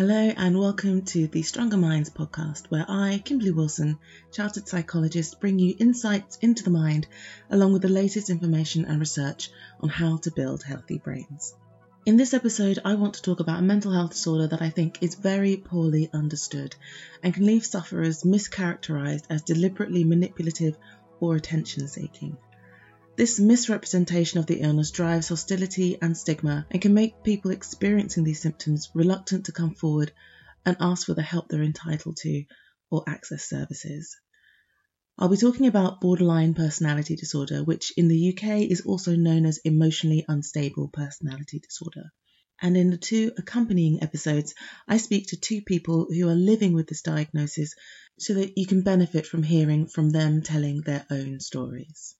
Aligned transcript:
Hello 0.00 0.32
and 0.34 0.58
welcome 0.58 1.02
to 1.02 1.26
the 1.26 1.42
Stronger 1.42 1.76
Minds 1.76 2.08
podcast, 2.08 2.70
where 2.70 2.86
I, 2.88 3.20
Kimberly 3.22 3.50
Wilson, 3.50 3.98
chartered 4.32 4.66
psychologist, 4.66 5.38
bring 5.42 5.58
you 5.58 5.76
insights 5.78 6.38
into 6.40 6.62
the 6.62 6.70
mind 6.70 7.06
along 7.50 7.74
with 7.74 7.82
the 7.82 7.88
latest 7.90 8.30
information 8.30 8.86
and 8.86 8.98
research 8.98 9.50
on 9.78 9.90
how 9.90 10.16
to 10.16 10.30
build 10.30 10.62
healthy 10.62 10.96
brains. 10.96 11.54
In 12.06 12.16
this 12.16 12.32
episode, 12.32 12.78
I 12.82 12.94
want 12.94 13.12
to 13.16 13.22
talk 13.22 13.40
about 13.40 13.58
a 13.58 13.62
mental 13.62 13.92
health 13.92 14.12
disorder 14.12 14.46
that 14.46 14.62
I 14.62 14.70
think 14.70 15.02
is 15.02 15.16
very 15.16 15.58
poorly 15.58 16.08
understood 16.14 16.74
and 17.22 17.34
can 17.34 17.44
leave 17.44 17.66
sufferers 17.66 18.22
mischaracterized 18.22 19.24
as 19.28 19.42
deliberately 19.42 20.04
manipulative 20.04 20.78
or 21.20 21.36
attention 21.36 21.88
seeking. 21.88 22.38
This 23.20 23.38
misrepresentation 23.38 24.38
of 24.38 24.46
the 24.46 24.62
illness 24.62 24.90
drives 24.90 25.28
hostility 25.28 26.00
and 26.00 26.16
stigma 26.16 26.66
and 26.70 26.80
can 26.80 26.94
make 26.94 27.22
people 27.22 27.50
experiencing 27.50 28.24
these 28.24 28.40
symptoms 28.40 28.88
reluctant 28.94 29.44
to 29.44 29.52
come 29.52 29.74
forward 29.74 30.10
and 30.64 30.74
ask 30.80 31.04
for 31.04 31.12
the 31.12 31.20
help 31.20 31.50
they're 31.50 31.62
entitled 31.62 32.16
to 32.22 32.46
or 32.90 33.04
access 33.06 33.44
services. 33.44 34.16
I'll 35.18 35.28
be 35.28 35.36
talking 35.36 35.66
about 35.66 36.00
borderline 36.00 36.54
personality 36.54 37.14
disorder, 37.14 37.62
which 37.62 37.92
in 37.98 38.08
the 38.08 38.30
UK 38.30 38.62
is 38.62 38.80
also 38.86 39.14
known 39.16 39.44
as 39.44 39.58
emotionally 39.66 40.24
unstable 40.26 40.88
personality 40.88 41.58
disorder. 41.58 42.12
And 42.62 42.74
in 42.74 42.88
the 42.88 42.96
two 42.96 43.32
accompanying 43.36 44.02
episodes, 44.02 44.54
I 44.88 44.96
speak 44.96 45.26
to 45.26 45.36
two 45.36 45.60
people 45.60 46.06
who 46.08 46.26
are 46.30 46.34
living 46.34 46.72
with 46.72 46.86
this 46.86 47.02
diagnosis 47.02 47.74
so 48.18 48.32
that 48.32 48.56
you 48.56 48.66
can 48.66 48.80
benefit 48.80 49.26
from 49.26 49.42
hearing 49.42 49.88
from 49.88 50.08
them 50.08 50.40
telling 50.40 50.80
their 50.80 51.04
own 51.10 51.40
stories. 51.40 52.14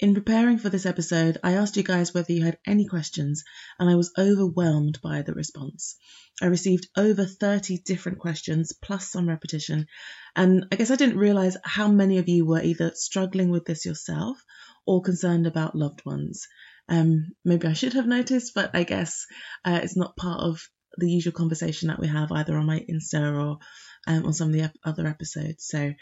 In 0.00 0.14
preparing 0.14 0.58
for 0.58 0.68
this 0.68 0.86
episode, 0.86 1.38
I 1.44 1.52
asked 1.52 1.76
you 1.76 1.82
guys 1.82 2.12
whether 2.12 2.32
you 2.32 2.44
had 2.44 2.58
any 2.66 2.86
questions, 2.86 3.44
and 3.78 3.88
I 3.88 3.94
was 3.94 4.12
overwhelmed 4.18 5.00
by 5.02 5.22
the 5.22 5.34
response. 5.34 5.96
I 6.40 6.46
received 6.46 6.88
over 6.96 7.24
30 7.24 7.78
different 7.78 8.18
questions, 8.18 8.72
plus 8.72 9.10
some 9.10 9.28
repetition, 9.28 9.86
and 10.34 10.66
I 10.72 10.76
guess 10.76 10.90
I 10.90 10.96
didn't 10.96 11.18
realize 11.18 11.56
how 11.62 11.88
many 11.88 12.18
of 12.18 12.28
you 12.28 12.46
were 12.46 12.62
either 12.62 12.92
struggling 12.94 13.50
with 13.50 13.64
this 13.64 13.84
yourself 13.84 14.42
or 14.86 15.02
concerned 15.02 15.46
about 15.46 15.76
loved 15.76 16.04
ones. 16.04 16.48
Um, 16.88 17.32
maybe 17.44 17.68
I 17.68 17.74
should 17.74 17.92
have 17.92 18.06
noticed, 18.06 18.54
but 18.54 18.70
I 18.74 18.84
guess 18.84 19.26
uh, 19.64 19.80
it's 19.82 19.96
not 19.96 20.16
part 20.16 20.40
of 20.40 20.68
the 20.96 21.10
usual 21.10 21.32
conversation 21.32 21.88
that 21.88 22.00
we 22.00 22.08
have 22.08 22.32
either 22.32 22.56
on 22.56 22.66
my 22.66 22.80
Insta 22.80 23.34
or 23.34 23.58
um, 24.06 24.26
on 24.26 24.32
some 24.32 24.48
of 24.48 24.54
the 24.54 24.62
ep- 24.62 24.76
other 24.84 25.06
episodes. 25.06 25.64
So, 25.64 25.92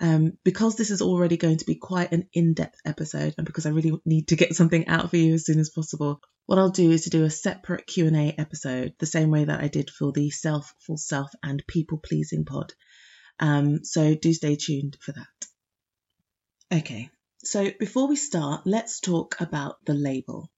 um, 0.00 0.32
because 0.44 0.76
this 0.76 0.90
is 0.90 1.02
already 1.02 1.36
going 1.36 1.58
to 1.58 1.66
be 1.66 1.74
quite 1.74 2.12
an 2.12 2.28
in-depth 2.32 2.80
episode, 2.84 3.34
and 3.36 3.46
because 3.46 3.66
I 3.66 3.70
really 3.70 3.92
need 4.04 4.28
to 4.28 4.36
get 4.36 4.54
something 4.54 4.88
out 4.88 5.10
for 5.10 5.16
you 5.16 5.34
as 5.34 5.46
soon 5.46 5.60
as 5.60 5.70
possible, 5.70 6.20
what 6.46 6.58
I'll 6.58 6.70
do 6.70 6.90
is 6.90 7.04
to 7.04 7.10
do 7.10 7.24
a 7.24 7.30
separate 7.30 7.86
Q&A 7.86 8.34
episode, 8.38 8.94
the 8.98 9.06
same 9.06 9.30
way 9.30 9.44
that 9.44 9.60
I 9.60 9.68
did 9.68 9.90
for 9.90 10.12
the 10.12 10.30
self, 10.30 10.74
full 10.86 10.96
self, 10.96 11.30
and 11.42 11.62
people-pleasing 11.66 12.44
pod. 12.44 12.72
Um, 13.38 13.84
so 13.84 14.14
do 14.14 14.32
stay 14.32 14.56
tuned 14.56 14.96
for 15.00 15.12
that. 15.12 15.26
Okay, 16.78 17.10
so 17.44 17.70
before 17.78 18.08
we 18.08 18.16
start, 18.16 18.62
let's 18.66 19.00
talk 19.00 19.36
about 19.40 19.76
the 19.84 19.94
label. 19.94 20.50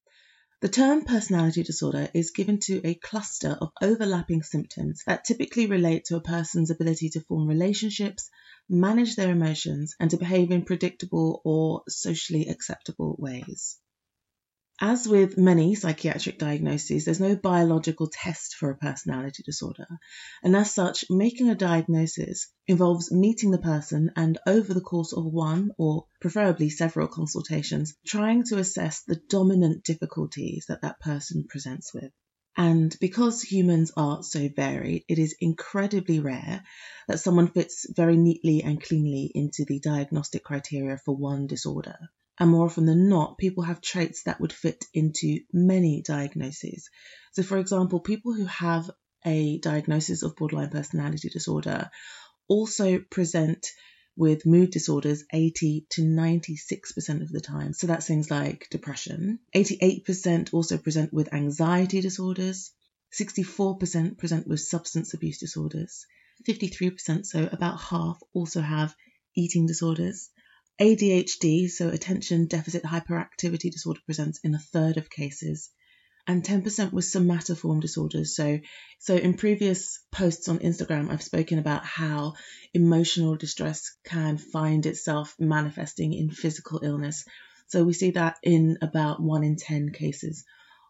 The 0.64 0.70
term 0.70 1.04
personality 1.04 1.62
disorder 1.62 2.08
is 2.14 2.30
given 2.30 2.58
to 2.60 2.80
a 2.86 2.94
cluster 2.94 3.50
of 3.50 3.72
overlapping 3.82 4.42
symptoms 4.42 5.02
that 5.06 5.26
typically 5.26 5.66
relate 5.66 6.06
to 6.06 6.16
a 6.16 6.22
person's 6.22 6.70
ability 6.70 7.10
to 7.10 7.20
form 7.20 7.46
relationships, 7.46 8.30
manage 8.66 9.14
their 9.14 9.30
emotions, 9.30 9.94
and 10.00 10.10
to 10.10 10.16
behave 10.16 10.50
in 10.50 10.64
predictable 10.64 11.42
or 11.44 11.82
socially 11.86 12.48
acceptable 12.48 13.14
ways. 13.18 13.76
As 14.80 15.06
with 15.06 15.38
many 15.38 15.76
psychiatric 15.76 16.36
diagnoses, 16.36 17.04
there's 17.04 17.20
no 17.20 17.36
biological 17.36 18.08
test 18.08 18.56
for 18.56 18.70
a 18.70 18.76
personality 18.76 19.44
disorder, 19.44 19.86
and 20.42 20.56
as 20.56 20.74
such, 20.74 21.04
making 21.08 21.48
a 21.48 21.54
diagnosis 21.54 22.48
involves 22.66 23.12
meeting 23.12 23.52
the 23.52 23.58
person 23.58 24.10
and 24.16 24.36
over 24.48 24.74
the 24.74 24.80
course 24.80 25.12
of 25.12 25.26
one 25.26 25.70
or 25.78 26.06
preferably 26.20 26.70
several 26.70 27.06
consultations, 27.06 27.94
trying 28.04 28.42
to 28.46 28.58
assess 28.58 29.02
the 29.02 29.20
dominant 29.28 29.84
difficulties 29.84 30.64
that 30.66 30.82
that 30.82 30.98
person 30.98 31.46
presents 31.48 31.94
with. 31.94 32.10
And 32.56 32.96
because 33.00 33.42
humans 33.42 33.92
are 33.96 34.24
so 34.24 34.48
varied, 34.48 35.04
it 35.08 35.20
is 35.20 35.36
incredibly 35.40 36.18
rare 36.18 36.64
that 37.06 37.20
someone 37.20 37.52
fits 37.52 37.86
very 37.94 38.16
neatly 38.16 38.64
and 38.64 38.82
cleanly 38.82 39.30
into 39.32 39.64
the 39.64 39.78
diagnostic 39.78 40.42
criteria 40.42 40.98
for 40.98 41.14
one 41.16 41.46
disorder. 41.46 41.96
And 42.38 42.50
more 42.50 42.66
often 42.66 42.86
than 42.86 43.08
not, 43.08 43.38
people 43.38 43.62
have 43.62 43.80
traits 43.80 44.24
that 44.24 44.40
would 44.40 44.52
fit 44.52 44.84
into 44.92 45.40
many 45.52 46.02
diagnoses. 46.02 46.90
So, 47.32 47.42
for 47.42 47.58
example, 47.58 48.00
people 48.00 48.34
who 48.34 48.46
have 48.46 48.90
a 49.24 49.58
diagnosis 49.58 50.22
of 50.22 50.36
borderline 50.36 50.70
personality 50.70 51.28
disorder 51.28 51.90
also 52.48 52.98
present 52.98 53.66
with 54.16 54.46
mood 54.46 54.70
disorders 54.70 55.24
80 55.32 55.86
to 55.90 56.02
96% 56.02 57.22
of 57.22 57.30
the 57.30 57.40
time. 57.40 57.72
So 57.72 57.86
that's 57.86 58.06
things 58.06 58.30
like 58.30 58.68
depression. 58.70 59.40
88% 59.54 60.54
also 60.54 60.78
present 60.78 61.12
with 61.12 61.34
anxiety 61.34 62.00
disorders. 62.00 62.72
64% 63.12 64.18
present 64.18 64.46
with 64.46 64.60
substance 64.60 65.14
abuse 65.14 65.38
disorders. 65.38 66.06
53%, 66.48 67.26
so 67.26 67.48
about 67.50 67.80
half, 67.80 68.20
also 68.32 68.60
have 68.60 68.94
eating 69.36 69.66
disorders. 69.66 70.30
ADHD, 70.80 71.70
so 71.70 71.88
attention 71.88 72.46
deficit 72.46 72.82
hyperactivity 72.82 73.70
disorder, 73.70 74.00
presents 74.06 74.40
in 74.42 74.54
a 74.54 74.58
third 74.58 74.96
of 74.96 75.08
cases, 75.08 75.70
and 76.26 76.42
10% 76.42 76.92
with 76.92 77.04
somatoform 77.04 77.80
disorders. 77.80 78.34
So, 78.34 78.58
so 78.98 79.14
in 79.14 79.34
previous 79.34 80.00
posts 80.10 80.48
on 80.48 80.58
Instagram, 80.58 81.10
I've 81.10 81.22
spoken 81.22 81.58
about 81.58 81.84
how 81.84 82.34
emotional 82.72 83.36
distress 83.36 83.94
can 84.04 84.36
find 84.36 84.84
itself 84.86 85.34
manifesting 85.38 86.12
in 86.12 86.30
physical 86.30 86.80
illness. 86.82 87.24
So 87.68 87.84
we 87.84 87.92
see 87.92 88.10
that 88.12 88.38
in 88.42 88.78
about 88.82 89.22
one 89.22 89.44
in 89.44 89.56
10 89.56 89.92
cases 89.92 90.44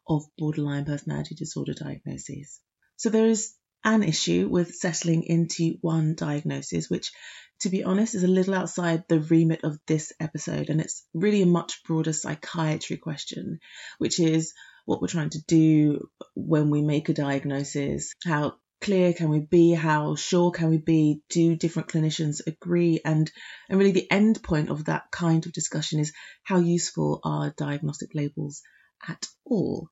of 0.08 0.24
borderline 0.38 0.84
personality 0.84 1.34
disorder 1.34 1.74
diagnoses. 1.74 2.60
So 2.96 3.10
there 3.10 3.26
is 3.26 3.54
an 3.84 4.02
issue 4.02 4.48
with 4.50 4.74
settling 4.74 5.24
into 5.24 5.76
one 5.80 6.14
diagnosis, 6.14 6.88
which, 6.88 7.12
to 7.60 7.68
be 7.68 7.84
honest, 7.84 8.14
is 8.14 8.24
a 8.24 8.28
little 8.28 8.54
outside 8.54 9.04
the 9.08 9.20
remit 9.20 9.64
of 9.64 9.78
this 9.86 10.12
episode. 10.18 10.70
And 10.70 10.80
it's 10.80 11.06
really 11.12 11.42
a 11.42 11.46
much 11.46 11.82
broader 11.84 12.12
psychiatry 12.12 12.96
question, 12.96 13.60
which 13.98 14.18
is 14.18 14.54
what 14.86 15.00
we're 15.00 15.08
trying 15.08 15.30
to 15.30 15.42
do 15.46 16.08
when 16.34 16.70
we 16.70 16.82
make 16.82 17.08
a 17.08 17.14
diagnosis, 17.14 18.12
how 18.24 18.54
clear 18.80 19.14
can 19.14 19.30
we 19.30 19.40
be? 19.40 19.72
How 19.72 20.14
sure 20.14 20.50
can 20.50 20.68
we 20.68 20.78
be? 20.78 21.22
Do 21.30 21.56
different 21.56 21.88
clinicians 21.88 22.40
agree? 22.46 23.00
And 23.04 23.30
and 23.68 23.78
really 23.78 23.92
the 23.92 24.10
end 24.10 24.42
point 24.42 24.68
of 24.68 24.86
that 24.86 25.10
kind 25.10 25.44
of 25.46 25.52
discussion 25.52 26.00
is 26.00 26.12
how 26.42 26.58
useful 26.58 27.20
are 27.24 27.54
diagnostic 27.56 28.10
labels 28.14 28.62
at 29.08 29.26
all? 29.46 29.88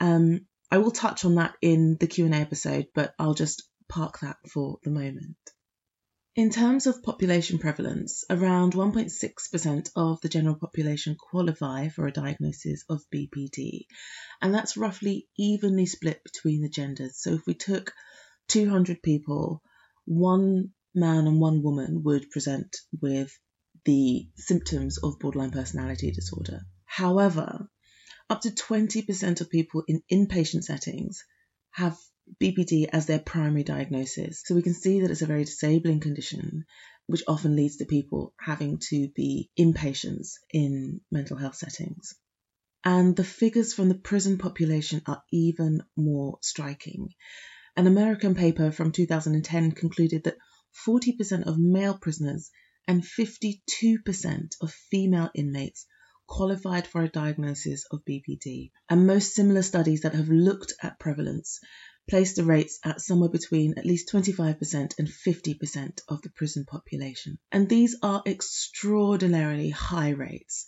Um, 0.00 0.46
I 0.70 0.78
will 0.78 0.90
touch 0.90 1.24
on 1.24 1.36
that 1.36 1.54
in 1.62 1.96
the 2.00 2.06
Q&A 2.06 2.30
episode, 2.30 2.86
but 2.94 3.14
I'll 3.18 3.34
just 3.34 3.62
park 3.88 4.20
that 4.20 4.36
for 4.52 4.78
the 4.82 4.90
moment. 4.90 5.36
In 6.34 6.50
terms 6.50 6.86
of 6.86 7.02
population 7.02 7.58
prevalence, 7.58 8.24
around 8.28 8.74
1.6% 8.74 9.90
of 9.96 10.20
the 10.20 10.28
general 10.28 10.56
population 10.56 11.16
qualify 11.18 11.88
for 11.88 12.06
a 12.06 12.12
diagnosis 12.12 12.84
of 12.90 13.00
BPD, 13.14 13.86
and 14.42 14.52
that's 14.52 14.76
roughly 14.76 15.28
evenly 15.38 15.86
split 15.86 16.20
between 16.24 16.60
the 16.60 16.68
genders. 16.68 17.16
So 17.18 17.32
if 17.32 17.46
we 17.46 17.54
took 17.54 17.94
200 18.48 19.02
people, 19.02 19.62
one 20.04 20.72
man 20.94 21.26
and 21.26 21.40
one 21.40 21.62
woman 21.62 22.02
would 22.04 22.30
present 22.30 22.76
with 23.00 23.30
the 23.86 24.28
symptoms 24.36 24.98
of 24.98 25.18
borderline 25.18 25.52
personality 25.52 26.10
disorder. 26.10 26.60
However, 26.84 27.70
up 28.28 28.42
to 28.42 28.50
20% 28.50 29.40
of 29.40 29.50
people 29.50 29.84
in 29.86 30.02
inpatient 30.10 30.64
settings 30.64 31.24
have 31.70 31.96
BPD 32.42 32.88
as 32.92 33.06
their 33.06 33.20
primary 33.20 33.62
diagnosis. 33.62 34.42
So 34.44 34.54
we 34.54 34.62
can 34.62 34.74
see 34.74 35.00
that 35.00 35.10
it's 35.10 35.22
a 35.22 35.26
very 35.26 35.44
disabling 35.44 36.00
condition, 36.00 36.64
which 37.06 37.22
often 37.28 37.54
leads 37.54 37.76
to 37.76 37.84
people 37.84 38.34
having 38.40 38.78
to 38.90 39.08
be 39.14 39.50
inpatients 39.58 40.34
in 40.52 41.00
mental 41.10 41.36
health 41.36 41.54
settings. 41.54 42.14
And 42.84 43.14
the 43.14 43.24
figures 43.24 43.74
from 43.74 43.88
the 43.88 43.94
prison 43.94 44.38
population 44.38 45.02
are 45.06 45.22
even 45.32 45.82
more 45.96 46.38
striking. 46.42 47.08
An 47.76 47.86
American 47.86 48.34
paper 48.34 48.70
from 48.72 48.92
2010 48.92 49.72
concluded 49.72 50.24
that 50.24 50.38
40% 50.86 51.46
of 51.46 51.58
male 51.58 51.96
prisoners 51.96 52.50
and 52.88 53.02
52% 53.02 53.58
of 54.60 54.72
female 54.90 55.30
inmates 55.34 55.86
qualified 56.26 56.86
for 56.86 57.02
a 57.02 57.08
diagnosis 57.08 57.84
of 57.90 58.04
BPD. 58.04 58.70
And 58.88 59.06
most 59.06 59.34
similar 59.34 59.62
studies 59.62 60.02
that 60.02 60.14
have 60.14 60.28
looked 60.28 60.74
at 60.82 60.98
prevalence 60.98 61.60
place 62.08 62.34
the 62.34 62.44
rates 62.44 62.78
at 62.84 63.00
somewhere 63.00 63.28
between 63.28 63.74
at 63.76 63.86
least 63.86 64.10
25% 64.12 64.98
and 64.98 65.08
50% 65.08 66.00
of 66.08 66.22
the 66.22 66.30
prison 66.30 66.64
population. 66.64 67.38
And 67.50 67.68
these 67.68 67.96
are 68.02 68.22
extraordinarily 68.26 69.70
high 69.70 70.10
rates. 70.10 70.66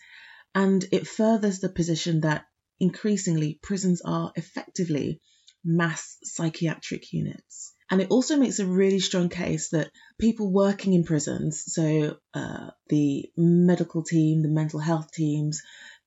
And 0.55 0.85
it 0.91 1.07
furthers 1.07 1.61
the 1.61 1.69
position 1.69 2.23
that 2.23 2.47
increasingly 2.81 3.59
prisons 3.63 4.03
are 4.05 4.33
effectively 4.35 5.21
mass 5.65 6.17
psychiatric 6.25 7.13
units. 7.13 7.75
And 7.91 8.01
it 8.03 8.11
also 8.11 8.37
makes 8.37 8.59
a 8.59 8.67
really 8.67 9.01
strong 9.01 9.29
case 9.29 9.71
that 9.71 9.91
people 10.19 10.53
working 10.53 10.93
in 10.93 11.05
prisons, 11.05 11.63
so 11.67 12.19
uh, 12.35 12.71
the 12.89 13.31
medical 13.37 14.03
team, 14.03 14.43
the 14.43 14.49
mental 14.49 14.79
health 14.79 15.11
teams, 15.13 15.63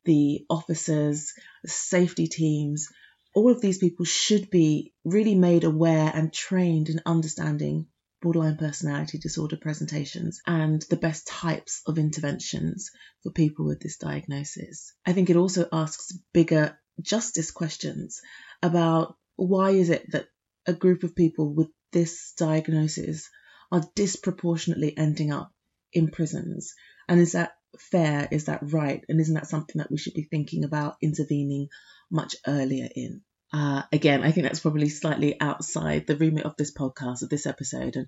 the 0.06 0.46
officers, 0.50 1.34
the 1.64 1.70
safety 1.70 2.28
teams, 2.28 2.88
all 3.34 3.52
of 3.52 3.62
these 3.62 3.78
people 3.78 4.06
should 4.06 4.50
be 4.50 4.94
really 5.06 5.36
made 5.36 5.64
aware 5.64 6.12
and 6.14 6.34
trained 6.34 6.90
in 6.90 7.02
understanding 7.06 7.88
borderline 8.22 8.58
personality 8.58 9.18
disorder 9.18 9.58
presentations 9.58 10.42
and 10.46 10.84
the 10.90 10.98
best 10.98 11.28
types 11.28 11.82
of 11.88 11.98
interventions 11.98 12.92
for 13.24 13.32
people 13.32 13.66
with 13.66 13.80
this 13.80 13.98
diagnosis. 13.98 14.94
I 15.06 15.14
think 15.14 15.30
it 15.30 15.38
also 15.38 15.68
asks 15.72 16.14
bigger 16.34 16.78
justice 17.02 17.52
questions 17.52 18.22
about 18.62 19.16
why 19.38 19.72
is 19.72 19.90
it 19.90 20.12
that 20.12 20.28
a 20.66 20.74
group 20.74 21.04
of 21.04 21.16
people 21.16 21.54
with 21.54 21.70
this 21.92 22.34
diagnosis 22.38 23.30
are 23.72 23.84
disproportionately 23.96 24.98
ending 24.98 25.32
up 25.32 25.52
in 25.94 26.10
prisons? 26.10 26.74
And 27.08 27.20
is 27.20 27.34
that 27.34 27.54
fair? 27.78 28.28
Is 28.32 28.46
that 28.46 28.60
right? 28.62 29.04
And 29.10 29.20
isn't 29.20 29.36
that 29.36 29.48
something 29.48 29.80
that 29.80 29.92
we 29.92 29.98
should 29.98 30.14
be 30.14 30.28
thinking 30.30 30.64
about 30.64 30.98
intervening 31.02 31.70
much 32.10 32.36
earlier 32.46 32.90
in? 32.96 33.22
Uh, 33.54 33.84
again, 33.92 34.24
I 34.24 34.32
think 34.32 34.46
that's 34.46 34.62
probably 34.62 34.88
slightly 34.88 35.40
outside 35.40 36.08
the 36.08 36.16
remit 36.16 36.46
of 36.46 36.56
this 36.56 36.74
podcast, 36.74 37.22
of 37.22 37.30
this 37.30 37.46
episode. 37.46 37.98
And 37.98 38.08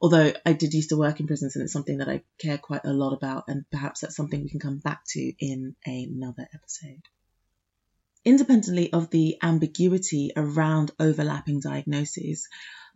although 0.00 0.32
I 0.46 0.52
did 0.52 0.72
used 0.72 0.90
to 0.90 0.96
work 0.96 1.18
in 1.18 1.26
prisons 1.26 1.56
and 1.56 1.64
it's 1.64 1.72
something 1.72 1.98
that 1.98 2.08
I 2.08 2.22
care 2.38 2.58
quite 2.58 2.84
a 2.84 2.92
lot 2.92 3.12
about, 3.12 3.44
and 3.48 3.64
perhaps 3.72 4.00
that's 4.00 4.14
something 4.14 4.42
we 4.42 4.50
can 4.50 4.60
come 4.60 4.78
back 4.78 5.00
to 5.08 5.32
in 5.40 5.74
another 5.84 6.46
episode. 6.54 7.02
Independently 8.24 8.92
of 8.92 9.10
the 9.10 9.36
ambiguity 9.42 10.30
around 10.34 10.90
overlapping 10.98 11.60
diagnoses, 11.60 12.48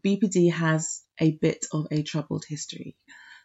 BPD 0.02 0.50
has 0.52 1.02
a 1.20 1.32
bit 1.32 1.66
of 1.72 1.86
a 1.90 2.02
troubled 2.02 2.44
history. 2.48 2.96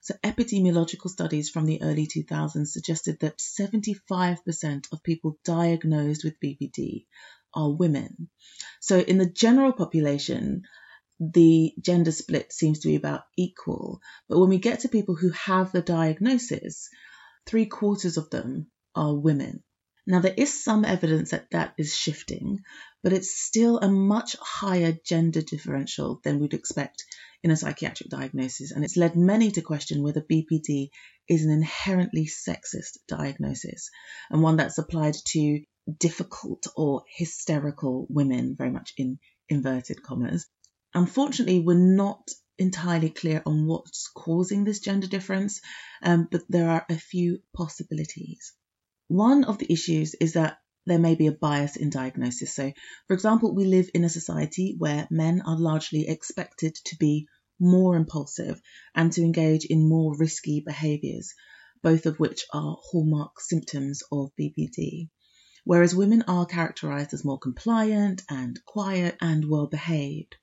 So, 0.01 0.13
epidemiological 0.23 1.09
studies 1.09 1.49
from 1.49 1.65
the 1.65 1.81
early 1.81 2.07
2000s 2.07 2.67
suggested 2.67 3.19
that 3.19 3.37
75% 3.37 4.91
of 4.91 5.03
people 5.03 5.37
diagnosed 5.43 6.23
with 6.23 6.39
BPD 6.39 7.05
are 7.53 7.71
women. 7.73 8.29
So, 8.79 8.99
in 8.99 9.17
the 9.17 9.29
general 9.29 9.73
population, 9.73 10.63
the 11.19 11.73
gender 11.81 12.11
split 12.11 12.51
seems 12.51 12.79
to 12.79 12.89
be 12.89 12.95
about 12.95 13.23
equal. 13.37 14.01
But 14.27 14.39
when 14.39 14.49
we 14.49 14.59
get 14.59 14.81
to 14.81 14.89
people 14.89 15.15
who 15.15 15.29
have 15.31 15.71
the 15.71 15.81
diagnosis, 15.81 16.89
three 17.45 17.65
quarters 17.65 18.17
of 18.17 18.29
them 18.29 18.67
are 18.95 19.13
women. 19.15 19.63
Now, 20.05 20.19
there 20.19 20.33
is 20.35 20.63
some 20.63 20.83
evidence 20.83 21.31
that 21.31 21.51
that 21.51 21.75
is 21.77 21.95
shifting, 21.95 22.59
but 23.03 23.13
it's 23.13 23.39
still 23.39 23.79
a 23.79 23.87
much 23.87 24.35
higher 24.41 24.97
gender 25.05 25.41
differential 25.41 26.19
than 26.23 26.39
we'd 26.39 26.53
expect 26.53 27.05
in 27.41 27.51
a 27.51 27.55
psychiatric 27.55 28.09
diagnosis, 28.09 28.71
and 28.71 28.83
it's 28.83 28.97
led 28.97 29.15
many 29.15 29.51
to 29.51 29.61
question 29.61 30.03
whether 30.03 30.21
BPD 30.21 30.89
is 31.29 31.45
an 31.45 31.51
inherently 31.51 32.25
sexist 32.25 32.97
diagnosis 33.07 33.89
and 34.29 34.41
one 34.41 34.57
that's 34.57 34.77
applied 34.77 35.15
to 35.27 35.63
difficult 35.99 36.67
or 36.75 37.03
hysterical 37.07 38.05
women, 38.09 38.55
very 38.57 38.71
much 38.71 38.93
in 38.97 39.19
inverted 39.49 40.03
commas. 40.03 40.47
Unfortunately, 40.93 41.59
we're 41.59 41.75
not 41.75 42.29
entirely 42.57 43.09
clear 43.09 43.41
on 43.45 43.67
what's 43.67 44.09
causing 44.09 44.63
this 44.63 44.79
gender 44.79 45.07
difference, 45.07 45.61
um, 46.01 46.27
but 46.29 46.43
there 46.49 46.69
are 46.69 46.85
a 46.89 46.97
few 46.97 47.39
possibilities. 47.55 48.53
One 49.09 49.43
of 49.43 49.57
the 49.57 49.71
issues 49.71 50.13
is 50.15 50.33
that 50.33 50.59
there 50.85 50.99
may 50.99 51.15
be 51.15 51.27
a 51.27 51.31
bias 51.31 51.75
in 51.75 51.89
diagnosis. 51.89 52.55
So, 52.55 52.71
for 53.07 53.13
example, 53.13 53.53
we 53.53 53.65
live 53.65 53.89
in 53.93 54.03
a 54.03 54.09
society 54.09 54.75
where 54.77 55.07
men 55.11 55.41
are 55.41 55.57
largely 55.57 56.07
expected 56.07 56.75
to 56.85 56.95
be 56.97 57.27
more 57.59 57.95
impulsive 57.95 58.61
and 58.95 59.11
to 59.13 59.21
engage 59.21 59.65
in 59.65 59.87
more 59.87 60.17
risky 60.17 60.61
behaviours, 60.61 61.33
both 61.81 62.05
of 62.05 62.19
which 62.19 62.45
are 62.53 62.77
hallmark 62.79 63.39
symptoms 63.39 64.03
of 64.11 64.31
BPD. 64.39 65.09
Whereas 65.63 65.95
women 65.95 66.23
are 66.27 66.45
characterised 66.45 67.13
as 67.13 67.23
more 67.23 67.39
compliant 67.39 68.23
and 68.29 68.59
quiet 68.65 69.17
and 69.21 69.45
well 69.49 69.67
behaved. 69.67 70.35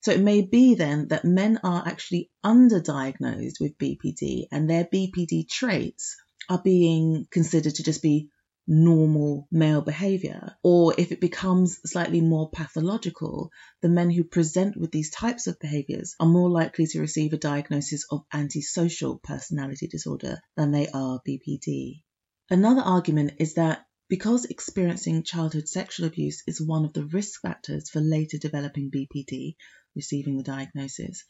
So 0.00 0.12
it 0.12 0.20
may 0.20 0.42
be 0.42 0.74
then 0.74 1.08
that 1.08 1.24
men 1.24 1.58
are 1.62 1.86
actually 1.86 2.30
underdiagnosed 2.44 3.60
with 3.60 3.78
BPD 3.78 4.46
and 4.50 4.68
their 4.70 4.84
BPD 4.84 5.48
traits 5.48 6.16
are 6.48 6.62
being 6.62 7.26
considered 7.30 7.74
to 7.74 7.82
just 7.82 8.02
be 8.02 8.30
normal 8.66 9.46
male 9.50 9.80
behavior, 9.80 10.56
or 10.62 10.94
if 10.98 11.12
it 11.12 11.20
becomes 11.20 11.78
slightly 11.84 12.20
more 12.20 12.50
pathological, 12.50 13.50
the 13.80 13.88
men 13.88 14.10
who 14.10 14.24
present 14.24 14.76
with 14.76 14.90
these 14.90 15.10
types 15.10 15.46
of 15.46 15.58
behaviors 15.60 16.16
are 16.18 16.26
more 16.26 16.50
likely 16.50 16.86
to 16.86 17.00
receive 17.00 17.32
a 17.32 17.38
diagnosis 17.38 18.04
of 18.10 18.24
antisocial 18.32 19.18
personality 19.18 19.86
disorder 19.86 20.40
than 20.56 20.72
they 20.72 20.88
are 20.88 21.20
BPD. 21.26 22.02
Another 22.50 22.82
argument 22.82 23.34
is 23.38 23.54
that 23.54 23.84
because 24.08 24.44
experiencing 24.44 25.22
childhood 25.24 25.68
sexual 25.68 26.06
abuse 26.06 26.42
is 26.46 26.60
one 26.60 26.84
of 26.84 26.92
the 26.92 27.06
risk 27.06 27.42
factors 27.42 27.90
for 27.90 28.00
later 28.00 28.38
developing 28.38 28.90
BPD, 28.90 29.56
receiving 29.96 30.36
the 30.36 30.44
diagnosis, 30.44 31.24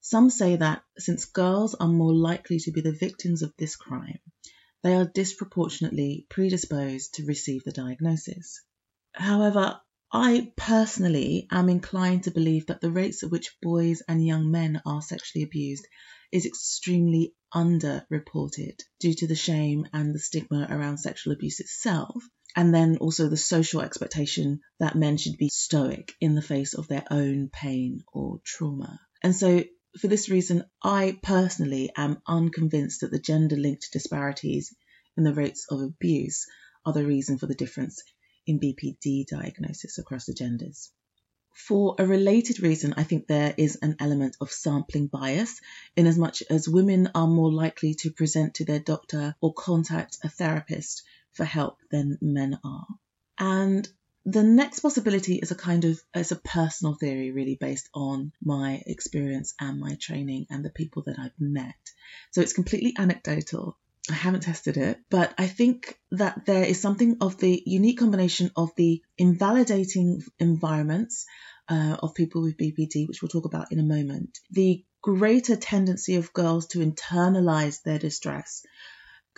some 0.00 0.30
say 0.30 0.56
that 0.56 0.82
since 0.98 1.24
girls 1.26 1.74
are 1.74 1.88
more 1.88 2.14
likely 2.14 2.58
to 2.60 2.72
be 2.72 2.80
the 2.80 2.92
victims 2.92 3.42
of 3.42 3.52
this 3.58 3.76
crime, 3.76 4.20
they 4.82 4.94
are 4.94 5.04
disproportionately 5.04 6.26
predisposed 6.28 7.14
to 7.14 7.26
receive 7.26 7.64
the 7.64 7.72
diagnosis. 7.72 8.62
However, 9.12 9.80
I 10.12 10.52
personally 10.56 11.46
am 11.50 11.68
inclined 11.68 12.24
to 12.24 12.30
believe 12.30 12.66
that 12.66 12.80
the 12.80 12.90
rates 12.90 13.22
at 13.22 13.30
which 13.30 13.56
boys 13.60 14.02
and 14.08 14.24
young 14.24 14.50
men 14.50 14.80
are 14.86 15.02
sexually 15.02 15.44
abused 15.44 15.86
is 16.32 16.46
extremely 16.46 17.34
underreported 17.54 18.80
due 19.00 19.14
to 19.14 19.26
the 19.26 19.34
shame 19.34 19.86
and 19.92 20.14
the 20.14 20.18
stigma 20.18 20.66
around 20.70 20.98
sexual 20.98 21.32
abuse 21.32 21.60
itself, 21.60 22.22
and 22.56 22.74
then 22.74 22.96
also 22.98 23.28
the 23.28 23.36
social 23.36 23.82
expectation 23.82 24.60
that 24.78 24.94
men 24.96 25.16
should 25.16 25.36
be 25.36 25.50
stoic 25.50 26.14
in 26.20 26.34
the 26.34 26.42
face 26.42 26.74
of 26.74 26.88
their 26.88 27.04
own 27.10 27.50
pain 27.52 28.02
or 28.12 28.40
trauma. 28.44 28.98
And 29.22 29.34
so 29.34 29.64
for 29.98 30.08
this 30.08 30.28
reason, 30.28 30.64
I 30.82 31.18
personally 31.22 31.90
am 31.96 32.22
unconvinced 32.26 33.00
that 33.00 33.10
the 33.10 33.18
gender 33.18 33.56
linked 33.56 33.92
disparities 33.92 34.74
in 35.16 35.24
the 35.24 35.34
rates 35.34 35.66
of 35.70 35.80
abuse 35.80 36.46
are 36.86 36.92
the 36.92 37.04
reason 37.04 37.38
for 37.38 37.46
the 37.46 37.54
difference 37.54 38.02
in 38.46 38.60
BPD 38.60 39.26
diagnosis 39.26 39.98
across 39.98 40.26
the 40.26 40.34
genders. 40.34 40.90
For 41.54 41.96
a 41.98 42.06
related 42.06 42.60
reason, 42.60 42.94
I 42.96 43.02
think 43.02 43.26
there 43.26 43.52
is 43.56 43.76
an 43.82 43.96
element 43.98 44.36
of 44.40 44.52
sampling 44.52 45.08
bias, 45.08 45.60
in 45.96 46.06
as 46.06 46.16
much 46.16 46.42
as 46.48 46.68
women 46.68 47.10
are 47.14 47.26
more 47.26 47.52
likely 47.52 47.94
to 47.94 48.12
present 48.12 48.54
to 48.54 48.64
their 48.64 48.78
doctor 48.78 49.34
or 49.40 49.52
contact 49.52 50.18
a 50.22 50.28
therapist 50.28 51.02
for 51.32 51.44
help 51.44 51.78
than 51.90 52.16
men 52.20 52.58
are. 52.64 52.86
And 53.38 53.88
The 54.24 54.42
next 54.42 54.80
possibility 54.80 55.36
is 55.36 55.50
a 55.50 55.54
kind 55.54 55.84
of 55.84 56.00
it's 56.14 56.32
a 56.32 56.36
personal 56.36 56.94
theory 56.94 57.30
really 57.30 57.54
based 57.54 57.88
on 57.94 58.32
my 58.42 58.82
experience 58.86 59.54
and 59.60 59.80
my 59.80 59.96
training 60.00 60.46
and 60.50 60.64
the 60.64 60.70
people 60.70 61.02
that 61.06 61.18
I've 61.18 61.38
met. 61.38 61.76
So 62.32 62.40
it's 62.40 62.52
completely 62.52 62.94
anecdotal. 62.98 63.78
I 64.10 64.14
haven't 64.14 64.42
tested 64.42 64.76
it, 64.76 64.98
but 65.10 65.34
I 65.36 65.46
think 65.46 65.98
that 66.12 66.46
there 66.46 66.64
is 66.64 66.80
something 66.80 67.18
of 67.20 67.38
the 67.38 67.62
unique 67.66 67.98
combination 67.98 68.50
of 68.56 68.70
the 68.76 69.02
invalidating 69.18 70.22
environments 70.38 71.26
uh, 71.68 71.96
of 72.02 72.14
people 72.14 72.42
with 72.42 72.56
BPD, 72.56 73.06
which 73.06 73.20
we'll 73.20 73.28
talk 73.28 73.44
about 73.44 73.70
in 73.70 73.78
a 73.78 73.82
moment, 73.82 74.38
the 74.50 74.84
greater 75.02 75.56
tendency 75.56 76.16
of 76.16 76.32
girls 76.32 76.68
to 76.68 76.78
internalize 76.78 77.82
their 77.82 77.98
distress, 77.98 78.64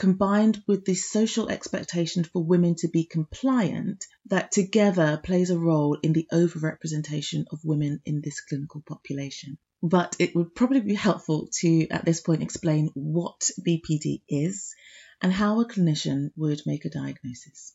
combined 0.00 0.62
with 0.66 0.86
the 0.86 0.94
social 0.94 1.50
expectation 1.50 2.24
for 2.24 2.42
women 2.42 2.74
to 2.74 2.88
be 2.88 3.04
compliant, 3.04 4.06
that 4.24 4.50
together 4.50 5.20
plays 5.22 5.50
a 5.50 5.58
role 5.58 5.98
in 6.02 6.14
the 6.14 6.26
overrepresentation 6.32 7.44
of 7.52 7.60
women 7.66 8.00
in 8.06 8.22
this 8.22 8.40
clinical 8.40 8.82
population. 8.88 9.58
But 9.82 10.16
it 10.18 10.34
would 10.34 10.54
probably 10.54 10.80
be 10.80 10.94
helpful 10.94 11.50
to, 11.60 11.86
at 11.88 12.06
this 12.06 12.22
point, 12.22 12.42
explain 12.42 12.88
what 12.94 13.50
BPD 13.60 14.22
is 14.26 14.74
and 15.20 15.34
how 15.34 15.60
a 15.60 15.68
clinician 15.68 16.30
would 16.34 16.62
make 16.64 16.86
a 16.86 16.90
diagnosis. 16.90 17.74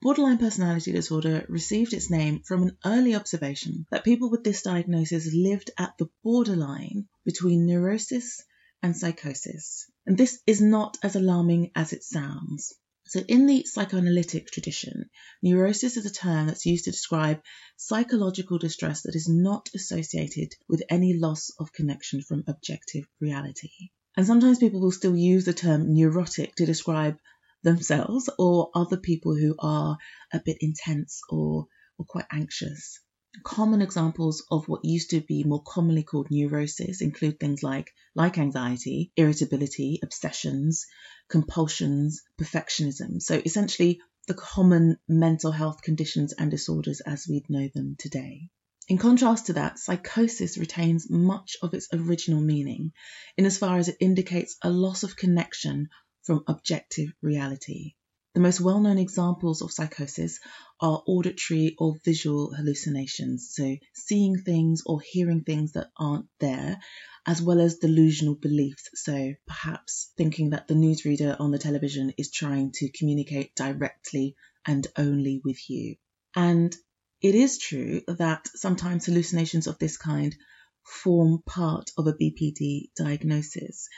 Borderline 0.00 0.38
personality 0.38 0.92
disorder 0.92 1.46
received 1.48 1.92
its 1.94 2.12
name 2.12 2.42
from 2.44 2.62
an 2.62 2.76
early 2.84 3.16
observation 3.16 3.86
that 3.90 4.04
people 4.04 4.30
with 4.30 4.44
this 4.44 4.62
diagnosis 4.62 5.34
lived 5.34 5.72
at 5.76 5.98
the 5.98 6.08
borderline 6.22 7.08
between 7.24 7.66
neurosis 7.66 8.40
and 8.84 8.96
psychosis. 8.96 9.90
And 10.06 10.16
this 10.16 10.40
is 10.46 10.60
not 10.60 10.96
as 11.02 11.16
alarming 11.16 11.72
as 11.74 11.92
it 11.92 12.04
sounds. 12.04 12.72
So, 13.08 13.20
in 13.20 13.46
the 13.46 13.64
psychoanalytic 13.64 14.50
tradition, 14.50 15.10
neurosis 15.42 15.96
is 15.96 16.06
a 16.06 16.12
term 16.12 16.46
that's 16.46 16.66
used 16.66 16.84
to 16.84 16.90
describe 16.90 17.42
psychological 17.76 18.58
distress 18.58 19.02
that 19.02 19.14
is 19.14 19.28
not 19.28 19.68
associated 19.74 20.54
with 20.68 20.82
any 20.88 21.14
loss 21.14 21.50
of 21.58 21.72
connection 21.72 22.22
from 22.22 22.44
objective 22.46 23.06
reality. 23.20 23.70
And 24.16 24.26
sometimes 24.26 24.58
people 24.58 24.80
will 24.80 24.92
still 24.92 25.16
use 25.16 25.44
the 25.44 25.52
term 25.52 25.92
neurotic 25.92 26.54
to 26.56 26.66
describe 26.66 27.18
themselves 27.62 28.30
or 28.38 28.70
other 28.74 28.96
people 28.96 29.36
who 29.36 29.54
are 29.58 29.98
a 30.32 30.40
bit 30.44 30.58
intense 30.60 31.20
or, 31.28 31.66
or 31.98 32.06
quite 32.06 32.26
anxious. 32.30 33.00
Common 33.44 33.82
examples 33.82 34.44
of 34.50 34.68
what 34.68 34.84
used 34.84 35.10
to 35.10 35.20
be 35.20 35.44
more 35.44 35.62
commonly 35.62 36.02
called 36.02 36.30
neurosis 36.30 37.00
include 37.00 37.38
things 37.38 37.62
like 37.62 37.92
like 38.14 38.38
anxiety, 38.38 39.12
irritability, 39.16 40.00
obsessions, 40.02 40.86
compulsions, 41.28 42.22
perfectionism. 42.40 43.20
So 43.20 43.40
essentially 43.44 44.00
the 44.26 44.34
common 44.34 44.98
mental 45.08 45.52
health 45.52 45.82
conditions 45.82 46.32
and 46.32 46.50
disorders 46.50 47.00
as 47.00 47.28
we'd 47.28 47.48
know 47.48 47.68
them 47.74 47.96
today. 47.98 48.48
In 48.88 48.98
contrast 48.98 49.46
to 49.46 49.54
that, 49.54 49.78
psychosis 49.78 50.58
retains 50.58 51.10
much 51.10 51.56
of 51.62 51.74
its 51.74 51.88
original 51.92 52.40
meaning 52.40 52.92
in 53.36 53.44
as 53.46 53.58
far 53.58 53.78
as 53.78 53.88
it 53.88 53.96
indicates 54.00 54.56
a 54.62 54.70
loss 54.70 55.02
of 55.02 55.16
connection 55.16 55.88
from 56.22 56.44
objective 56.46 57.12
reality. 57.20 57.94
The 58.36 58.42
most 58.42 58.60
well 58.60 58.80
known 58.80 58.98
examples 58.98 59.62
of 59.62 59.72
psychosis 59.72 60.40
are 60.78 61.02
auditory 61.06 61.74
or 61.78 61.96
visual 62.04 62.52
hallucinations, 62.52 63.48
so 63.50 63.78
seeing 63.94 64.36
things 64.36 64.82
or 64.84 65.00
hearing 65.00 65.42
things 65.42 65.72
that 65.72 65.90
aren't 65.96 66.26
there, 66.38 66.78
as 67.24 67.40
well 67.40 67.62
as 67.62 67.78
delusional 67.78 68.34
beliefs, 68.34 68.90
so 68.92 69.32
perhaps 69.46 70.12
thinking 70.18 70.50
that 70.50 70.68
the 70.68 70.74
newsreader 70.74 71.40
on 71.40 71.50
the 71.50 71.58
television 71.58 72.12
is 72.18 72.30
trying 72.30 72.72
to 72.72 72.90
communicate 72.90 73.54
directly 73.54 74.36
and 74.66 74.86
only 74.98 75.40
with 75.42 75.70
you. 75.70 75.96
And 76.34 76.76
it 77.22 77.34
is 77.34 77.56
true 77.56 78.02
that 78.06 78.48
sometimes 78.48 79.06
hallucinations 79.06 79.66
of 79.66 79.78
this 79.78 79.96
kind 79.96 80.36
form 80.84 81.42
part 81.46 81.90
of 81.96 82.06
a 82.06 82.12
BPD 82.12 82.90
diagnosis. 82.94 83.88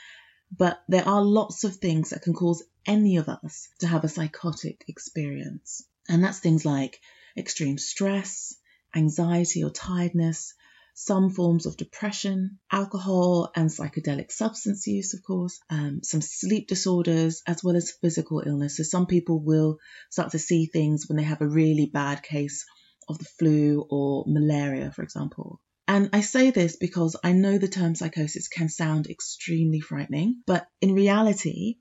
But 0.49 0.81
there 0.87 1.05
are 1.05 1.21
lots 1.21 1.65
of 1.65 1.75
things 1.75 2.11
that 2.11 2.21
can 2.21 2.33
cause 2.33 2.63
any 2.89 3.17
of 3.17 3.29
us 3.29 3.69
to 3.79 3.87
have 3.87 4.03
a 4.03 4.09
psychotic 4.09 4.83
experience. 4.87 5.83
And 6.09 6.23
that's 6.23 6.39
things 6.39 6.65
like 6.65 6.99
extreme 7.37 7.77
stress, 7.77 8.55
anxiety 8.95 9.63
or 9.63 9.69
tiredness, 9.69 10.55
some 10.95 11.29
forms 11.29 11.67
of 11.67 11.77
depression, 11.77 12.57
alcohol 12.71 13.51
and 13.55 13.69
psychedelic 13.69 14.31
substance 14.31 14.87
use, 14.87 15.13
of 15.13 15.23
course, 15.23 15.59
um, 15.69 16.01
some 16.03 16.19
sleep 16.19 16.67
disorders, 16.67 17.43
as 17.45 17.63
well 17.63 17.75
as 17.75 17.93
physical 18.01 18.41
illness. 18.45 18.77
So 18.77 18.83
some 18.83 19.05
people 19.05 19.39
will 19.39 19.77
start 20.09 20.31
to 20.31 20.39
see 20.39 20.65
things 20.65 21.05
when 21.07 21.15
they 21.17 21.23
have 21.23 21.41
a 21.41 21.47
really 21.47 21.85
bad 21.85 22.23
case 22.23 22.65
of 23.07 23.19
the 23.19 23.29
flu 23.37 23.85
or 23.89 24.25
malaria, 24.27 24.91
for 24.91 25.03
example. 25.03 25.61
And 25.87 26.09
I 26.11 26.21
say 26.21 26.51
this 26.51 26.75
because 26.75 27.15
I 27.23 27.33
know 27.33 27.57
the 27.57 27.67
term 27.67 27.95
psychosis 27.95 28.47
can 28.47 28.67
sound 28.69 29.07
extremely 29.07 29.79
frightening, 29.79 30.41
but 30.45 30.67
in 30.81 30.93
reality, 30.93 31.77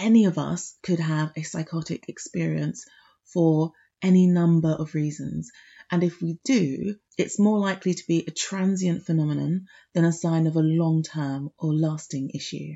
any 0.00 0.24
of 0.24 0.38
us 0.38 0.76
could 0.82 0.98
have 1.00 1.32
a 1.36 1.42
psychotic 1.42 2.08
experience 2.08 2.84
for 3.32 3.72
any 4.02 4.26
number 4.26 4.70
of 4.70 4.94
reasons. 4.94 5.50
And 5.90 6.02
if 6.02 6.20
we 6.22 6.38
do, 6.44 6.96
it's 7.18 7.38
more 7.38 7.58
likely 7.58 7.94
to 7.94 8.06
be 8.06 8.24
a 8.26 8.30
transient 8.30 9.04
phenomenon 9.04 9.66
than 9.94 10.04
a 10.04 10.12
sign 10.12 10.46
of 10.46 10.56
a 10.56 10.60
long 10.60 11.02
term 11.02 11.50
or 11.58 11.74
lasting 11.74 12.30
issue. 12.30 12.74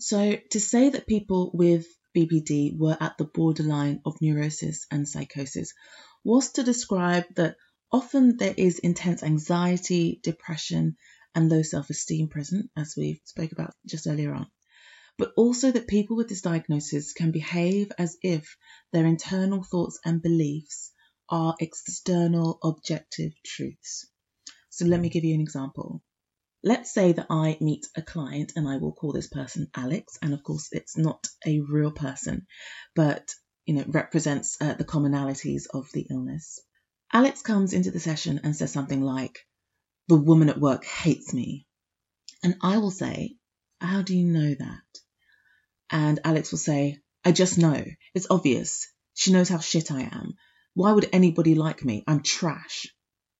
So, 0.00 0.36
to 0.50 0.60
say 0.60 0.90
that 0.90 1.06
people 1.06 1.50
with 1.54 1.86
BPD 2.16 2.76
were 2.76 2.96
at 3.00 3.16
the 3.16 3.24
borderline 3.24 4.00
of 4.04 4.20
neurosis 4.20 4.86
and 4.90 5.08
psychosis 5.08 5.72
was 6.24 6.52
to 6.52 6.62
describe 6.62 7.24
that 7.36 7.56
Often 7.94 8.38
there 8.38 8.54
is 8.56 8.80
intense 8.80 9.22
anxiety, 9.22 10.18
depression, 10.20 10.96
and 11.32 11.48
low 11.48 11.62
self 11.62 11.90
esteem 11.90 12.26
present, 12.26 12.68
as 12.76 12.96
we 12.96 13.20
spoke 13.24 13.52
about 13.52 13.72
just 13.86 14.08
earlier 14.08 14.34
on. 14.34 14.50
But 15.16 15.32
also 15.36 15.70
that 15.70 15.86
people 15.86 16.16
with 16.16 16.28
this 16.28 16.40
diagnosis 16.40 17.12
can 17.12 17.30
behave 17.30 17.92
as 17.98 18.16
if 18.22 18.56
their 18.92 19.06
internal 19.06 19.62
thoughts 19.62 19.98
and 20.04 20.20
beliefs 20.20 20.92
are 21.28 21.54
external 21.60 22.58
objective 22.62 23.32
truths. 23.44 24.08
So 24.70 24.86
let 24.86 25.00
me 25.00 25.08
give 25.08 25.24
you 25.24 25.34
an 25.34 25.40
example. 25.40 26.02
Let's 26.64 26.92
say 26.92 27.12
that 27.12 27.26
I 27.30 27.58
meet 27.60 27.86
a 27.94 28.02
client 28.02 28.52
and 28.56 28.66
I 28.66 28.78
will 28.78 28.92
call 28.92 29.12
this 29.12 29.28
person 29.28 29.70
Alex, 29.76 30.18
and 30.22 30.34
of 30.34 30.42
course 30.42 30.68
it's 30.72 30.96
not 30.96 31.26
a 31.46 31.60
real 31.60 31.92
person, 31.92 32.46
but 32.94 33.34
you 33.66 33.74
know 33.74 33.84
represents 33.86 34.56
uh, 34.60 34.74
the 34.74 34.84
commonalities 34.84 35.66
of 35.72 35.90
the 35.92 36.06
illness. 36.10 36.58
Alex 37.12 37.42
comes 37.42 37.72
into 37.72 37.90
the 37.90 38.00
session 38.00 38.40
and 38.42 38.56
says 38.56 38.72
something 38.72 39.02
like, 39.02 39.46
The 40.08 40.16
woman 40.16 40.48
at 40.48 40.58
work 40.58 40.84
hates 40.84 41.32
me. 41.32 41.66
And 42.42 42.56
I 42.62 42.78
will 42.78 42.90
say, 42.90 43.36
How 43.80 44.02
do 44.02 44.16
you 44.16 44.24
know 44.24 44.54
that? 44.54 45.03
And 45.90 46.20
Alex 46.24 46.50
will 46.50 46.58
say, 46.58 46.98
I 47.24 47.32
just 47.32 47.58
know. 47.58 47.84
It's 48.14 48.26
obvious. 48.30 48.88
She 49.14 49.32
knows 49.32 49.48
how 49.48 49.58
shit 49.58 49.90
I 49.90 50.02
am. 50.02 50.34
Why 50.74 50.92
would 50.92 51.08
anybody 51.12 51.54
like 51.54 51.84
me? 51.84 52.04
I'm 52.06 52.22
trash. 52.22 52.86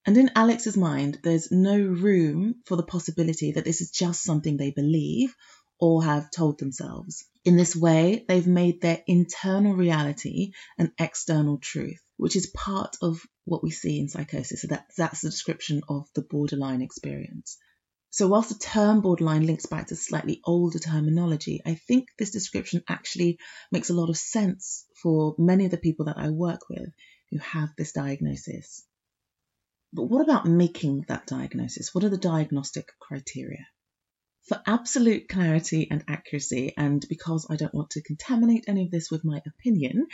And 0.07 0.17
in 0.17 0.31
Alex's 0.37 0.77
mind, 0.77 1.21
there's 1.23 1.51
no 1.51 1.77
room 1.79 2.57
for 2.67 2.77
the 2.77 2.83
possibility 2.83 3.53
that 3.53 3.65
this 3.65 3.81
is 3.81 3.91
just 3.91 4.23
something 4.23 4.57
they 4.57 4.71
believe 4.71 5.35
or 5.81 6.05
have 6.05 6.31
told 6.31 6.59
themselves. 6.59 7.25
In 7.45 7.57
this 7.57 7.75
way, 7.75 8.25
they've 8.29 8.47
made 8.47 8.81
their 8.81 9.03
internal 9.07 9.75
reality 9.75 10.53
an 10.79 10.93
external 10.99 11.59
truth, 11.59 12.01
which 12.17 12.37
is 12.37 12.47
part 12.55 12.97
of 13.03 13.21
what 13.45 13.63
we 13.63 13.71
see 13.71 13.99
in 13.99 14.09
psychosis. 14.09 14.63
So 14.63 14.69
that, 14.69 14.87
that's 14.97 15.23
the 15.23 15.31
description 15.31 15.83
of 15.89 16.07
the 16.15 16.23
borderline 16.23 16.83
experience. 16.83 17.59
So 18.15 18.29
whilst 18.29 18.51
the 18.51 18.55
term 18.55 19.01
borderline 19.01 19.45
links 19.45 19.67
back 19.67 19.89
to 19.89 19.97
slightly 19.97 20.41
older 20.45 20.79
terminology, 20.79 21.61
I 21.67 21.75
think 21.75 22.11
this 22.17 22.31
description 22.31 22.85
actually 22.89 23.41
makes 23.73 23.91
a 23.91 23.93
lot 23.93 24.09
of 24.09 24.17
sense 24.17 24.87
for 25.03 25.35
many 25.37 25.65
of 25.65 25.73
the 25.73 25.79
people 25.79 26.05
that 26.05 26.17
I 26.17 26.31
work 26.31 26.61
with 26.71 26.91
who 27.33 27.39
have 27.39 27.71
this 27.77 27.91
diagnosis. 27.91 28.87
But 29.93 30.05
what 30.05 30.23
about 30.23 30.47
making 30.47 31.07
that 31.09 31.27
diagnosis? 31.27 31.93
What 31.93 32.05
are 32.05 32.09
the 32.09 32.17
diagnostic 32.17 32.87
criteria? 33.01 33.67
For 34.47 34.61
absolute 34.67 35.29
clarity 35.29 35.91
and 35.91 36.05
accuracy, 36.07 36.75
and 36.77 37.03
because 37.09 37.47
I 37.49 37.57
don't 37.57 37.73
want 37.73 37.91
to 37.91 38.03
contaminate 38.03 38.65
any 38.69 38.85
of 38.85 38.91
this 38.91 39.11
with 39.11 39.25
my 39.25 39.41
opinion, 39.47 40.09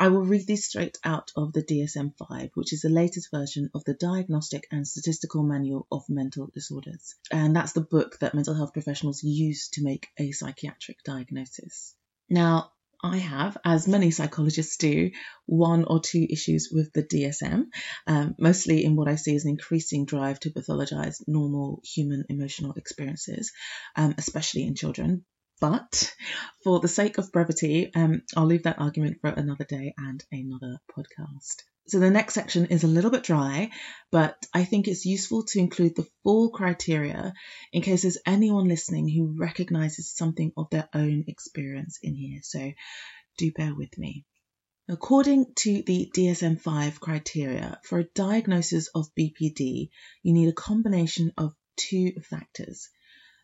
I 0.00 0.08
will 0.08 0.24
read 0.24 0.48
these 0.48 0.66
straight 0.66 0.98
out 1.04 1.30
of 1.36 1.52
the 1.52 1.62
DSM 1.62 2.14
5, 2.16 2.50
which 2.54 2.72
is 2.72 2.80
the 2.80 2.88
latest 2.88 3.30
version 3.30 3.70
of 3.74 3.84
the 3.84 3.94
Diagnostic 3.94 4.66
and 4.72 4.86
Statistical 4.86 5.44
Manual 5.44 5.86
of 5.92 6.02
Mental 6.08 6.48
Disorders. 6.52 7.14
And 7.30 7.54
that's 7.54 7.72
the 7.72 7.80
book 7.80 8.18
that 8.18 8.34
mental 8.34 8.54
health 8.54 8.72
professionals 8.72 9.22
use 9.22 9.68
to 9.70 9.84
make 9.84 10.08
a 10.18 10.32
psychiatric 10.32 11.04
diagnosis. 11.04 11.94
Now, 12.28 12.72
I 13.02 13.18
have, 13.18 13.56
as 13.64 13.86
many 13.86 14.10
psychologists 14.10 14.76
do, 14.76 15.12
one 15.46 15.84
or 15.84 16.00
two 16.00 16.26
issues 16.28 16.70
with 16.72 16.92
the 16.92 17.04
DSM, 17.04 17.66
um, 18.08 18.34
mostly 18.38 18.84
in 18.84 18.96
what 18.96 19.08
I 19.08 19.14
see 19.14 19.36
as 19.36 19.44
an 19.44 19.50
increasing 19.50 20.04
drive 20.04 20.40
to 20.40 20.50
pathologize 20.50 21.22
normal 21.28 21.80
human 21.84 22.24
emotional 22.28 22.72
experiences, 22.72 23.52
um, 23.94 24.14
especially 24.18 24.64
in 24.64 24.74
children. 24.74 25.24
But 25.60 26.14
for 26.64 26.80
the 26.80 26.88
sake 26.88 27.18
of 27.18 27.30
brevity, 27.32 27.92
um, 27.94 28.22
I'll 28.36 28.46
leave 28.46 28.64
that 28.64 28.80
argument 28.80 29.18
for 29.20 29.30
another 29.30 29.64
day 29.64 29.94
and 29.96 30.24
another 30.32 30.78
podcast. 30.90 31.62
So 31.88 31.98
the 32.00 32.10
next 32.10 32.34
section 32.34 32.66
is 32.66 32.84
a 32.84 32.88
little 32.88 33.10
bit 33.10 33.22
dry, 33.22 33.70
but 34.10 34.46
I 34.52 34.64
think 34.64 34.88
it's 34.88 35.06
useful 35.06 35.44
to 35.44 35.58
include 35.58 35.96
the 35.96 36.06
full 36.22 36.50
criteria 36.50 37.32
in 37.72 37.80
case 37.80 38.02
there's 38.02 38.18
anyone 38.26 38.68
listening 38.68 39.08
who 39.08 39.34
recognizes 39.38 40.14
something 40.14 40.52
of 40.56 40.68
their 40.68 40.86
own 40.92 41.24
experience 41.28 41.98
in 42.02 42.14
here. 42.14 42.40
So 42.42 42.72
do 43.38 43.52
bear 43.52 43.74
with 43.74 43.96
me. 43.96 44.26
According 44.86 45.54
to 45.56 45.82
the 45.82 46.10
DSM 46.14 46.60
5 46.60 47.00
criteria, 47.00 47.80
for 47.84 48.00
a 48.00 48.04
diagnosis 48.14 48.88
of 48.94 49.14
BPD, 49.14 49.88
you 50.22 50.32
need 50.34 50.48
a 50.48 50.52
combination 50.52 51.32
of 51.38 51.54
two 51.76 52.12
factors. 52.20 52.90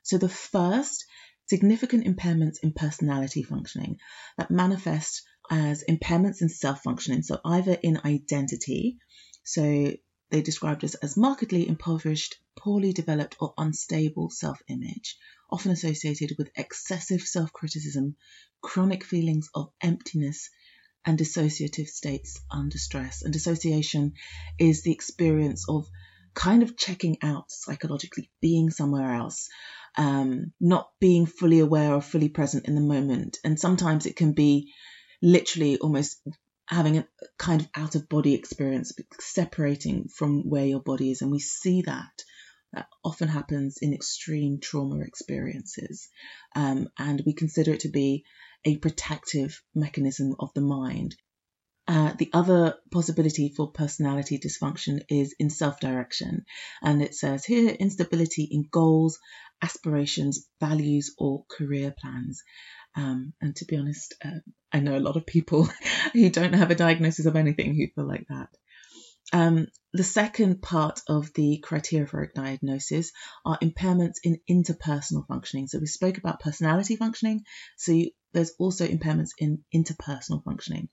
So 0.03 0.19
the 0.19 0.29
first, 0.29 1.07
significant 1.47 2.07
impairments 2.07 2.59
in 2.63 2.73
personality 2.73 3.43
functioning 3.43 3.99
that 4.37 4.51
manifest 4.51 5.23
as 5.51 5.85
impairments 5.89 6.43
in 6.43 6.49
self 6.49 6.83
functioning, 6.83 7.23
so 7.23 7.41
either 7.45 7.73
in 7.73 8.01
identity, 8.05 8.99
so 9.43 9.93
they 10.31 10.43
described 10.43 10.85
us 10.85 10.95
as 10.95 11.17
markedly 11.17 11.69
impoverished, 11.69 12.37
poorly 12.57 12.93
developed, 12.93 13.37
or 13.41 13.55
unstable 13.59 14.31
self 14.31 14.61
image, 14.69 15.17
often 15.51 15.71
associated 15.71 16.37
with 16.39 16.51
excessive 16.57 17.21
self 17.21 17.53
criticism, 17.53 18.17
chronic 18.63 19.05
feelings 19.05 19.49
of 19.55 19.71
emptiness, 19.81 20.51
and 21.05 21.19
dissociative 21.19 21.89
states 21.89 22.41
under 22.51 22.79
stress. 22.79 23.23
And 23.23 23.33
dissociation 23.33 24.15
is 24.59 24.83
the 24.83 24.93
experience 24.93 25.69
of 25.69 25.87
kind 26.35 26.63
of 26.63 26.77
checking 26.77 27.19
out 27.23 27.51
psychologically, 27.51 28.31
being 28.41 28.71
somewhere 28.71 29.15
else, 29.15 29.49
um, 29.97 30.53
not 30.61 30.91
being 31.01 31.27
fully 31.27 31.61
aware 31.61 31.95
or 31.95 32.01
fully 32.01 32.29
present 32.29 32.67
in 32.67 32.75
the 32.75 32.81
moment. 32.81 33.39
And 33.45 33.59
sometimes 33.59 34.07
it 34.07 34.17
can 34.17 34.33
be 34.33 34.73
literally 35.25 35.79
almost 35.79 36.21
having 36.69 36.99
a 36.99 37.07
kind 37.39 37.63
of 37.63 37.69
out 37.75 37.95
of 37.95 38.09
body 38.09 38.35
experience, 38.35 38.93
separating 39.19 40.09
from 40.09 40.49
where 40.49 40.67
your 40.67 40.81
body 40.81 41.11
is. 41.11 41.23
And 41.23 41.31
we 41.31 41.41
see 41.41 41.83
that. 41.83 42.23
That 42.73 42.89
often 43.05 43.29
happens 43.29 43.79
in 43.81 43.95
extreme 43.95 44.59
trauma 44.61 44.99
experiences. 45.01 46.09
Um, 46.57 46.89
and 46.99 47.23
we 47.25 47.33
consider 47.33 47.75
it 47.75 47.81
to 47.81 47.89
be 47.89 48.25
a 48.65 48.77
protective 48.79 49.63
mechanism 49.75 50.35
of 50.41 50.53
the 50.55 50.61
mind. 50.61 51.15
Uh, 51.87 52.15
the 52.19 52.31
other 52.33 52.75
possibility 52.91 53.53
for 53.55 53.71
personality 53.71 54.39
dysfunction 54.39 55.03
is 55.09 55.35
in 55.39 55.51
self 55.51 55.79
direction. 55.81 56.47
And 56.83 57.03
it 57.03 57.15
says 57.15 57.45
here 57.45 57.69
instability 57.69 58.49
in 58.51 58.67
goals, 58.71 59.19
aspirations, 59.63 60.47
values, 60.61 61.15
or 61.19 61.45
career 61.51 61.95
plans. 61.97 62.43
Um, 62.97 63.35
and 63.41 63.55
to 63.57 63.65
be 63.67 63.77
honest, 63.77 64.15
uh, 64.25 64.41
I 64.75 64.81
know 64.81 64.97
a 64.97 64.99
lot 64.99 65.17
of 65.17 65.25
people 65.25 65.69
who 66.13 66.29
don't 66.31 66.53
have 66.53 66.71
a 66.73 66.75
diagnosis 66.75 67.27
of 67.27 67.37
anything 67.37 67.75
who 67.75 67.87
feel 67.95 68.09
like 68.09 68.27
that. 68.29 68.49
Um, 69.33 69.69
the 69.93 70.05
second 70.05 70.61
part 70.61 71.01
of 71.09 71.33
the 71.35 71.59
criteria 71.59 72.07
for 72.07 72.23
a 72.23 72.33
diagnosis 72.33 73.13
are 73.47 73.59
impairments 73.59 74.17
in 74.23 74.41
interpersonal 74.51 75.27
functioning. 75.27 75.69
So 75.69 75.79
we 75.79 75.87
spoke 75.87 76.19
about 76.19 76.41
personality 76.41 76.97
functioning. 76.97 77.45
So 77.77 77.93
you, 77.93 78.11
there's 78.33 78.53
also 78.59 78.87
impairments 78.87 79.31
in 79.39 79.65
interpersonal 79.75 80.45
functioning. 80.45 80.89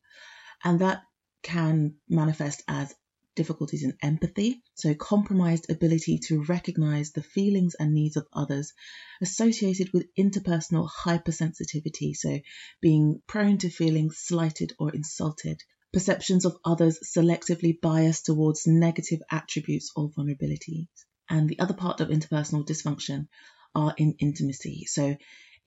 And 0.64 0.80
that 0.80 1.02
can 1.44 1.96
manifest 2.08 2.64
as 2.68 2.94
difficulties 3.36 3.84
in 3.84 3.98
empathy, 4.02 4.62
so 4.76 4.94
compromised 4.94 5.70
ability 5.70 6.20
to 6.20 6.44
recognize 6.44 7.12
the 7.12 7.24
feelings 7.24 7.76
and 7.80 7.94
needs 7.94 8.18
of 8.18 8.28
others, 8.34 8.74
associated 9.22 9.92
with 9.94 10.14
interpersonal 10.18 10.90
hypersensitivity, 10.90 12.16
so 12.16 12.40
being 12.82 13.22
prone 13.28 13.58
to 13.58 13.70
feeling 13.70 14.12
slighted 14.12 14.74
or 14.80 14.92
insulted, 14.94 15.64
perceptions 15.94 16.46
of 16.46 16.58
others 16.66 17.00
selectively 17.16 17.80
biased 17.80 18.26
towards 18.26 18.68
negative 18.68 19.22
attributes 19.30 19.92
or 19.96 20.10
vulnerabilities. 20.12 20.88
And 21.30 21.48
the 21.48 21.60
other 21.60 21.74
part 21.74 22.02
of 22.02 22.10
interpersonal 22.10 22.66
dysfunction 22.66 23.28
are 23.74 23.94
in 23.98 24.16
intimacy, 24.20 24.86
so 24.86 25.16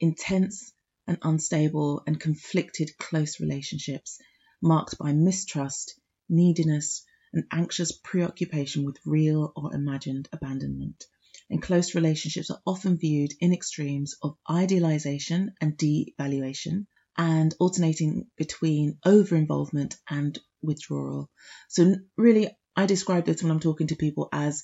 intense 0.01 0.73
and 1.07 1.19
unstable 1.23 2.03
and 2.07 2.19
conflicted 2.19 2.97
close 2.99 3.41
relationships 3.41 4.19
marked 4.63 4.99
by 4.99 5.13
mistrust, 5.13 5.99
neediness, 6.29 7.05
and 7.35 7.45
anxious 7.53 7.93
preoccupation 7.93 8.85
with 8.85 8.99
real 9.05 9.53
or 9.57 9.75
imagined 9.75 10.29
abandonment. 10.33 11.05
And 11.51 11.61
close 11.61 11.95
relationships 11.95 12.51
are 12.51 12.61
often 12.67 12.97
viewed 12.97 13.33
in 13.41 13.53
extremes 13.53 14.15
of 14.23 14.37
idealization 14.49 15.53
and 15.61 15.77
devaluation, 15.77 16.87
and 17.17 17.55
alternating 17.61 18.27
between 18.37 18.99
over 19.05 19.37
involvement 19.37 19.97
and 20.09 20.39
withdrawal. 20.63 21.31
So, 21.69 21.97
really, 22.17 22.49
I 22.77 22.87
describe 22.87 23.25
this 23.27 23.43
when 23.43 23.53
I'm 23.53 23.61
talking 23.61 23.89
to 23.89 23.97
people 23.97 24.29
as 24.33 24.63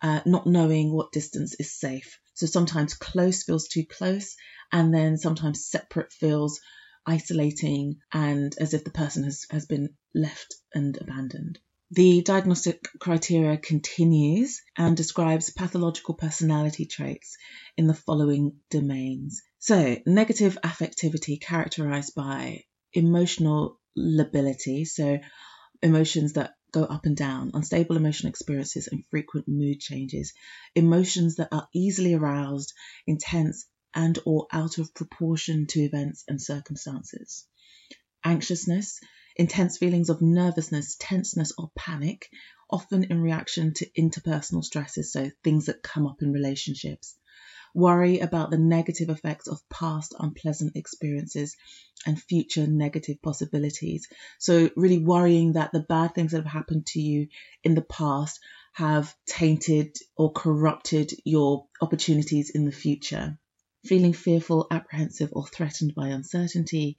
uh, 0.00 0.20
not 0.26 0.46
knowing 0.46 0.92
what 0.92 1.12
distance 1.12 1.54
is 1.58 1.78
safe. 1.78 2.18
So, 2.34 2.46
sometimes 2.46 2.94
close 2.94 3.44
feels 3.44 3.68
too 3.68 3.84
close, 3.84 4.36
and 4.72 4.92
then 4.94 5.18
sometimes 5.18 5.66
separate 5.66 6.12
feels 6.12 6.60
isolating 7.06 7.96
and 8.12 8.54
as 8.58 8.74
if 8.74 8.84
the 8.84 8.90
person 8.90 9.24
has, 9.24 9.44
has 9.50 9.66
been 9.66 9.90
left 10.14 10.54
and 10.72 10.96
abandoned. 10.96 11.58
The 11.94 12.22
diagnostic 12.22 12.88
criteria 13.00 13.58
continues 13.58 14.62
and 14.78 14.96
describes 14.96 15.50
pathological 15.50 16.14
personality 16.14 16.86
traits 16.86 17.36
in 17.76 17.86
the 17.86 17.92
following 17.92 18.60
domains. 18.70 19.42
So, 19.58 19.98
negative 20.06 20.56
affectivity 20.64 21.38
characterized 21.38 22.14
by 22.14 22.64
emotional 22.94 23.78
lability, 23.94 24.86
so 24.86 25.18
emotions 25.82 26.32
that 26.32 26.54
go 26.70 26.82
up 26.84 27.04
and 27.04 27.14
down, 27.14 27.50
unstable 27.52 27.98
emotional 27.98 28.30
experiences, 28.30 28.88
and 28.90 29.04
frequent 29.10 29.46
mood 29.46 29.78
changes, 29.78 30.32
emotions 30.74 31.36
that 31.36 31.52
are 31.52 31.68
easily 31.74 32.14
aroused, 32.14 32.72
intense, 33.06 33.66
and 33.92 34.18
or 34.24 34.46
out 34.50 34.78
of 34.78 34.94
proportion 34.94 35.66
to 35.66 35.80
events 35.80 36.24
and 36.26 36.40
circumstances. 36.40 37.46
Anxiousness, 38.24 38.98
intense 39.36 39.78
feelings 39.78 40.10
of 40.10 40.22
nervousness, 40.22 40.96
tenseness, 40.98 41.52
or 41.58 41.70
panic, 41.76 42.28
often 42.70 43.04
in 43.04 43.20
reaction 43.20 43.74
to 43.74 43.90
interpersonal 43.98 44.64
stresses, 44.64 45.12
so 45.12 45.30
things 45.44 45.66
that 45.66 45.82
come 45.82 46.06
up 46.06 46.22
in 46.22 46.32
relationships. 46.32 47.16
Worry 47.74 48.18
about 48.18 48.50
the 48.50 48.58
negative 48.58 49.08
effects 49.08 49.48
of 49.48 49.66
past 49.70 50.14
unpleasant 50.18 50.76
experiences 50.76 51.56
and 52.06 52.20
future 52.20 52.66
negative 52.66 53.22
possibilities. 53.22 54.08
So, 54.38 54.70
really 54.76 54.98
worrying 54.98 55.52
that 55.52 55.72
the 55.72 55.80
bad 55.80 56.14
things 56.14 56.32
that 56.32 56.44
have 56.44 56.52
happened 56.52 56.86
to 56.88 57.00
you 57.00 57.28
in 57.64 57.74
the 57.74 57.82
past 57.82 58.40
have 58.72 59.14
tainted 59.26 59.96
or 60.16 60.32
corrupted 60.32 61.12
your 61.24 61.66
opportunities 61.80 62.50
in 62.50 62.64
the 62.64 62.72
future. 62.72 63.38
Feeling 63.86 64.12
fearful, 64.12 64.66
apprehensive, 64.70 65.30
or 65.32 65.46
threatened 65.46 65.94
by 65.94 66.08
uncertainty, 66.08 66.98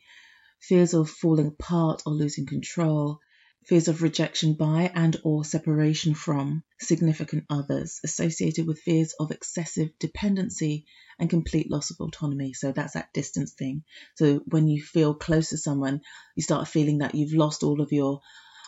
fears 0.64 0.94
of 0.94 1.10
falling 1.10 1.48
apart 1.48 2.02
or 2.06 2.14
losing 2.14 2.46
control, 2.46 3.20
fears 3.66 3.90
of 3.90 4.02
rejection 4.02 4.54
by 4.54 4.90
and 4.96 5.18
or 5.26 5.44
separation 5.44 6.14
from 6.14 6.64
significant 6.80 7.44
others 7.50 8.00
associated 8.06 8.66
with 8.66 8.80
fears 8.80 9.14
of 9.20 9.32
excessive 9.32 9.90
dependency 10.00 10.86
and 11.20 11.30
complete 11.30 11.70
loss 11.70 11.92
of 11.92 12.00
autonomy. 12.00 12.54
So 12.54 12.72
that's 12.72 12.94
that 12.94 13.12
distance 13.14 13.52
thing. 13.52 13.84
So 14.16 14.42
when 14.46 14.70
you 14.70 14.82
feel 14.82 15.14
close 15.14 15.50
to 15.50 15.58
someone 15.58 16.00
you 16.36 16.44
start 16.44 16.70
feeling 16.70 17.00
that 17.00 17.14
you've 17.14 17.34
lost 17.34 17.64
all 17.64 17.82
of 17.82 17.92
your 17.92 18.22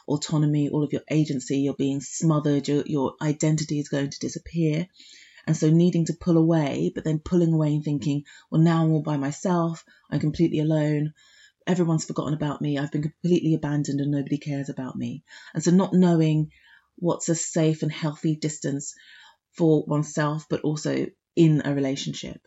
autonomy 0.06 0.68
all 0.70 0.84
of 0.84 0.92
your 0.94 1.02
agency 1.10 1.60
you're 1.60 1.74
being 1.74 2.00
smothered 2.00 2.68
your, 2.68 2.84
your 2.86 3.16
identity 3.22 3.80
is 3.80 3.88
going 3.88 4.10
to 4.10 4.20
disappear. 4.20 4.88
And 5.48 5.56
so 5.56 5.70
needing 5.70 6.06
to 6.08 6.14
pull 6.14 6.38
away 6.38 6.92
but 6.94 7.06
then 7.06 7.20
pulling 7.20 7.54
away 7.54 7.74
and 7.74 7.86
thinking 7.86 8.24
well 8.52 8.62
now 8.62 8.84
i'm 8.84 8.92
all 8.92 9.02
by 9.02 9.16
myself 9.16 9.86
i'm 10.12 10.20
completely 10.20 10.60
alone 10.60 11.14
everyone's 11.68 12.06
forgotten 12.06 12.34
about 12.34 12.62
me. 12.62 12.78
I've 12.78 12.92
been 12.92 13.02
completely 13.02 13.56
abandoned 13.56 14.00
and 14.00 14.12
nobody 14.12 14.38
cares 14.38 14.70
about 14.70 14.96
me. 14.96 15.24
And 15.54 15.64
so 15.64 15.72
not 15.72 15.94
knowing 15.94 16.52
what's 16.98 17.30
a 17.30 17.36
safe 17.36 17.82
and 17.82 17.92
healthy 17.92 18.36
distance 18.36 18.94
for 19.54 19.84
oneself, 19.86 20.46
but 20.50 20.62
also 20.62 21.08
in 21.36 21.64
a 21.66 21.74
relationship. 21.74 22.42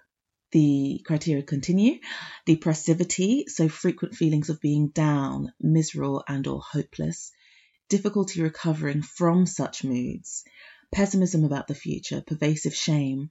The 0.52 1.02
criteria 1.04 1.42
continue. 1.42 1.98
Depressivity, 2.46 3.48
so 3.48 3.68
frequent 3.68 4.14
feelings 4.14 4.50
of 4.50 4.60
being 4.60 4.88
down, 4.88 5.52
miserable 5.60 6.24
and 6.26 6.46
or 6.46 6.60
hopeless. 6.60 7.32
Difficulty 7.88 8.40
recovering 8.42 9.02
from 9.02 9.46
such 9.46 9.84
moods. 9.84 10.44
Pessimism 10.92 11.44
about 11.44 11.66
the 11.66 11.74
future, 11.74 12.22
pervasive 12.26 12.74
shame, 12.74 13.30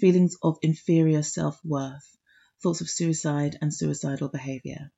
feelings 0.00 0.36
of 0.42 0.58
inferior 0.62 1.22
self-worth, 1.22 2.16
thoughts 2.62 2.80
of 2.80 2.90
suicide 2.90 3.56
and 3.60 3.72
suicidal 3.72 4.28
behavior 4.28 4.90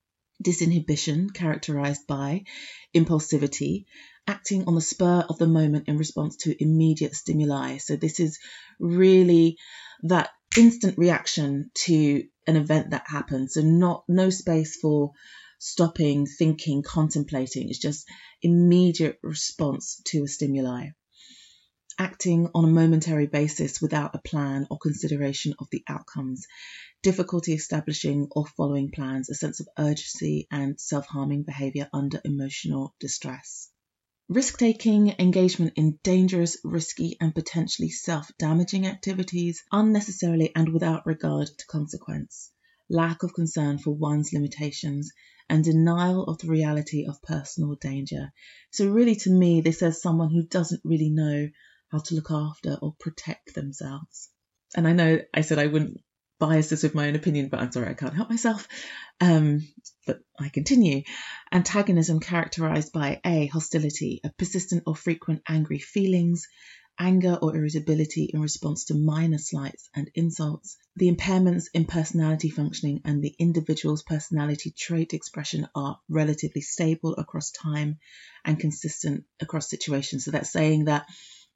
disinhibition 0.44 1.33
characterized 1.33 2.07
by 2.07 2.44
impulsivity, 2.94 3.87
acting 4.27 4.64
on 4.66 4.74
the 4.74 4.81
spur 4.81 5.24
of 5.29 5.38
the 5.38 5.46
moment 5.46 5.88
in 5.88 5.98
response 5.98 6.37
to 6.37 6.62
immediate 6.62 7.14
stimuli. 7.14 7.79
So, 7.79 7.96
this 7.96 8.20
is 8.20 8.38
really 8.79 9.59
that 10.03 10.31
instant 10.57 10.96
reaction 10.98 11.70
to 11.74 12.24
an 12.46 12.57
event 12.57 12.90
that 12.90 13.05
happens. 13.07 13.55
So, 13.55 13.62
not 13.62 14.05
no 14.09 14.31
space 14.31 14.79
for 14.81 15.12
stopping, 15.59 16.27
thinking, 16.27 16.83
contemplating. 16.83 17.68
It's 17.68 17.79
just 17.79 18.09
immediate 18.42 19.18
response 19.22 20.01
to 20.07 20.24
a 20.24 20.29
stimuli. 20.29 20.88
Acting 21.98 22.48
on 22.55 22.64
a 22.64 22.68
momentary 22.68 23.27
basis 23.27 23.83
without 23.83 24.14
a 24.14 24.20
plan 24.20 24.68
or 24.70 24.79
consideration 24.79 25.55
of 25.59 25.66
the 25.72 25.83
outcomes. 25.88 26.46
Difficulty 27.01 27.53
establishing 27.53 28.27
or 28.33 28.45
following 28.45 28.91
plans, 28.91 29.31
a 29.31 29.35
sense 29.37 29.61
of 29.61 29.69
urgency 29.79 30.49
and 30.51 30.81
self 30.81 31.07
harming 31.07 31.45
behavior 31.45 31.89
under 31.93 32.21
emotional 32.25 32.93
distress. 32.99 33.71
Risk 34.29 34.59
taking, 34.59 35.15
engagement 35.21 35.75
in 35.77 36.01
dangerous, 36.03 36.59
risky, 36.65 37.17
and 37.21 37.33
potentially 37.33 37.89
self 37.89 38.33
damaging 38.37 38.85
activities, 38.89 39.63
unnecessarily 39.71 40.53
and 40.57 40.73
without 40.73 41.07
regard 41.07 41.47
to 41.47 41.67
consequence. 41.67 42.51
Lack 42.91 43.23
of 43.23 43.33
concern 43.33 43.79
for 43.79 43.93
one's 43.93 44.33
limitations, 44.33 45.13
and 45.49 45.63
denial 45.63 46.25
of 46.25 46.39
the 46.39 46.49
reality 46.49 47.07
of 47.07 47.23
personal 47.23 47.77
danger. 47.77 48.33
So, 48.73 48.89
really, 48.89 49.15
to 49.15 49.31
me, 49.31 49.61
this 49.61 49.79
says 49.79 50.03
someone 50.03 50.31
who 50.31 50.43
doesn't 50.43 50.83
really 50.85 51.11
know 51.11 51.49
how 51.93 51.99
to 51.99 52.17
look 52.17 52.33
after 52.33 52.75
or 52.83 52.97
protect 52.99 53.55
themselves. 53.55 54.31
And 54.75 54.89
I 54.89 54.95
know 54.95 55.21
I 55.33 55.43
said 55.43 55.61
I 55.61 55.69
wouldn't 55.69 56.01
bias 56.38 56.68
this 56.68 56.83
with 56.83 56.94
my 56.94 57.09
own 57.09 57.16
opinion, 57.16 57.48
but 57.48 57.61
I'm 57.61 57.72
sorry, 57.72 57.88
I 57.88 57.94
can't 57.94 58.14
help 58.14 58.31
myself. 58.31 58.68
Um, 59.20 59.66
but 60.07 60.20
I 60.38 60.48
continue. 60.48 61.03
Antagonism 61.53 62.20
characterized 62.20 62.92
by 62.92 63.20
A. 63.24 63.46
Hostility, 63.46 64.20
a 64.24 64.31
persistent 64.31 64.85
or 64.87 64.94
frequent 64.94 65.42
angry 65.48 65.79
feelings, 65.79 66.46
anger 66.98 67.38
or 67.40 67.55
irritability 67.55 68.24
in 68.33 68.40
response 68.40 68.87
to 68.87 68.94
minor 68.94 69.38
slights 69.38 69.88
and 69.94 70.11
insults. 70.14 70.77
The 70.96 71.11
impairments 71.11 71.66
in 71.72 71.85
personality 71.85 72.51
functioning 72.51 73.03
and 73.05 73.22
the 73.22 73.35
individual's 73.38 74.03
personality 74.03 74.72
trait 74.77 75.14
expression 75.14 75.68
are 75.74 75.98
relatively 76.09 76.61
stable 76.61 77.14
across 77.16 77.51
time 77.51 77.98
and 78.44 78.59
consistent 78.59 79.24
across 79.40 79.70
situations. 79.70 80.24
So 80.24 80.33
that's 80.33 80.53
saying 80.53 80.87
that 80.87 81.07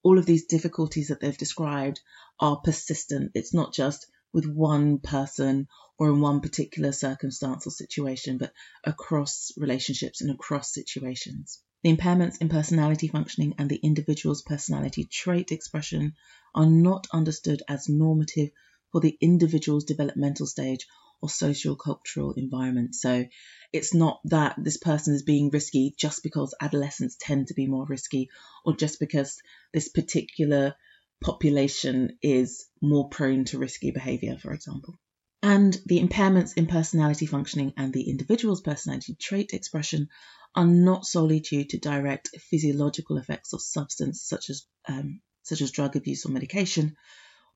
all 0.02 0.18
of 0.18 0.26
these 0.26 0.46
difficulties 0.46 1.08
that 1.08 1.20
they've 1.20 1.36
described 1.36 2.00
are 2.40 2.56
persistent. 2.56 3.32
It's 3.34 3.54
not 3.54 3.72
just 3.72 4.06
with 4.32 4.46
one 4.46 4.98
person 4.98 5.68
or 5.98 6.08
in 6.08 6.20
one 6.20 6.40
particular 6.40 6.92
circumstance 6.92 7.66
or 7.66 7.70
situation, 7.70 8.38
but 8.38 8.52
across 8.84 9.52
relationships 9.56 10.20
and 10.20 10.30
across 10.30 10.72
situations. 10.72 11.62
The 11.82 11.94
impairments 11.96 12.40
in 12.40 12.48
personality 12.48 13.08
functioning 13.08 13.54
and 13.58 13.68
the 13.68 13.80
individual's 13.82 14.42
personality 14.42 15.04
trait 15.04 15.50
expression 15.52 16.14
are 16.54 16.66
not 16.66 17.06
understood 17.12 17.62
as 17.68 17.88
normative 17.88 18.50
for 18.92 19.00
the 19.00 19.16
individual's 19.20 19.84
developmental 19.84 20.46
stage 20.46 20.86
or 21.20 21.28
social 21.28 21.76
cultural 21.76 22.32
environment. 22.32 22.94
So 22.94 23.24
it's 23.72 23.94
not 23.94 24.20
that 24.24 24.56
this 24.58 24.76
person 24.76 25.14
is 25.14 25.22
being 25.22 25.50
risky 25.50 25.94
just 25.96 26.22
because 26.22 26.54
adolescents 26.60 27.16
tend 27.18 27.48
to 27.48 27.54
be 27.54 27.66
more 27.66 27.86
risky 27.86 28.28
or 28.64 28.76
just 28.76 29.00
because 29.00 29.40
this 29.72 29.88
particular 29.88 30.74
population 31.22 32.18
is 32.22 32.66
more 32.80 33.08
prone 33.08 33.44
to 33.46 33.58
risky 33.58 33.90
behavior, 33.90 34.36
for 34.38 34.52
example. 34.52 34.98
And 35.42 35.76
the 35.86 36.00
impairments 36.00 36.56
in 36.56 36.66
personality 36.66 37.26
functioning 37.26 37.72
and 37.76 37.92
the 37.92 38.08
individual's 38.08 38.60
personality 38.60 39.16
trait 39.18 39.52
expression 39.52 40.08
are 40.54 40.66
not 40.66 41.04
solely 41.04 41.40
due 41.40 41.64
to 41.64 41.78
direct 41.78 42.28
physiological 42.50 43.16
effects 43.16 43.52
of 43.52 43.62
substance 43.62 44.22
such 44.22 44.50
as 44.50 44.66
um, 44.86 45.20
such 45.42 45.60
as 45.60 45.72
drug 45.72 45.96
abuse 45.96 46.24
or 46.24 46.30
medication, 46.30 46.96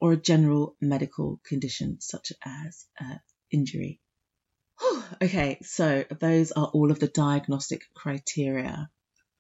or 0.01 0.13
a 0.13 0.17
general 0.17 0.77
medical 0.81 1.41
condition 1.45 2.01
such 2.01 2.33
as 2.45 2.87
uh, 3.01 3.17
injury. 3.53 4.01
okay, 5.23 5.59
so 5.63 6.05
those 6.21 6.53
are 6.53 6.67
all 6.67 6.91
of 6.91 6.99
the 6.99 7.09
diagnostic 7.09 7.83
criteria. 7.95 8.91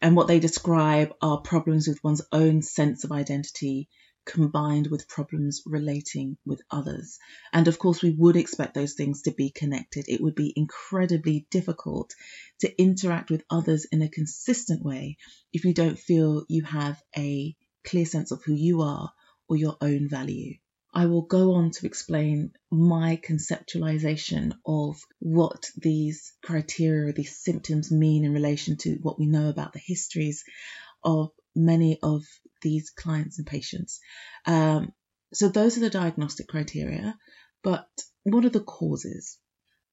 And 0.01 0.15
what 0.15 0.29
they 0.29 0.41
describe 0.41 1.15
are 1.21 1.41
problems 1.41 1.89
with 1.89 2.05
one's 2.05 2.23
own 2.31 2.63
sense 2.63 3.05
of 3.05 3.13
identity, 3.13 3.89
combined 4.27 4.89
with 4.89 5.09
problems 5.09 5.63
relating 5.65 6.37
with 6.45 6.61
others. 6.71 7.19
And 7.53 7.69
of 7.69 7.79
course, 7.79 8.03
we 8.03 8.11
would 8.11 8.37
expect 8.37 8.75
those 8.75 8.95
things 8.95 9.23
to 9.23 9.31
be 9.31 9.51
connected. 9.51 10.07
It 10.09 10.21
would 10.21 10.35
be 10.35 10.53
incredibly 10.55 11.47
difficult 11.51 12.15
to 12.61 12.81
interact 12.81 13.31
with 13.31 13.45
others 13.49 13.87
in 13.91 14.03
a 14.03 14.09
consistent 14.09 14.85
way 14.85 15.17
if 15.53 15.65
you 15.65 15.73
don't 15.73 15.99
feel 15.99 16.45
you 16.49 16.65
have 16.65 17.01
a 17.17 17.57
clear 17.85 18.05
sense 18.05 18.33
of 18.33 18.43
who 18.45 18.53
you 18.53 18.83
are 18.83 19.13
or 19.49 19.57
your 19.57 19.77
own 19.81 20.09
value. 20.09 20.55
I 20.93 21.07
will 21.07 21.23
go 21.23 21.53
on 21.53 21.73
to 21.73 21.87
explain 21.87 22.53
my 22.71 23.21
conceptualization 23.23 24.55
of 24.65 24.99
what 25.19 25.71
these 25.77 26.33
criteria, 26.43 27.13
these 27.13 27.37
symptoms 27.37 27.93
mean 27.93 28.25
in 28.25 28.33
relation 28.33 28.77
to 28.79 28.95
what 29.03 29.19
we 29.19 29.27
know 29.27 29.51
about 29.51 29.75
the 29.75 29.83
histories 29.85 30.43
of 31.05 31.31
many 31.55 31.99
of 32.03 32.25
these 32.63 32.91
clients 32.91 33.39
and 33.39 33.47
patients. 33.47 34.01
Um, 34.47 34.93
so 35.33 35.49
those 35.49 35.77
are 35.77 35.81
the 35.81 35.91
diagnostic 35.91 36.49
criteria, 36.49 37.17
but 37.63 37.89
what 38.25 38.45
are 38.45 38.51
the 38.51 38.61
causes? 38.61 39.39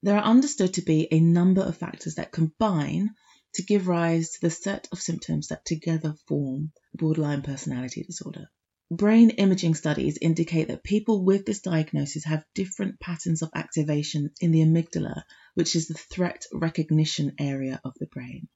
There 0.02 0.16
are 0.16 0.22
understood 0.22 0.74
to 0.74 0.82
be 0.82 1.08
a 1.10 1.20
number 1.20 1.62
of 1.62 1.78
factors 1.78 2.16
that 2.16 2.32
combine 2.32 3.10
to 3.54 3.62
give 3.62 3.88
rise 3.88 4.32
to 4.32 4.40
the 4.42 4.50
set 4.50 4.88
of 4.92 5.00
symptoms 5.00 5.48
that 5.48 5.64
together 5.64 6.14
form 6.26 6.72
borderline 6.92 7.42
personality 7.42 8.02
disorder. 8.02 8.50
Brain 8.90 9.30
imaging 9.30 9.74
studies 9.74 10.18
indicate 10.20 10.68
that 10.68 10.84
people 10.84 11.24
with 11.24 11.46
this 11.46 11.60
diagnosis 11.60 12.24
have 12.24 12.44
different 12.54 13.00
patterns 13.00 13.42
of 13.42 13.50
activation 13.54 14.30
in 14.40 14.50
the 14.50 14.60
amygdala, 14.60 15.22
which 15.54 15.74
is 15.74 15.88
the 15.88 15.94
threat 15.94 16.44
recognition 16.52 17.32
area 17.38 17.80
of 17.84 17.94
the 17.98 18.06
brain. 18.06 18.48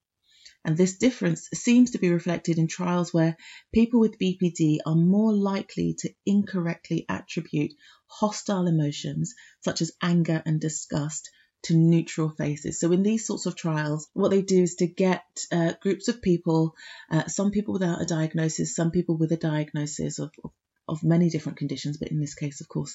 And 0.68 0.76
this 0.76 0.98
difference 0.98 1.48
seems 1.54 1.92
to 1.92 1.98
be 1.98 2.11
reflected 2.11 2.59
in 2.59 2.66
trials 2.66 3.14
where 3.14 3.38
people 3.72 4.00
with 4.00 4.18
BPD 4.18 4.81
are 4.85 4.94
more 4.94 5.33
likely 5.33 5.94
to 6.00 6.12
incorrectly 6.26 7.07
attribute 7.09 7.72
hostile 8.07 8.66
emotions 8.66 9.35
such 9.64 9.81
as 9.81 9.92
anger 10.02 10.42
and 10.44 10.61
disgust 10.61 11.31
to 11.62 11.74
neutral 11.74 12.28
faces. 12.28 12.78
So 12.78 12.92
in 12.92 13.02
these 13.02 13.26
sorts 13.26 13.46
of 13.46 13.57
trials, 13.57 14.09
what 14.12 14.28
they 14.28 14.42
do 14.42 14.62
is 14.62 14.74
to 14.74 14.87
get 14.87 15.24
uh, 15.50 15.72
groups 15.81 16.09
of 16.09 16.20
people, 16.20 16.74
uh, 17.11 17.28
some 17.28 17.50
people 17.50 17.72
without 17.72 18.02
a 18.02 18.04
diagnosis, 18.04 18.76
some 18.76 18.90
people 18.90 19.16
with 19.16 19.33
a 19.33 19.38
diagnosis 19.38 20.18
of, 20.18 20.33
of, 20.44 20.50
of 20.87 21.02
many 21.02 21.31
different 21.31 21.57
conditions, 21.57 21.96
but 21.96 22.09
in 22.09 22.20
this 22.20 22.35
case, 22.35 22.61
of 22.61 22.68
course, 22.68 22.94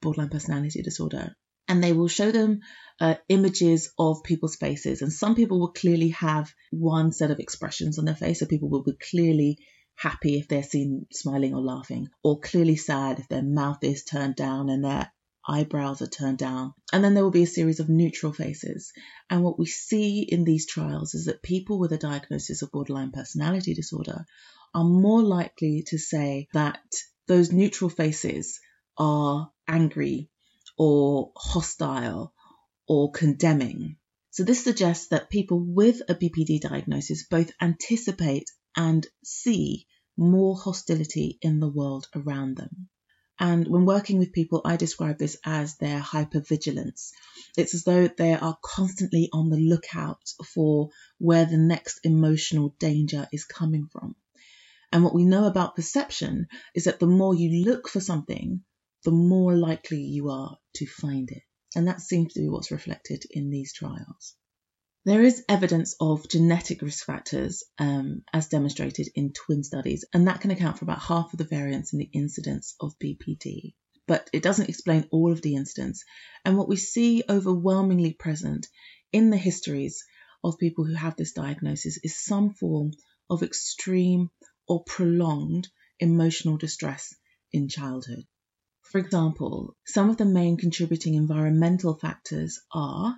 borderline 0.00 0.30
personality 0.30 0.80
disorder, 0.80 1.34
and 1.68 1.82
they 1.82 1.92
will 1.92 2.08
show 2.08 2.30
them 2.30 2.60
uh, 3.00 3.14
images 3.28 3.92
of 3.98 4.22
people's 4.22 4.56
faces. 4.56 5.02
And 5.02 5.12
some 5.12 5.34
people 5.34 5.58
will 5.58 5.72
clearly 5.72 6.10
have 6.10 6.52
one 6.70 7.12
set 7.12 7.30
of 7.30 7.40
expressions 7.40 7.98
on 7.98 8.04
their 8.04 8.14
face. 8.14 8.40
So 8.40 8.46
people 8.46 8.68
will 8.68 8.82
be 8.82 8.96
clearly 9.10 9.58
happy 9.96 10.38
if 10.38 10.48
they're 10.48 10.62
seen 10.62 11.06
smiling 11.12 11.54
or 11.54 11.60
laughing, 11.60 12.08
or 12.22 12.40
clearly 12.40 12.76
sad 12.76 13.18
if 13.18 13.28
their 13.28 13.42
mouth 13.42 13.82
is 13.82 14.04
turned 14.04 14.36
down 14.36 14.68
and 14.68 14.84
their 14.84 15.10
eyebrows 15.46 16.02
are 16.02 16.08
turned 16.08 16.38
down. 16.38 16.74
And 16.92 17.04
then 17.04 17.14
there 17.14 17.22
will 17.22 17.30
be 17.30 17.42
a 17.42 17.46
series 17.46 17.80
of 17.80 17.88
neutral 17.88 18.32
faces. 18.32 18.92
And 19.30 19.42
what 19.42 19.58
we 19.58 19.66
see 19.66 20.20
in 20.22 20.44
these 20.44 20.66
trials 20.66 21.14
is 21.14 21.26
that 21.26 21.42
people 21.42 21.78
with 21.78 21.92
a 21.92 21.98
diagnosis 21.98 22.62
of 22.62 22.72
borderline 22.72 23.12
personality 23.12 23.74
disorder 23.74 24.24
are 24.74 24.84
more 24.84 25.22
likely 25.22 25.84
to 25.88 25.98
say 25.98 26.48
that 26.52 26.80
those 27.28 27.52
neutral 27.52 27.90
faces 27.90 28.60
are 28.96 29.50
angry 29.68 30.28
or 30.76 31.32
hostile 31.36 32.32
or 32.86 33.12
condemning. 33.12 33.96
So 34.30 34.42
this 34.42 34.64
suggests 34.64 35.08
that 35.08 35.30
people 35.30 35.60
with 35.60 36.02
a 36.08 36.14
BPD 36.14 36.60
diagnosis 36.60 37.26
both 37.26 37.50
anticipate 37.60 38.50
and 38.76 39.06
see 39.24 39.86
more 40.16 40.56
hostility 40.56 41.38
in 41.40 41.60
the 41.60 41.68
world 41.68 42.08
around 42.14 42.56
them. 42.56 42.88
And 43.38 43.66
when 43.66 43.84
working 43.84 44.18
with 44.18 44.32
people, 44.32 44.60
I 44.64 44.76
describe 44.76 45.18
this 45.18 45.36
as 45.44 45.76
their 45.76 46.00
hypervigilance. 46.00 47.10
It's 47.56 47.74
as 47.74 47.82
though 47.82 48.06
they 48.06 48.32
are 48.32 48.56
constantly 48.62 49.28
on 49.32 49.50
the 49.50 49.56
lookout 49.56 50.22
for 50.54 50.90
where 51.18 51.44
the 51.44 51.58
next 51.58 52.00
emotional 52.04 52.76
danger 52.78 53.28
is 53.32 53.44
coming 53.44 53.88
from. 53.90 54.14
And 54.92 55.02
what 55.02 55.14
we 55.14 55.24
know 55.24 55.46
about 55.46 55.74
perception 55.74 56.46
is 56.74 56.84
that 56.84 57.00
the 57.00 57.08
more 57.08 57.34
you 57.34 57.64
look 57.64 57.88
for 57.88 57.98
something, 57.98 58.62
the 59.04 59.10
more 59.10 59.54
likely 59.56 60.00
you 60.00 60.30
are 60.30 60.56
to 60.74 60.86
find 60.86 61.30
it. 61.30 61.42
And 61.76 61.88
that 61.88 62.00
seems 62.00 62.32
to 62.32 62.40
be 62.40 62.48
what's 62.48 62.70
reflected 62.70 63.24
in 63.30 63.50
these 63.50 63.72
trials. 63.72 64.34
There 65.04 65.22
is 65.22 65.44
evidence 65.50 65.94
of 66.00 66.28
genetic 66.28 66.80
risk 66.80 67.04
factors 67.04 67.62
um, 67.78 68.22
as 68.32 68.48
demonstrated 68.48 69.08
in 69.14 69.34
twin 69.34 69.62
studies, 69.62 70.06
and 70.14 70.28
that 70.28 70.40
can 70.40 70.50
account 70.50 70.78
for 70.78 70.86
about 70.86 71.02
half 71.02 71.32
of 71.32 71.38
the 71.38 71.44
variance 71.44 71.92
in 71.92 71.98
the 71.98 72.08
incidence 72.12 72.74
of 72.80 72.98
BPD. 72.98 73.74
But 74.06 74.30
it 74.32 74.42
doesn't 74.42 74.70
explain 74.70 75.06
all 75.10 75.30
of 75.30 75.42
the 75.42 75.56
incidents. 75.56 76.04
And 76.44 76.56
what 76.56 76.68
we 76.68 76.76
see 76.76 77.22
overwhelmingly 77.28 78.14
present 78.14 78.66
in 79.12 79.28
the 79.28 79.36
histories 79.36 80.02
of 80.42 80.58
people 80.58 80.86
who 80.86 80.94
have 80.94 81.16
this 81.16 81.32
diagnosis 81.32 81.98
is 82.02 82.24
some 82.24 82.54
form 82.54 82.92
of 83.28 83.42
extreme 83.42 84.30
or 84.66 84.84
prolonged 84.84 85.68
emotional 86.00 86.56
distress 86.56 87.14
in 87.52 87.68
childhood. 87.68 88.26
For 88.94 89.00
example, 89.00 89.76
some 89.84 90.08
of 90.08 90.18
the 90.18 90.24
main 90.24 90.56
contributing 90.56 91.14
environmental 91.14 91.94
factors 91.98 92.60
are 92.70 93.16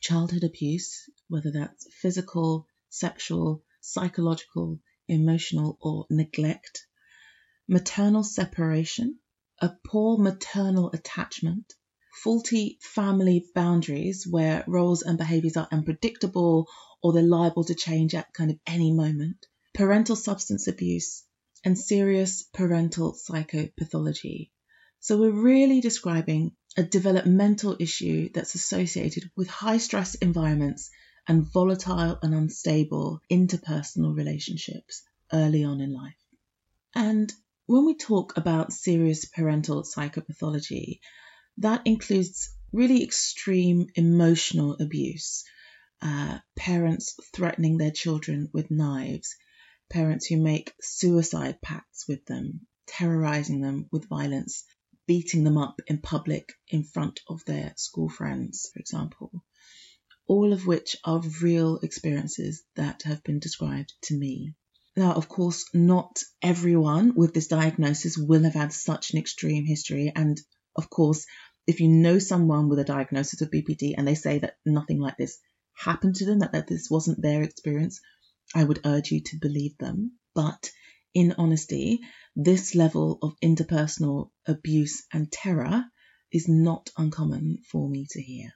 childhood 0.00 0.42
abuse, 0.42 1.02
whether 1.28 1.50
that's 1.50 1.86
physical, 2.00 2.66
sexual, 2.88 3.62
psychological, 3.82 4.80
emotional, 5.06 5.76
or 5.82 6.06
neglect, 6.08 6.86
maternal 7.68 8.24
separation, 8.24 9.18
a 9.58 9.76
poor 9.84 10.16
maternal 10.16 10.90
attachment, 10.92 11.74
faulty 12.24 12.78
family 12.80 13.44
boundaries 13.54 14.26
where 14.26 14.64
roles 14.66 15.02
and 15.02 15.18
behaviors 15.18 15.58
are 15.58 15.68
unpredictable 15.70 16.66
or 17.02 17.12
they're 17.12 17.22
liable 17.22 17.64
to 17.64 17.74
change 17.74 18.14
at 18.14 18.32
kind 18.32 18.50
of 18.50 18.58
any 18.66 18.94
moment, 18.94 19.44
parental 19.74 20.16
substance 20.16 20.68
abuse, 20.68 21.22
and 21.66 21.78
serious 21.78 22.44
parental 22.54 23.12
psychopathology. 23.12 24.48
So 25.00 25.18
we're 25.18 25.30
really 25.30 25.80
describing 25.80 26.52
a 26.76 26.82
developmental 26.82 27.76
issue 27.78 28.30
that's 28.34 28.54
associated 28.54 29.30
with 29.36 29.48
high 29.48 29.78
stress 29.78 30.14
environments 30.16 30.90
and 31.26 31.50
volatile 31.52 32.18
and 32.22 32.34
unstable 32.34 33.20
interpersonal 33.30 34.16
relationships 34.16 35.02
early 35.32 35.64
on 35.64 35.80
in 35.80 35.92
life. 35.92 36.16
And 36.94 37.32
when 37.66 37.84
we 37.84 37.96
talk 37.96 38.36
about 38.36 38.72
serious 38.72 39.24
parental 39.26 39.82
psychopathology, 39.82 41.00
that 41.58 41.82
includes 41.84 42.50
really 42.72 43.02
extreme 43.02 43.86
emotional 43.94 44.76
abuse, 44.80 45.44
uh, 46.02 46.38
parents 46.56 47.14
threatening 47.34 47.78
their 47.78 47.90
children 47.90 48.48
with 48.52 48.70
knives, 48.70 49.36
parents 49.90 50.26
who 50.26 50.36
make 50.38 50.72
suicide 50.80 51.60
pacts 51.62 52.06
with 52.08 52.24
them, 52.26 52.66
terrorizing 52.86 53.60
them 53.60 53.86
with 53.92 54.08
violence, 54.08 54.64
beating 55.08 55.42
them 55.42 55.56
up 55.56 55.80
in 55.86 55.98
public 55.98 56.52
in 56.68 56.84
front 56.84 57.20
of 57.28 57.42
their 57.46 57.72
school 57.76 58.10
friends, 58.10 58.70
for 58.72 58.78
example. 58.78 59.42
All 60.26 60.52
of 60.52 60.66
which 60.66 60.96
are 61.02 61.22
real 61.40 61.78
experiences 61.78 62.62
that 62.76 63.02
have 63.04 63.24
been 63.24 63.40
described 63.40 63.94
to 64.02 64.14
me. 64.14 64.52
Now, 64.94 65.14
of 65.14 65.28
course, 65.28 65.64
not 65.72 66.22
everyone 66.42 67.14
with 67.14 67.32
this 67.32 67.48
diagnosis 67.48 68.18
will 68.18 68.44
have 68.44 68.54
had 68.54 68.72
such 68.72 69.12
an 69.12 69.18
extreme 69.18 69.64
history. 69.64 70.12
And 70.14 70.38
of 70.76 70.90
course, 70.90 71.24
if 71.66 71.80
you 71.80 71.88
know 71.88 72.18
someone 72.18 72.68
with 72.68 72.78
a 72.78 72.84
diagnosis 72.84 73.40
of 73.40 73.50
BPD 73.50 73.94
and 73.96 74.06
they 74.06 74.14
say 74.14 74.40
that 74.40 74.58
nothing 74.66 75.00
like 75.00 75.16
this 75.16 75.38
happened 75.74 76.16
to 76.16 76.26
them, 76.26 76.40
that, 76.40 76.52
that 76.52 76.66
this 76.66 76.88
wasn't 76.90 77.22
their 77.22 77.42
experience, 77.42 78.00
I 78.54 78.64
would 78.64 78.80
urge 78.84 79.10
you 79.10 79.20
to 79.22 79.38
believe 79.38 79.78
them. 79.78 80.18
But 80.34 80.70
in 81.14 81.34
honesty, 81.38 82.00
this 82.40 82.76
level 82.76 83.18
of 83.20 83.34
interpersonal 83.40 84.30
abuse 84.46 85.02
and 85.12 85.30
terror 85.30 85.84
is 86.32 86.46
not 86.48 86.88
uncommon 86.96 87.58
for 87.68 87.88
me 87.88 88.06
to 88.10 88.22
hear. 88.22 88.52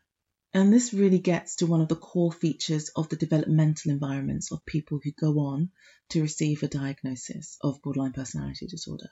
And 0.54 0.72
this 0.72 0.94
really 0.94 1.18
gets 1.18 1.56
to 1.56 1.66
one 1.66 1.80
of 1.80 1.88
the 1.88 1.96
core 1.96 2.30
features 2.30 2.90
of 2.94 3.08
the 3.08 3.16
developmental 3.16 3.90
environments 3.90 4.52
of 4.52 4.64
people 4.66 5.00
who 5.02 5.10
go 5.10 5.40
on 5.40 5.70
to 6.10 6.22
receive 6.22 6.62
a 6.62 6.68
diagnosis 6.68 7.56
of 7.60 7.82
borderline 7.82 8.12
personality 8.12 8.68
disorder. 8.68 9.08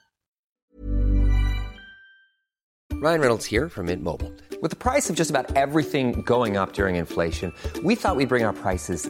Ryan 2.93 3.19
Reynolds 3.19 3.47
here 3.47 3.67
from 3.67 3.87
Mint 3.87 4.03
Mobile. 4.03 4.31
With 4.61 4.69
the 4.69 4.77
price 4.77 5.09
of 5.09 5.17
just 5.17 5.31
about 5.31 5.53
everything 5.57 6.21
going 6.21 6.55
up 6.55 6.71
during 6.71 6.95
inflation, 6.95 7.51
we 7.83 7.95
thought 7.95 8.15
we'd 8.15 8.29
bring 8.29 8.45
our 8.45 8.53
prices 8.53 9.09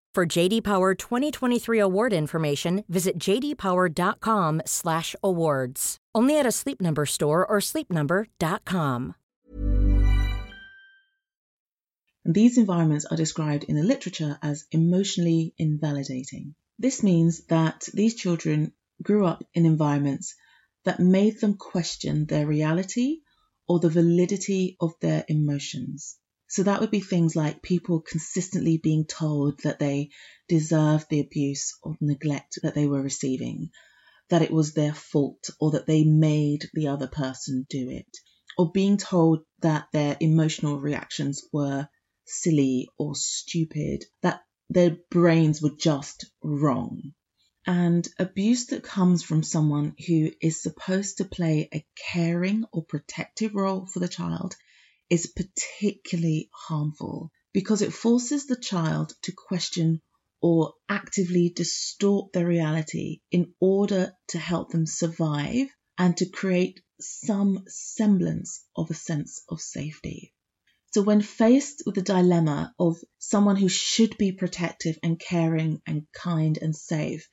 For 0.13 0.25
JD 0.25 0.65
Power 0.65 0.93
2023 0.93 1.79
award 1.79 2.11
information, 2.11 2.83
visit 2.89 3.17
jdpower.com/awards. 3.17 5.97
Only 6.13 6.37
at 6.37 6.45
a 6.45 6.51
Sleep 6.51 6.81
Number 6.81 7.05
store 7.05 7.47
or 7.47 7.59
sleepnumber.com. 7.59 9.15
And 12.25 12.35
these 12.35 12.57
environments 12.57 13.05
are 13.05 13.15
described 13.15 13.63
in 13.63 13.77
the 13.77 13.83
literature 13.83 14.37
as 14.43 14.65
emotionally 14.73 15.53
invalidating. 15.57 16.55
This 16.77 17.03
means 17.03 17.45
that 17.45 17.87
these 17.93 18.15
children 18.15 18.73
grew 19.01 19.25
up 19.25 19.45
in 19.53 19.65
environments 19.65 20.35
that 20.83 20.99
made 20.99 21.39
them 21.39 21.55
question 21.55 22.25
their 22.25 22.45
reality 22.45 23.21
or 23.65 23.79
the 23.79 23.89
validity 23.89 24.75
of 24.81 24.91
their 24.99 25.23
emotions. 25.29 26.17
So 26.51 26.63
that 26.63 26.81
would 26.81 26.91
be 26.91 26.99
things 26.99 27.33
like 27.33 27.61
people 27.61 28.01
consistently 28.01 28.75
being 28.77 29.05
told 29.05 29.61
that 29.61 29.79
they 29.79 30.09
deserved 30.49 31.05
the 31.09 31.21
abuse 31.21 31.77
or 31.81 31.95
neglect 32.01 32.59
that 32.61 32.75
they 32.75 32.87
were 32.87 33.01
receiving, 33.01 33.69
that 34.27 34.41
it 34.41 34.51
was 34.51 34.73
their 34.73 34.93
fault 34.93 35.49
or 35.61 35.71
that 35.71 35.85
they 35.87 36.03
made 36.03 36.69
the 36.73 36.89
other 36.89 37.07
person 37.07 37.65
do 37.69 37.89
it, 37.89 38.17
or 38.57 38.69
being 38.69 38.97
told 38.97 39.45
that 39.61 39.87
their 39.93 40.17
emotional 40.19 40.77
reactions 40.77 41.41
were 41.53 41.87
silly 42.25 42.89
or 42.97 43.15
stupid, 43.15 44.03
that 44.21 44.41
their 44.69 44.97
brains 45.09 45.61
were 45.61 45.77
just 45.79 46.25
wrong. 46.43 47.13
And 47.65 48.05
abuse 48.19 48.65
that 48.65 48.83
comes 48.83 49.23
from 49.23 49.43
someone 49.43 49.95
who 50.05 50.31
is 50.41 50.61
supposed 50.61 51.19
to 51.19 51.23
play 51.23 51.69
a 51.73 51.85
caring 52.11 52.65
or 52.73 52.83
protective 52.83 53.55
role 53.55 53.85
for 53.85 53.99
the 53.99 54.09
child 54.09 54.57
is 55.11 55.27
particularly 55.35 56.49
harmful 56.53 57.29
because 57.51 57.81
it 57.81 57.91
forces 57.91 58.45
the 58.47 58.55
child 58.55 59.13
to 59.21 59.33
question 59.33 60.01
or 60.41 60.73
actively 60.87 61.49
distort 61.49 62.31
their 62.31 62.47
reality 62.47 63.19
in 63.29 63.53
order 63.59 64.13
to 64.29 64.39
help 64.39 64.71
them 64.71 64.85
survive 64.85 65.67
and 65.97 66.15
to 66.15 66.29
create 66.29 66.79
some 67.01 67.61
semblance 67.67 68.63
of 68.75 68.89
a 68.89 68.93
sense 68.93 69.43
of 69.49 69.59
safety. 69.59 70.33
So, 70.93 71.01
when 71.01 71.21
faced 71.21 71.83
with 71.85 71.95
the 71.95 72.01
dilemma 72.01 72.73
of 72.79 72.97
someone 73.19 73.57
who 73.57 73.69
should 73.69 74.17
be 74.17 74.31
protective 74.31 74.97
and 75.03 75.19
caring 75.19 75.81
and 75.85 76.07
kind 76.13 76.57
and 76.57 76.73
safe, 76.73 77.27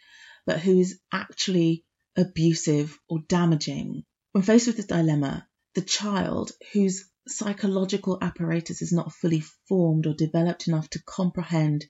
but 0.47 0.59
who 0.61 0.81
is 0.81 0.99
actually 1.13 1.85
abusive 2.17 2.99
or 3.09 3.21
damaging, 3.29 4.05
when 4.33 4.43
faced 4.43 4.67
with 4.67 4.77
this 4.77 4.87
dilemma, 4.87 5.47
the 5.75 5.83
child 5.83 6.51
whose 6.73 7.09
psychological 7.31 8.19
apparatus 8.21 8.83
is 8.83 8.93
not 8.93 9.13
fully 9.13 9.43
formed 9.69 10.07
or 10.07 10.15
developed 10.15 10.69
enough 10.69 10.89
to 10.91 11.03
comprehend 11.05 11.85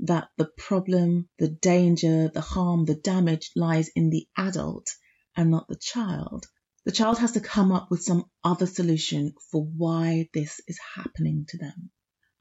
that 0.00 0.28
the 0.36 0.50
problem, 0.58 1.28
the 1.38 1.48
danger, 1.48 2.28
the 2.28 2.40
harm, 2.40 2.84
the 2.84 2.94
damage 2.94 3.50
lies 3.54 3.88
in 3.94 4.10
the 4.10 4.26
adult 4.36 4.88
and 5.36 5.50
not 5.50 5.68
the 5.68 5.76
child. 5.76 6.46
The 6.84 6.92
child 6.92 7.18
has 7.18 7.32
to 7.32 7.40
come 7.40 7.70
up 7.70 7.90
with 7.90 8.02
some 8.02 8.24
other 8.42 8.66
solution 8.66 9.34
for 9.50 9.64
why 9.64 10.28
this 10.34 10.60
is 10.66 10.78
happening 10.96 11.46
to 11.48 11.58
them. 11.58 11.90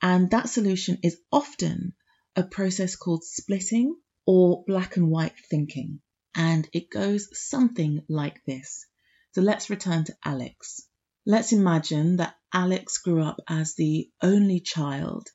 And 0.02 0.32
that 0.32 0.50
solution 0.50 0.98
is 1.04 1.20
often 1.32 1.94
a 2.36 2.44
process 2.44 2.96
called 2.96 3.24
splitting 3.24 3.96
or 4.26 4.64
black 4.66 4.98
and 4.98 5.10
white 5.10 5.36
thinking. 5.50 6.02
And 6.34 6.68
it 6.74 6.90
goes 6.90 7.28
something 7.34 8.04
like 8.10 8.44
this. 8.46 8.86
So 9.34 9.42
let's 9.42 9.70
return 9.70 10.06
to 10.06 10.18
Alex. 10.26 10.82
Let's 11.24 11.52
imagine 11.52 12.16
that 12.16 12.36
Alex 12.52 12.98
grew 12.98 13.22
up 13.22 13.40
as 13.48 13.76
the 13.76 14.10
only 14.24 14.60
child 14.60 15.30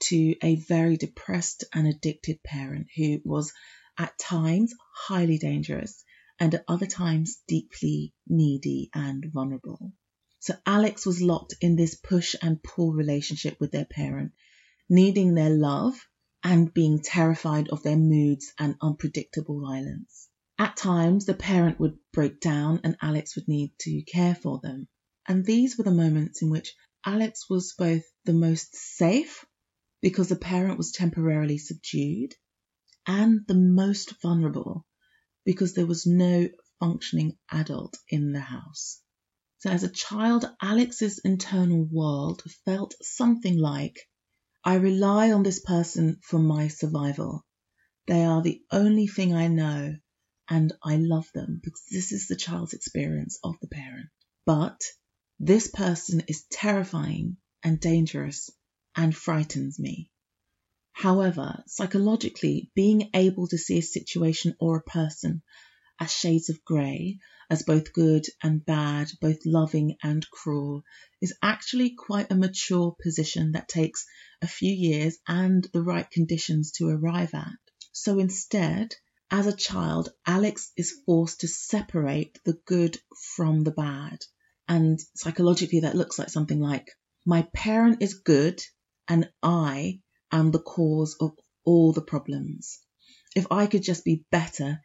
to 0.00 0.36
a 0.42 0.56
very 0.56 0.98
depressed 0.98 1.64
and 1.72 1.88
addicted 1.88 2.42
parent 2.42 2.88
who 2.94 3.18
was 3.24 3.50
at 3.96 4.18
times 4.18 4.74
highly 4.94 5.38
dangerous 5.38 6.04
and 6.38 6.54
at 6.54 6.64
other 6.68 6.84
times 6.84 7.38
deeply 7.48 8.12
needy 8.28 8.90
and 8.92 9.24
vulnerable. 9.32 9.92
So 10.40 10.54
Alex 10.66 11.06
was 11.06 11.22
locked 11.22 11.54
in 11.62 11.76
this 11.76 11.94
push 11.94 12.34
and 12.42 12.62
pull 12.62 12.92
relationship 12.92 13.58
with 13.58 13.72
their 13.72 13.86
parent, 13.86 14.32
needing 14.90 15.34
their 15.34 15.48
love 15.48 15.94
and 16.44 16.74
being 16.74 17.00
terrified 17.00 17.70
of 17.70 17.82
their 17.82 17.96
moods 17.96 18.52
and 18.58 18.76
unpredictable 18.82 19.62
violence. 19.62 20.28
At 20.58 20.76
times, 20.76 21.24
the 21.24 21.32
parent 21.32 21.80
would 21.80 21.96
break 22.12 22.38
down 22.38 22.80
and 22.84 22.98
Alex 23.00 23.34
would 23.36 23.48
need 23.48 23.72
to 23.80 24.02
care 24.02 24.34
for 24.34 24.60
them. 24.62 24.88
And 25.28 25.44
these 25.44 25.78
were 25.78 25.84
the 25.84 25.92
moments 25.92 26.42
in 26.42 26.50
which 26.50 26.74
Alex 27.06 27.48
was 27.48 27.74
both 27.78 28.02
the 28.24 28.32
most 28.32 28.74
safe 28.74 29.44
because 30.00 30.28
the 30.28 30.36
parent 30.36 30.78
was 30.78 30.92
temporarily 30.92 31.58
subdued 31.58 32.34
and 33.06 33.40
the 33.46 33.54
most 33.54 34.20
vulnerable 34.20 34.84
because 35.44 35.74
there 35.74 35.86
was 35.86 36.06
no 36.06 36.48
functioning 36.80 37.38
adult 37.50 37.96
in 38.08 38.32
the 38.32 38.40
house. 38.40 39.00
So 39.58 39.70
as 39.70 39.84
a 39.84 39.88
child, 39.88 40.44
Alex's 40.60 41.20
internal 41.24 41.84
world 41.84 42.42
felt 42.64 42.94
something 43.00 43.56
like, 43.56 44.00
I 44.64 44.74
rely 44.74 45.30
on 45.30 45.44
this 45.44 45.60
person 45.60 46.18
for 46.22 46.38
my 46.40 46.68
survival. 46.68 47.44
They 48.08 48.24
are 48.24 48.42
the 48.42 48.60
only 48.72 49.06
thing 49.06 49.34
I 49.34 49.46
know 49.46 49.96
and 50.48 50.72
I 50.82 50.96
love 50.96 51.28
them 51.32 51.60
because 51.62 51.84
this 51.90 52.10
is 52.10 52.26
the 52.26 52.36
child's 52.36 52.72
experience 52.72 53.38
of 53.44 53.54
the 53.60 53.68
parent. 53.68 54.08
But 54.44 54.80
this 55.44 55.66
person 55.66 56.22
is 56.28 56.44
terrifying 56.52 57.36
and 57.64 57.80
dangerous 57.80 58.48
and 58.94 59.12
frightens 59.12 59.76
me. 59.76 60.08
However, 60.92 61.64
psychologically, 61.66 62.70
being 62.76 63.10
able 63.12 63.48
to 63.48 63.58
see 63.58 63.78
a 63.78 63.82
situation 63.82 64.54
or 64.60 64.76
a 64.76 64.82
person 64.84 65.42
as 65.98 66.12
shades 66.12 66.48
of 66.48 66.64
grey, 66.64 67.18
as 67.50 67.64
both 67.64 67.92
good 67.92 68.24
and 68.40 68.64
bad, 68.64 69.10
both 69.20 69.44
loving 69.44 69.96
and 70.00 70.24
cruel, 70.30 70.84
is 71.20 71.34
actually 71.42 71.90
quite 71.90 72.30
a 72.30 72.36
mature 72.36 72.94
position 73.02 73.50
that 73.52 73.68
takes 73.68 74.06
a 74.42 74.46
few 74.46 74.72
years 74.72 75.18
and 75.26 75.66
the 75.72 75.82
right 75.82 76.08
conditions 76.08 76.70
to 76.70 76.88
arrive 76.88 77.34
at. 77.34 77.58
So 77.90 78.20
instead, 78.20 78.94
as 79.28 79.48
a 79.48 79.56
child, 79.56 80.12
Alex 80.24 80.70
is 80.76 81.00
forced 81.04 81.40
to 81.40 81.48
separate 81.48 82.38
the 82.44 82.60
good 82.64 82.96
from 83.34 83.64
the 83.64 83.72
bad. 83.72 84.24
And 84.72 84.98
psychologically, 85.14 85.80
that 85.80 85.94
looks 85.94 86.18
like 86.18 86.30
something 86.30 86.58
like 86.58 86.88
my 87.26 87.46
parent 87.52 88.00
is 88.00 88.14
good 88.14 88.62
and 89.06 89.30
I 89.42 90.00
am 90.32 90.50
the 90.50 90.62
cause 90.62 91.14
of 91.20 91.32
all 91.62 91.92
the 91.92 92.00
problems. 92.00 92.80
If 93.36 93.48
I 93.50 93.66
could 93.66 93.82
just 93.82 94.02
be 94.02 94.24
better, 94.30 94.80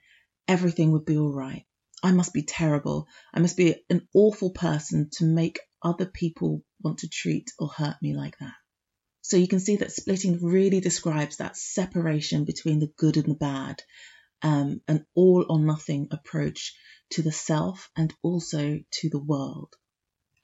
everything 0.46 0.92
would 0.92 1.06
be 1.06 1.16
all 1.16 1.32
right. 1.32 1.66
I 2.04 2.12
must 2.12 2.34
be 2.34 2.44
terrible. 2.44 3.08
I 3.34 3.40
must 3.40 3.56
be 3.56 3.82
an 3.90 4.06
awful 4.14 4.50
person 4.50 5.10
to 5.20 5.24
make 5.24 5.62
other 5.82 6.06
people 6.06 6.66
want 6.82 6.98
to 7.00 7.08
treat 7.08 7.50
or 7.58 7.70
hurt 7.70 7.96
me 8.02 8.14
like 8.14 8.38
that. 8.40 8.56
So 9.22 9.38
you 9.38 9.48
can 9.48 9.62
see 9.62 9.78
that 9.78 9.94
splitting 9.94 10.44
really 10.44 10.82
describes 10.82 11.38
that 11.38 11.56
separation 11.56 12.44
between 12.44 12.80
the 12.80 12.92
good 12.98 13.16
and 13.16 13.28
the 13.28 13.36
bad, 13.36 13.82
um, 14.42 14.82
an 14.88 15.06
all 15.16 15.46
or 15.50 15.60
nothing 15.60 16.08
approach 16.12 16.76
to 17.12 17.22
the 17.22 17.32
self 17.32 17.90
and 17.96 18.14
also 18.22 18.80
to 18.92 19.10
the 19.10 19.20
world. 19.20 19.74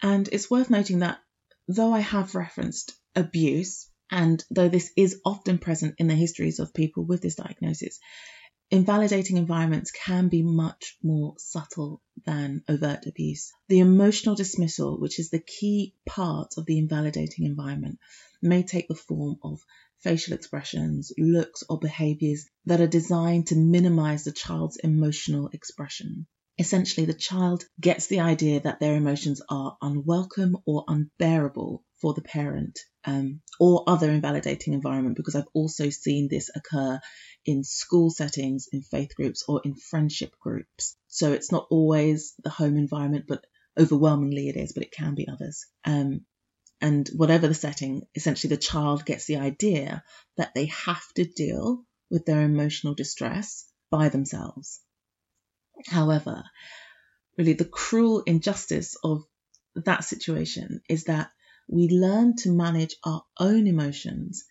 And 0.02 0.28
it's 0.32 0.50
worth 0.50 0.70
noting 0.70 1.00
that 1.00 1.20
though 1.68 1.94
I 1.94 2.00
have 2.00 2.36
referenced 2.36 2.94
abuse, 3.16 3.90
and 4.12 4.44
though 4.52 4.70
this 4.70 4.92
is 4.98 5.22
often 5.26 5.58
present 5.58 5.96
in 5.98 6.08
the 6.08 6.16
histories 6.16 6.60
of 6.60 6.74
people 6.74 7.06
with 7.06 7.22
this 7.22 7.36
diagnosis, 7.36 8.00
invalidating 8.70 9.38
environments 9.38 9.92
can 9.92 10.30
be 10.30 10.42
much 10.42 10.98
more 11.04 11.36
subtle 11.38 12.02
than 12.26 12.64
overt 12.68 13.06
abuse. 13.06 13.52
The 13.70 13.80
emotional 13.80 14.36
dismissal, 14.36 15.00
which 15.00 15.20
is 15.20 15.30
the 15.30 15.40
key 15.40 15.94
part 16.06 16.56
of 16.58 16.66
the 16.66 16.80
invalidating 16.80 17.46
environment, 17.46 18.00
may 18.42 18.64
take 18.64 18.88
the 18.88 18.96
form 18.96 19.38
of 19.44 19.62
facial 20.04 20.34
expressions, 20.34 21.12
looks, 21.18 21.64
or 21.70 21.80
behaviors 21.80 22.46
that 22.66 22.82
are 22.82 22.88
designed 22.88 23.48
to 23.48 23.56
minimize 23.56 24.24
the 24.24 24.32
child's 24.32 24.78
emotional 24.78 25.50
expression. 25.54 26.28
Essentially, 26.60 27.06
the 27.08 27.14
child 27.14 27.66
gets 27.80 28.08
the 28.08 28.20
idea 28.20 28.60
that 28.60 28.80
their 28.80 28.96
emotions 28.96 29.42
are 29.50 29.76
unwelcome 29.82 30.58
or 30.66 30.84
unbearable 30.88 31.84
for 32.00 32.14
the 32.14 32.22
parent 32.22 32.80
um, 33.06 33.42
or 33.60 33.84
other 33.88 34.12
invalidating 34.12 34.74
environment 34.74 35.16
because 35.18 35.36
I've 35.36 35.48
also 35.54 35.90
seen 35.90 36.28
this 36.30 36.52
occur 36.56 37.00
in 37.46 37.64
school 37.64 38.12
settings, 38.12 38.68
in 38.72 38.82
faith 38.84 39.16
groups, 39.16 39.44
or 39.48 39.62
in 39.66 39.76
friendship 39.76 40.34
groups. 40.40 40.96
So 41.08 41.34
it's 41.34 41.52
not 41.52 41.68
always 41.72 42.36
the 42.44 42.50
home 42.50 42.78
environment, 42.78 43.26
but 43.28 43.46
overwhelmingly 43.78 44.50
it 44.50 44.56
is, 44.56 44.74
but 44.74 44.84
it 44.84 44.92
can 44.92 45.16
be 45.16 45.28
others. 45.28 45.66
Um, 45.86 46.26
and 46.84 47.08
whatever 47.16 47.48
the 47.48 47.54
setting, 47.54 48.06
essentially 48.14 48.50
the 48.50 48.62
child 48.62 49.06
gets 49.06 49.26
the 49.26 49.38
idea 49.38 50.04
that 50.36 50.54
they 50.54 50.66
have 50.66 51.02
to 51.16 51.24
deal 51.24 51.86
with 52.12 52.26
their 52.26 52.42
emotional 52.42 52.94
distress 52.94 53.66
by 53.90 54.10
themselves. 54.10 54.82
However, 55.88 56.44
really 57.38 57.54
the 57.54 57.64
cruel 57.64 58.20
injustice 58.26 58.98
of 59.02 59.24
that 59.76 60.04
situation 60.04 60.82
is 60.90 61.06
that 61.06 61.32
we 61.70 61.88
learn 61.88 62.36
to 62.40 62.52
manage 62.52 62.98
our 63.06 63.24
own 63.40 63.66
emotions 63.66 64.44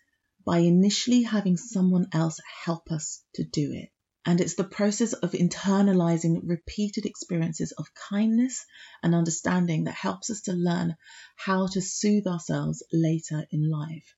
by 0.43 0.57
initially 0.57 1.21
having 1.21 1.55
someone 1.55 2.07
else 2.13 2.39
help 2.65 2.89
us 2.89 3.23
to 3.35 3.43
do 3.43 3.73
it. 3.73 3.89
And 4.25 4.39
it's 4.39 4.55
the 4.55 4.63
process 4.63 5.11
of 5.13 5.31
internalizing 5.31 6.41
repeated 6.43 7.05
experiences 7.05 7.73
of 7.73 7.93
kindness 7.93 8.65
and 9.01 9.13
understanding 9.13 9.83
that 9.83 9.95
helps 9.95 10.29
us 10.29 10.41
to 10.43 10.53
learn 10.53 10.95
how 11.35 11.67
to 11.67 11.81
soothe 11.81 12.25
ourselves 12.27 12.83
later 12.93 13.45
in 13.51 13.69
life. 13.69 14.15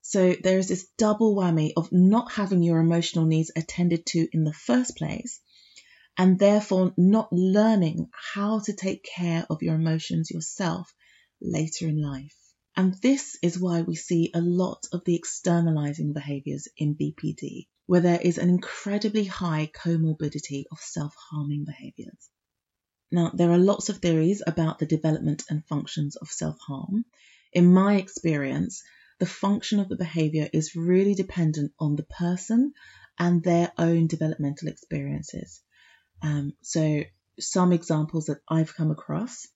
So 0.00 0.34
there 0.42 0.58
is 0.58 0.68
this 0.68 0.88
double 0.96 1.34
whammy 1.34 1.72
of 1.76 1.92
not 1.92 2.32
having 2.32 2.62
your 2.62 2.78
emotional 2.78 3.26
needs 3.26 3.50
attended 3.54 4.06
to 4.06 4.28
in 4.32 4.44
the 4.44 4.52
first 4.52 4.96
place, 4.96 5.40
and 6.16 6.38
therefore 6.38 6.94
not 6.96 7.30
learning 7.32 8.08
how 8.34 8.60
to 8.60 8.72
take 8.72 9.04
care 9.04 9.44
of 9.50 9.62
your 9.62 9.74
emotions 9.74 10.30
yourself 10.30 10.94
later 11.42 11.88
in 11.88 12.00
life. 12.00 12.36
And 12.76 12.94
this 13.02 13.36
is 13.42 13.58
why 13.58 13.82
we 13.82 13.96
see 13.96 14.30
a 14.32 14.40
lot 14.40 14.86
of 14.92 15.02
the 15.04 15.14
externalizing 15.14 16.12
behaviors 16.12 16.68
in 16.76 16.94
BPD, 16.94 17.66
where 17.86 18.00
there 18.00 18.20
is 18.20 18.38
an 18.38 18.48
incredibly 18.48 19.24
high 19.24 19.70
comorbidity 19.74 20.64
of 20.70 20.78
self 20.80 21.14
harming 21.30 21.64
behaviors. 21.64 22.28
Now, 23.10 23.30
there 23.32 23.52
are 23.52 23.58
lots 23.58 23.88
of 23.88 23.98
theories 23.98 24.42
about 24.44 24.78
the 24.78 24.86
development 24.86 25.44
and 25.48 25.64
functions 25.66 26.16
of 26.16 26.28
self 26.28 26.58
harm. 26.58 27.04
In 27.52 27.72
my 27.72 27.96
experience, 27.96 28.82
the 29.18 29.26
function 29.26 29.78
of 29.78 29.88
the 29.88 29.96
behavior 29.96 30.50
is 30.52 30.76
really 30.76 31.14
dependent 31.14 31.72
on 31.78 31.96
the 31.96 32.02
person 32.02 32.72
and 33.18 33.42
their 33.42 33.72
own 33.78 34.08
developmental 34.08 34.68
experiences. 34.68 35.62
Um, 36.22 36.52
so, 36.62 37.02
some 37.38 37.72
examples 37.72 38.26
that 38.26 38.40
I've 38.48 38.74
come 38.74 38.90
across. 38.90 39.46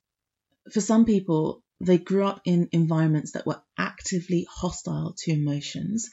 For 0.72 0.80
some 0.80 1.04
people, 1.04 1.62
they 1.80 1.98
grew 1.98 2.24
up 2.24 2.42
in 2.44 2.68
environments 2.72 3.32
that 3.32 3.46
were 3.46 3.62
actively 3.76 4.46
hostile 4.50 5.14
to 5.18 5.32
emotions, 5.32 6.10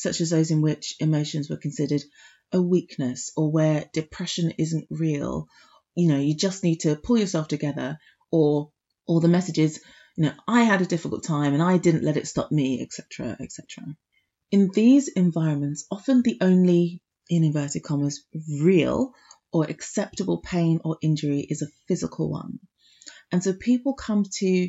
such 0.00 0.20
as 0.20 0.30
those 0.30 0.50
in 0.50 0.62
which 0.62 0.96
emotions 1.00 1.48
were 1.48 1.56
considered 1.56 2.02
a 2.52 2.60
weakness 2.60 3.32
or 3.36 3.50
where 3.50 3.88
depression 3.92 4.52
isn't 4.58 4.86
real. 4.90 5.46
You 5.94 6.08
know, 6.08 6.18
you 6.18 6.34
just 6.34 6.64
need 6.64 6.80
to 6.80 6.96
pull 6.96 7.18
yourself 7.18 7.48
together, 7.48 7.98
or 8.30 8.70
or 9.06 9.20
the 9.20 9.28
messages, 9.28 9.80
you 10.16 10.24
know, 10.24 10.32
I 10.46 10.62
had 10.62 10.82
a 10.82 10.86
difficult 10.86 11.24
time 11.24 11.52
and 11.52 11.62
I 11.62 11.78
didn't 11.78 12.04
let 12.04 12.16
it 12.16 12.28
stop 12.28 12.52
me, 12.52 12.80
etc., 12.80 13.36
etc. 13.40 13.84
In 14.52 14.70
these 14.72 15.08
environments, 15.08 15.84
often 15.90 16.22
the 16.22 16.38
only, 16.40 17.02
in 17.28 17.42
inverted 17.42 17.82
commas, 17.82 18.24
real 18.60 19.12
or 19.52 19.64
acceptable 19.64 20.38
pain 20.38 20.80
or 20.84 20.98
injury 21.02 21.40
is 21.40 21.62
a 21.62 21.72
physical 21.88 22.30
one. 22.30 22.60
And 23.32 23.42
so 23.42 23.52
people 23.52 23.94
come 23.94 24.24
to 24.38 24.68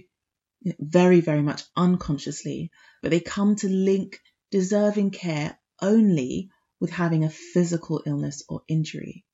very, 0.79 1.21
very 1.21 1.41
much 1.41 1.63
unconsciously, 1.75 2.71
but 3.01 3.11
they 3.11 3.19
come 3.19 3.55
to 3.57 3.67
link 3.67 4.19
deserving 4.51 5.11
care 5.11 5.57
only 5.81 6.49
with 6.79 6.91
having 6.91 7.23
a 7.23 7.29
physical 7.29 8.03
illness 8.05 8.43
or 8.49 8.61
injury. 8.67 9.25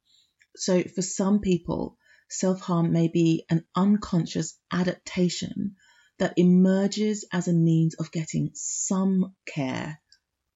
So 0.55 0.83
for 0.83 1.01
some 1.01 1.39
people, 1.39 1.97
self 2.29 2.61
harm 2.61 2.91
may 2.91 3.07
be 3.07 3.45
an 3.49 3.65
unconscious 3.75 4.57
adaptation 4.71 5.75
that 6.19 6.37
emerges 6.37 7.25
as 7.31 7.47
a 7.47 7.53
means 7.53 7.95
of 7.95 8.11
getting 8.11 8.51
some 8.53 9.35
care 9.45 9.99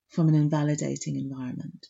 from 0.10 0.28
an 0.28 0.36
invalidating 0.36 1.16
environment. 1.16 1.88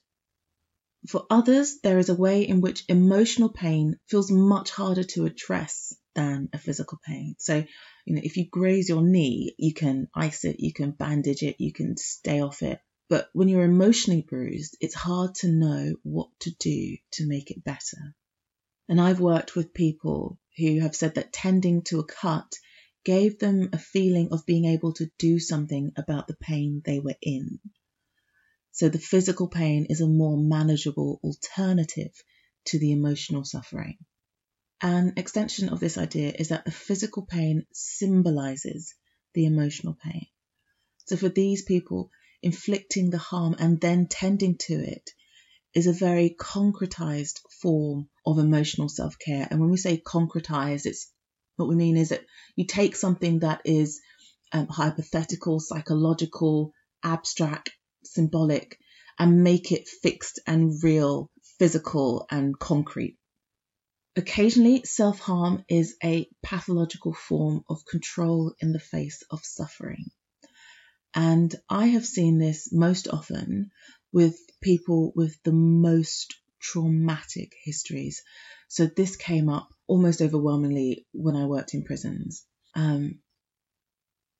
For 1.07 1.25
others, 1.29 1.79
there 1.81 1.97
is 1.97 2.09
a 2.09 2.15
way 2.15 2.47
in 2.47 2.61
which 2.61 2.85
emotional 2.87 3.49
pain 3.49 3.97
feels 4.07 4.29
much 4.29 4.69
harder 4.69 5.03
to 5.03 5.25
address 5.25 5.93
than 6.13 6.49
a 6.53 6.59
physical 6.59 6.99
pain. 7.03 7.35
So, 7.39 7.65
you 8.05 8.15
know, 8.15 8.21
if 8.23 8.37
you 8.37 8.47
graze 8.47 8.89
your 8.89 9.01
knee, 9.01 9.55
you 9.57 9.73
can 9.73 10.09
ice 10.13 10.45
it, 10.45 10.59
you 10.59 10.73
can 10.73 10.91
bandage 10.91 11.41
it, 11.41 11.55
you 11.59 11.73
can 11.73 11.97
stay 11.97 12.41
off 12.41 12.61
it. 12.61 12.79
But 13.09 13.29
when 13.33 13.49
you're 13.49 13.63
emotionally 13.63 14.21
bruised, 14.21 14.77
it's 14.79 14.93
hard 14.93 15.35
to 15.35 15.47
know 15.47 15.95
what 16.03 16.29
to 16.41 16.51
do 16.59 16.97
to 17.13 17.27
make 17.27 17.51
it 17.51 17.63
better. 17.63 18.15
And 18.87 19.01
I've 19.01 19.19
worked 19.19 19.55
with 19.55 19.73
people 19.73 20.39
who 20.57 20.81
have 20.81 20.95
said 20.95 21.15
that 21.15 21.33
tending 21.33 21.81
to 21.83 21.99
a 21.99 22.05
cut 22.05 22.53
gave 23.03 23.39
them 23.39 23.69
a 23.73 23.79
feeling 23.79 24.29
of 24.31 24.45
being 24.45 24.65
able 24.65 24.93
to 24.93 25.09
do 25.17 25.39
something 25.39 25.93
about 25.97 26.27
the 26.27 26.35
pain 26.35 26.81
they 26.85 26.99
were 26.99 27.15
in. 27.21 27.59
So 28.71 28.89
the 28.89 28.99
physical 28.99 29.47
pain 29.47 29.87
is 29.89 30.01
a 30.01 30.07
more 30.07 30.37
manageable 30.37 31.19
alternative 31.23 32.13
to 32.65 32.79
the 32.79 32.91
emotional 32.91 33.43
suffering. 33.43 33.97
An 34.81 35.13
extension 35.17 35.69
of 35.69 35.79
this 35.79 35.97
idea 35.97 36.33
is 36.37 36.49
that 36.49 36.65
the 36.65 36.71
physical 36.71 37.25
pain 37.25 37.65
symbolizes 37.73 38.95
the 39.33 39.45
emotional 39.45 39.95
pain. 40.01 40.25
So 41.05 41.17
for 41.17 41.29
these 41.29 41.63
people, 41.63 42.09
inflicting 42.41 43.09
the 43.09 43.17
harm 43.17 43.55
and 43.59 43.79
then 43.79 44.07
tending 44.07 44.57
to 44.57 44.73
it 44.73 45.11
is 45.73 45.87
a 45.87 45.93
very 45.93 46.35
concretized 46.39 47.39
form 47.61 48.09
of 48.25 48.39
emotional 48.39 48.89
self 48.89 49.17
care. 49.19 49.47
And 49.49 49.59
when 49.59 49.69
we 49.69 49.77
say 49.77 50.01
concretized, 50.01 50.85
it's 50.85 51.11
what 51.55 51.69
we 51.69 51.75
mean 51.75 51.97
is 51.97 52.09
that 52.09 52.25
you 52.55 52.65
take 52.65 52.95
something 52.95 53.39
that 53.39 53.61
is 53.65 54.01
um, 54.51 54.67
hypothetical, 54.67 55.59
psychological, 55.59 56.73
abstract, 57.03 57.71
symbolic 58.03 58.79
and 59.19 59.43
make 59.43 59.71
it 59.71 59.87
fixed 59.87 60.39
and 60.47 60.83
real, 60.83 61.29
physical 61.59 62.25
and 62.29 62.57
concrete. 62.57 63.17
Occasionally, 64.15 64.83
self 64.83 65.19
harm 65.19 65.63
is 65.69 65.95
a 66.03 66.27
pathological 66.43 67.13
form 67.13 67.63
of 67.69 67.85
control 67.85 68.53
in 68.59 68.73
the 68.73 68.79
face 68.79 69.23
of 69.29 69.45
suffering. 69.45 70.11
And 71.13 71.53
I 71.69 71.87
have 71.87 72.05
seen 72.05 72.37
this 72.37 72.71
most 72.71 73.07
often 73.07 73.71
with 74.11 74.37
people 74.61 75.11
with 75.15 75.41
the 75.43 75.53
most 75.53 76.35
traumatic 76.59 77.53
histories. 77.63 78.21
So 78.67 78.85
this 78.85 79.15
came 79.15 79.49
up 79.49 79.69
almost 79.87 80.21
overwhelmingly 80.21 81.05
when 81.11 81.35
I 81.35 81.45
worked 81.45 81.73
in 81.73 81.83
prisons. 81.83 82.45
Um, 82.75 83.19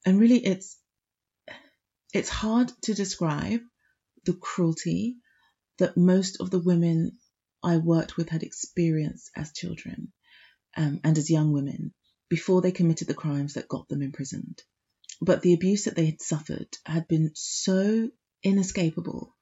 and 0.05 0.19
really, 0.19 0.45
it's 0.45 0.77
it's 2.13 2.29
hard 2.29 2.71
to 2.83 2.93
describe 2.93 3.61
the 4.25 4.33
cruelty 4.33 5.17
that 5.77 5.97
most 5.97 6.41
of 6.41 6.49
the 6.49 6.59
women 6.59 7.17
I 7.63 7.77
worked 7.77 8.17
with 8.17 8.29
had 8.29 8.43
experienced 8.43 9.31
as 9.35 9.53
children 9.53 10.11
um, 10.75 10.99
and 11.03 11.17
as 11.17 11.29
young 11.29 11.51
women 11.51 11.93
before 12.29 12.61
they 12.61 12.71
committed 12.71 13.07
the 13.07 13.13
crimes 13.13 13.53
that 13.53 13.67
got 13.67 13.87
them 13.87 14.01
imprisoned. 14.01 14.61
But 15.21 15.41
the 15.41 15.53
abuse 15.53 15.85
that 15.85 15.95
they 15.95 16.05
had 16.05 16.21
suffered 16.21 16.67
had 16.85 17.07
been 17.07 17.31
so 17.33 18.09
inescapable 18.43 19.35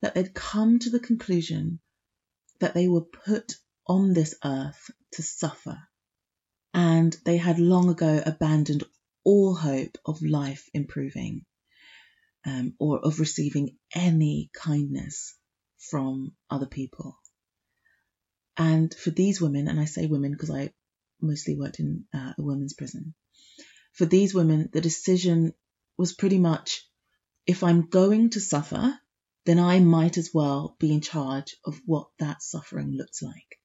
that 0.00 0.14
they'd 0.14 0.34
come 0.34 0.78
to 0.78 0.90
the 0.90 1.00
conclusion 1.00 1.80
that 2.60 2.74
they 2.74 2.88
were 2.88 3.04
put 3.04 3.54
on 3.86 4.14
this 4.14 4.34
earth 4.44 4.90
to 5.12 5.22
suffer. 5.22 5.78
And 6.72 7.16
they 7.24 7.36
had 7.36 7.58
long 7.58 7.90
ago 7.90 8.22
abandoned 8.24 8.84
all 9.24 9.54
hope 9.54 9.98
of 10.04 10.22
life 10.22 10.68
improving 10.72 11.44
um, 12.46 12.74
or 12.78 13.00
of 13.00 13.20
receiving 13.20 13.76
any 13.94 14.50
kindness 14.54 15.34
from 15.90 16.32
other 16.48 16.66
people. 16.66 17.18
And 18.56 18.94
for 18.94 19.10
these 19.10 19.40
women, 19.40 19.68
and 19.68 19.78
I 19.78 19.84
say 19.84 20.06
women 20.06 20.32
because 20.32 20.50
I 20.50 20.72
mostly 21.20 21.56
worked 21.56 21.80
in 21.80 22.04
uh, 22.14 22.32
a 22.38 22.42
women's 22.42 22.72
prison, 22.72 23.14
for 23.92 24.06
these 24.06 24.34
women, 24.34 24.70
the 24.72 24.80
decision 24.80 25.52
was 25.98 26.14
pretty 26.14 26.38
much 26.38 26.86
if 27.46 27.62
I'm 27.62 27.88
going 27.88 28.30
to 28.30 28.40
suffer, 28.40 28.98
then 29.44 29.58
I 29.58 29.78
might 29.78 30.18
as 30.18 30.30
well 30.34 30.76
be 30.78 30.92
in 30.92 31.00
charge 31.00 31.56
of 31.64 31.80
what 31.86 32.08
that 32.18 32.42
suffering 32.42 32.92
looks 32.92 33.22
like. 33.22 33.58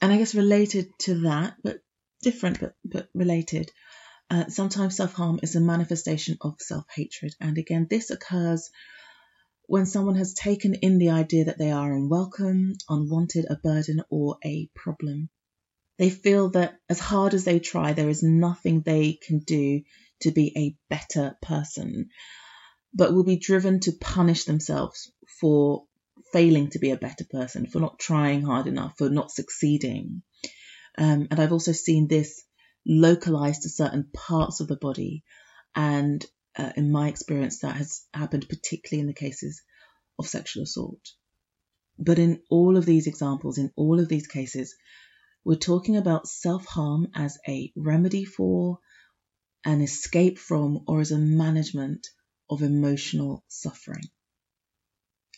And 0.00 0.12
I 0.12 0.18
guess 0.18 0.34
related 0.34 0.90
to 1.00 1.22
that, 1.22 1.56
but 1.62 1.80
different 2.22 2.60
but, 2.60 2.74
but 2.84 3.08
related, 3.14 3.70
uh, 4.30 4.48
sometimes 4.48 4.96
self 4.96 5.12
harm 5.12 5.40
is 5.42 5.56
a 5.56 5.60
manifestation 5.60 6.36
of 6.40 6.54
self 6.58 6.84
hatred. 6.94 7.34
And 7.40 7.58
again, 7.58 7.86
this 7.88 8.10
occurs 8.10 8.70
when 9.66 9.86
someone 9.86 10.16
has 10.16 10.34
taken 10.34 10.74
in 10.74 10.98
the 10.98 11.10
idea 11.10 11.46
that 11.46 11.58
they 11.58 11.70
are 11.70 11.92
unwelcome, 11.92 12.74
unwanted, 12.88 13.46
a 13.48 13.56
burden, 13.56 14.02
or 14.10 14.36
a 14.44 14.68
problem. 14.74 15.28
They 15.98 16.10
feel 16.10 16.50
that 16.50 16.78
as 16.88 16.98
hard 16.98 17.34
as 17.34 17.44
they 17.44 17.58
try, 17.58 17.92
there 17.92 18.08
is 18.08 18.22
nothing 18.22 18.80
they 18.80 19.18
can 19.26 19.38
do 19.40 19.82
to 20.20 20.30
be 20.30 20.52
a 20.56 20.76
better 20.88 21.36
person, 21.42 22.08
but 22.92 23.14
will 23.14 23.24
be 23.24 23.38
driven 23.38 23.80
to 23.80 23.92
punish 23.92 24.44
themselves 24.44 25.12
for 25.40 25.84
failing 26.32 26.70
to 26.70 26.78
be 26.78 26.90
a 26.90 26.96
better 26.96 27.24
person, 27.30 27.66
for 27.66 27.80
not 27.80 27.98
trying 27.98 28.42
hard 28.42 28.66
enough, 28.66 28.96
for 28.98 29.10
not 29.10 29.30
succeeding. 29.30 30.22
Um, 30.98 31.28
and 31.30 31.40
I've 31.40 31.52
also 31.52 31.72
seen 31.72 32.08
this 32.08 32.42
localized 32.86 33.62
to 33.62 33.68
certain 33.68 34.08
parts 34.12 34.60
of 34.60 34.68
the 34.68 34.76
body. 34.76 35.22
And 35.74 36.24
uh, 36.56 36.72
in 36.76 36.92
my 36.92 37.08
experience, 37.08 37.60
that 37.60 37.76
has 37.76 38.04
happened 38.12 38.48
particularly 38.48 39.00
in 39.00 39.06
the 39.06 39.14
cases 39.14 39.62
of 40.18 40.26
sexual 40.26 40.64
assault. 40.64 41.00
But 41.98 42.18
in 42.18 42.42
all 42.50 42.76
of 42.76 42.84
these 42.86 43.06
examples, 43.06 43.58
in 43.58 43.70
all 43.76 44.00
of 44.00 44.08
these 44.08 44.26
cases, 44.26 44.74
we're 45.44 45.56
talking 45.56 45.96
about 45.96 46.28
self 46.28 46.64
harm 46.66 47.08
as 47.14 47.38
a 47.48 47.72
remedy 47.76 48.24
for, 48.24 48.78
an 49.64 49.80
escape 49.80 50.38
from, 50.38 50.84
or 50.86 51.00
as 51.00 51.10
a 51.10 51.18
management 51.18 52.06
of 52.50 52.62
emotional 52.62 53.44
suffering. 53.48 54.04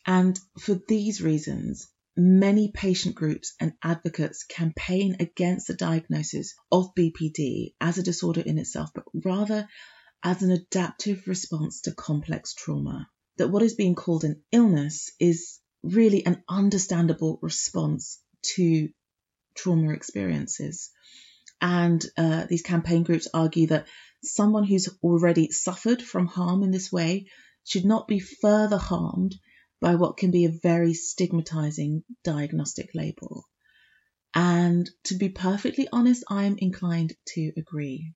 And 0.06 0.38
for 0.58 0.74
these 0.88 1.22
reasons, 1.22 1.88
many 2.16 2.70
patient 2.70 3.14
groups 3.14 3.54
and 3.60 3.72
advocates 3.82 4.44
campaign 4.44 5.16
against 5.20 5.66
the 5.66 5.74
diagnosis 5.74 6.54
of 6.70 6.94
BPD 6.94 7.74
as 7.80 7.98
a 7.98 8.02
disorder 8.02 8.40
in 8.40 8.58
itself, 8.58 8.90
but 8.94 9.04
rather 9.12 9.68
as 10.22 10.42
an 10.42 10.50
adaptive 10.50 11.26
response 11.26 11.82
to 11.82 11.94
complex 11.94 12.54
trauma. 12.54 13.08
That 13.36 13.48
what 13.48 13.62
is 13.62 13.74
being 13.74 13.96
called 13.96 14.24
an 14.24 14.42
illness 14.52 15.10
is 15.18 15.58
really 15.82 16.24
an 16.24 16.42
understandable 16.48 17.38
response 17.42 18.20
to 18.54 18.88
trauma 19.56 19.92
experiences. 19.92 20.90
And 21.60 22.04
uh, 22.16 22.46
these 22.48 22.62
campaign 22.62 23.02
groups 23.02 23.28
argue 23.34 23.68
that 23.68 23.86
someone 24.22 24.64
who's 24.64 24.88
already 25.02 25.50
suffered 25.50 26.00
from 26.02 26.26
harm 26.26 26.62
in 26.62 26.70
this 26.70 26.92
way 26.92 27.26
should 27.64 27.84
not 27.84 28.06
be 28.06 28.20
further 28.20 28.78
harmed 28.78 29.34
by 29.80 29.94
what 29.94 30.16
can 30.16 30.30
be 30.30 30.44
a 30.44 30.58
very 30.62 30.94
stigmatizing 30.94 32.04
diagnostic 32.22 32.90
label. 32.94 33.44
And 34.34 34.88
to 35.04 35.16
be 35.16 35.28
perfectly 35.28 35.88
honest, 35.92 36.24
I'm 36.28 36.56
inclined 36.58 37.14
to 37.34 37.52
agree. 37.56 38.12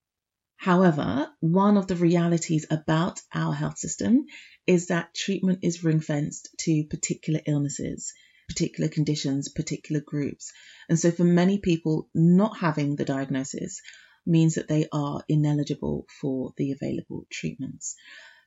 However, 0.56 1.30
one 1.38 1.76
of 1.76 1.86
the 1.86 1.94
realities 1.94 2.66
about 2.68 3.20
our 3.32 3.52
health 3.52 3.78
system 3.78 4.24
is 4.66 4.88
that 4.88 5.14
treatment 5.14 5.60
is 5.62 5.84
ring 5.84 6.00
fenced 6.00 6.48
to 6.60 6.84
particular 6.90 7.40
illnesses, 7.46 8.12
particular 8.48 8.88
conditions, 8.88 9.48
particular 9.48 10.00
groups. 10.04 10.52
And 10.88 10.98
so 10.98 11.12
for 11.12 11.22
many 11.22 11.58
people, 11.58 12.08
not 12.12 12.58
having 12.58 12.96
the 12.96 13.04
diagnosis 13.04 13.80
means 14.26 14.56
that 14.56 14.66
they 14.66 14.88
are 14.92 15.22
ineligible 15.28 16.06
for 16.20 16.52
the 16.56 16.72
available 16.72 17.26
treatments. 17.30 17.94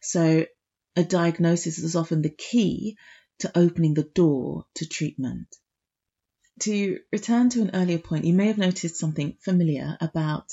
So 0.01 0.45
a 0.95 1.03
diagnosis 1.03 1.77
is 1.79 1.95
often 1.95 2.21
the 2.21 2.29
key 2.29 2.97
to 3.39 3.57
opening 3.57 3.93
the 3.93 4.03
door 4.03 4.65
to 4.75 4.87
treatment. 4.87 5.47
To 6.61 6.99
return 7.11 7.49
to 7.51 7.61
an 7.61 7.71
earlier 7.73 7.97
point, 7.97 8.25
you 8.25 8.33
may 8.33 8.47
have 8.47 8.57
noticed 8.57 8.97
something 8.97 9.37
familiar 9.41 9.97
about 9.99 10.51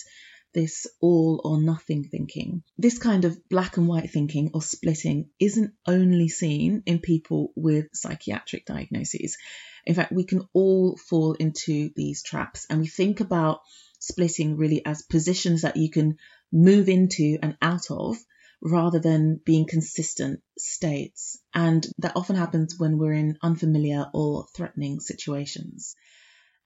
this 0.54 0.86
all 1.00 1.40
or 1.44 1.60
nothing 1.60 2.04
thinking. 2.04 2.62
This 2.78 2.98
kind 2.98 3.24
of 3.24 3.48
black 3.48 3.76
and 3.76 3.86
white 3.86 4.10
thinking 4.10 4.50
or 4.54 4.62
splitting 4.62 5.28
isn't 5.38 5.74
only 5.86 6.28
seen 6.28 6.82
in 6.86 7.00
people 7.00 7.52
with 7.54 7.88
psychiatric 7.92 8.64
diagnoses. 8.64 9.36
In 9.84 9.94
fact, 9.94 10.12
we 10.12 10.24
can 10.24 10.48
all 10.54 10.96
fall 10.96 11.34
into 11.34 11.90
these 11.94 12.22
traps 12.22 12.66
and 12.70 12.80
we 12.80 12.86
think 12.86 13.20
about 13.20 13.60
splitting 13.98 14.56
really 14.56 14.84
as 14.86 15.02
positions 15.02 15.62
that 15.62 15.76
you 15.76 15.90
can 15.90 16.16
move 16.50 16.88
into 16.88 17.38
and 17.42 17.56
out 17.60 17.90
of 17.90 18.16
rather 18.60 18.98
than 18.98 19.40
being 19.44 19.66
consistent 19.66 20.40
states. 20.58 21.38
And 21.54 21.86
that 21.98 22.16
often 22.16 22.36
happens 22.36 22.78
when 22.78 22.98
we're 22.98 23.12
in 23.12 23.38
unfamiliar 23.42 24.06
or 24.12 24.46
threatening 24.54 25.00
situations. 25.00 25.94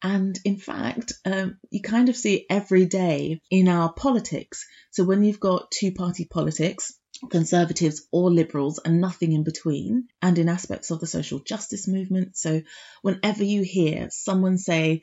And 0.02 0.38
in 0.44 0.56
fact, 0.56 1.12
um, 1.24 1.58
you 1.70 1.80
kind 1.80 2.08
of 2.08 2.16
see 2.16 2.36
it 2.36 2.46
every 2.50 2.86
day 2.86 3.40
in 3.50 3.68
our 3.68 3.92
politics. 3.92 4.66
So 4.90 5.04
when 5.04 5.22
you've 5.22 5.38
got 5.38 5.70
two 5.70 5.92
party 5.92 6.24
politics, 6.24 6.92
conservatives 7.30 8.06
or 8.10 8.30
liberals 8.30 8.80
and 8.84 9.00
nothing 9.00 9.32
in 9.32 9.44
between, 9.44 10.08
and 10.20 10.38
in 10.38 10.48
aspects 10.48 10.90
of 10.90 11.00
the 11.00 11.06
social 11.06 11.38
justice 11.38 11.86
movement. 11.86 12.36
So, 12.36 12.62
whenever 13.02 13.44
you 13.44 13.62
hear 13.62 14.08
someone 14.10 14.58
say 14.58 15.02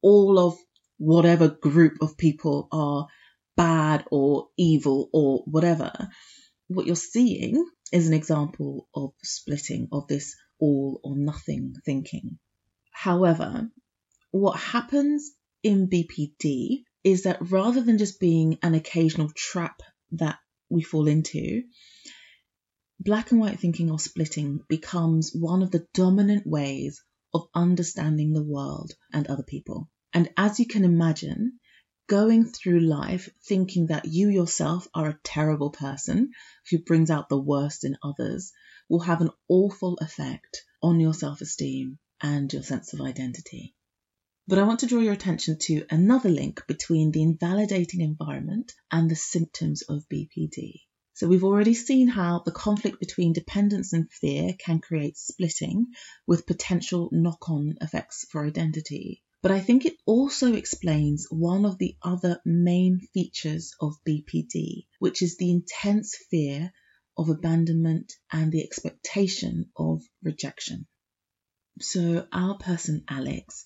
all 0.00 0.38
of 0.38 0.58
whatever 0.98 1.48
group 1.48 1.98
of 2.00 2.16
people 2.16 2.68
are 2.72 3.06
bad 3.56 4.04
or 4.10 4.48
evil 4.56 5.08
or 5.12 5.42
whatever, 5.46 5.92
what 6.68 6.86
you're 6.86 6.96
seeing 6.96 7.66
is 7.92 8.08
an 8.08 8.14
example 8.14 8.88
of 8.94 9.12
splitting 9.22 9.88
of 9.92 10.06
this 10.08 10.34
all 10.58 11.00
or 11.02 11.16
nothing 11.16 11.74
thinking. 11.84 12.38
However, 12.92 13.70
what 14.30 14.58
happens 14.58 15.30
in 15.62 15.88
BPD 15.88 16.84
is 17.04 17.24
that 17.24 17.50
rather 17.50 17.82
than 17.82 17.98
just 17.98 18.20
being 18.20 18.58
an 18.62 18.74
occasional 18.74 19.30
trap 19.34 19.80
that 20.12 20.38
we 20.70 20.82
fall 20.82 21.08
into, 21.08 21.62
black 23.00 23.32
and 23.32 23.40
white 23.40 23.58
thinking 23.58 23.90
or 23.90 23.98
splitting 23.98 24.60
becomes 24.68 25.32
one 25.34 25.62
of 25.62 25.70
the 25.70 25.86
dominant 25.94 26.46
ways 26.46 27.02
of 27.34 27.48
understanding 27.54 28.32
the 28.32 28.44
world 28.44 28.92
and 29.12 29.26
other 29.26 29.42
people. 29.42 29.90
And 30.14 30.30
as 30.36 30.60
you 30.60 30.66
can 30.66 30.84
imagine, 30.84 31.58
going 32.12 32.44
through 32.44 32.78
life 32.78 33.30
thinking 33.48 33.86
that 33.86 34.04
you 34.04 34.28
yourself 34.28 34.86
are 34.92 35.08
a 35.08 35.18
terrible 35.24 35.70
person 35.70 36.30
who 36.70 36.78
brings 36.78 37.08
out 37.08 37.30
the 37.30 37.40
worst 37.40 37.84
in 37.84 37.96
others 38.02 38.52
will 38.86 39.00
have 39.00 39.22
an 39.22 39.30
awful 39.48 39.96
effect 39.98 40.62
on 40.82 41.00
your 41.00 41.14
self 41.14 41.40
esteem 41.40 41.98
and 42.22 42.52
your 42.52 42.62
sense 42.62 42.92
of 42.92 43.00
identity. 43.00 43.74
But 44.46 44.58
I 44.58 44.64
want 44.64 44.80
to 44.80 44.86
draw 44.86 45.00
your 45.00 45.14
attention 45.14 45.56
to 45.60 45.86
another 45.88 46.28
link 46.28 46.66
between 46.66 47.12
the 47.12 47.22
invalidating 47.22 48.02
environment 48.02 48.74
and 48.90 49.10
the 49.10 49.16
symptoms 49.16 49.80
of 49.80 50.06
BPD. 50.12 50.82
So 51.14 51.26
we've 51.26 51.44
already 51.44 51.72
seen 51.72 52.08
how 52.08 52.42
the 52.44 52.52
conflict 52.52 53.00
between 53.00 53.32
dependence 53.32 53.94
and 53.94 54.12
fear 54.12 54.54
can 54.62 54.80
create 54.80 55.16
splitting 55.16 55.86
with 56.26 56.46
potential 56.46 57.08
knock 57.10 57.48
on 57.48 57.76
effects 57.80 58.26
for 58.30 58.44
identity. 58.44 59.22
But 59.42 59.50
I 59.50 59.60
think 59.60 59.84
it 59.84 59.96
also 60.06 60.54
explains 60.54 61.26
one 61.28 61.64
of 61.64 61.76
the 61.76 61.96
other 62.00 62.40
main 62.44 63.00
features 63.12 63.74
of 63.80 63.98
BPD, 64.06 64.86
which 65.00 65.20
is 65.20 65.36
the 65.36 65.50
intense 65.50 66.16
fear 66.30 66.72
of 67.16 67.28
abandonment 67.28 68.12
and 68.30 68.52
the 68.52 68.62
expectation 68.62 69.72
of 69.76 70.00
rejection. 70.22 70.86
So 71.80 72.28
our 72.32 72.56
person 72.58 73.04
Alex 73.08 73.64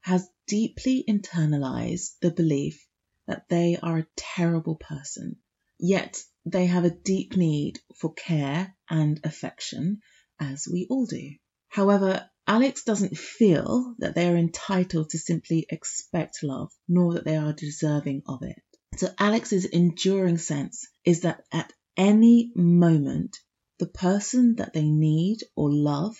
has 0.00 0.30
deeply 0.46 1.04
internalized 1.06 2.18
the 2.22 2.30
belief 2.30 2.86
that 3.26 3.48
they 3.50 3.76
are 3.76 3.98
a 3.98 4.06
terrible 4.16 4.76
person, 4.76 5.36
yet 5.78 6.24
they 6.46 6.64
have 6.66 6.86
a 6.86 6.90
deep 7.04 7.36
need 7.36 7.78
for 7.96 8.14
care 8.14 8.74
and 8.88 9.20
affection, 9.22 10.00
as 10.40 10.66
we 10.66 10.86
all 10.88 11.04
do. 11.04 11.34
However, 11.68 12.30
Alex 12.48 12.82
doesn't 12.82 13.18
feel 13.18 13.94
that 13.98 14.14
they 14.14 14.26
are 14.26 14.36
entitled 14.36 15.10
to 15.10 15.18
simply 15.18 15.66
expect 15.68 16.42
love, 16.42 16.72
nor 16.88 17.12
that 17.12 17.26
they 17.26 17.36
are 17.36 17.52
deserving 17.52 18.22
of 18.26 18.42
it. 18.42 18.62
So 18.96 19.08
Alex's 19.18 19.66
enduring 19.66 20.38
sense 20.38 20.88
is 21.04 21.20
that 21.20 21.44
at 21.52 21.70
any 21.94 22.50
moment, 22.56 23.36
the 23.78 23.86
person 23.86 24.56
that 24.56 24.72
they 24.72 24.88
need 24.88 25.40
or 25.56 25.70
love 25.70 26.16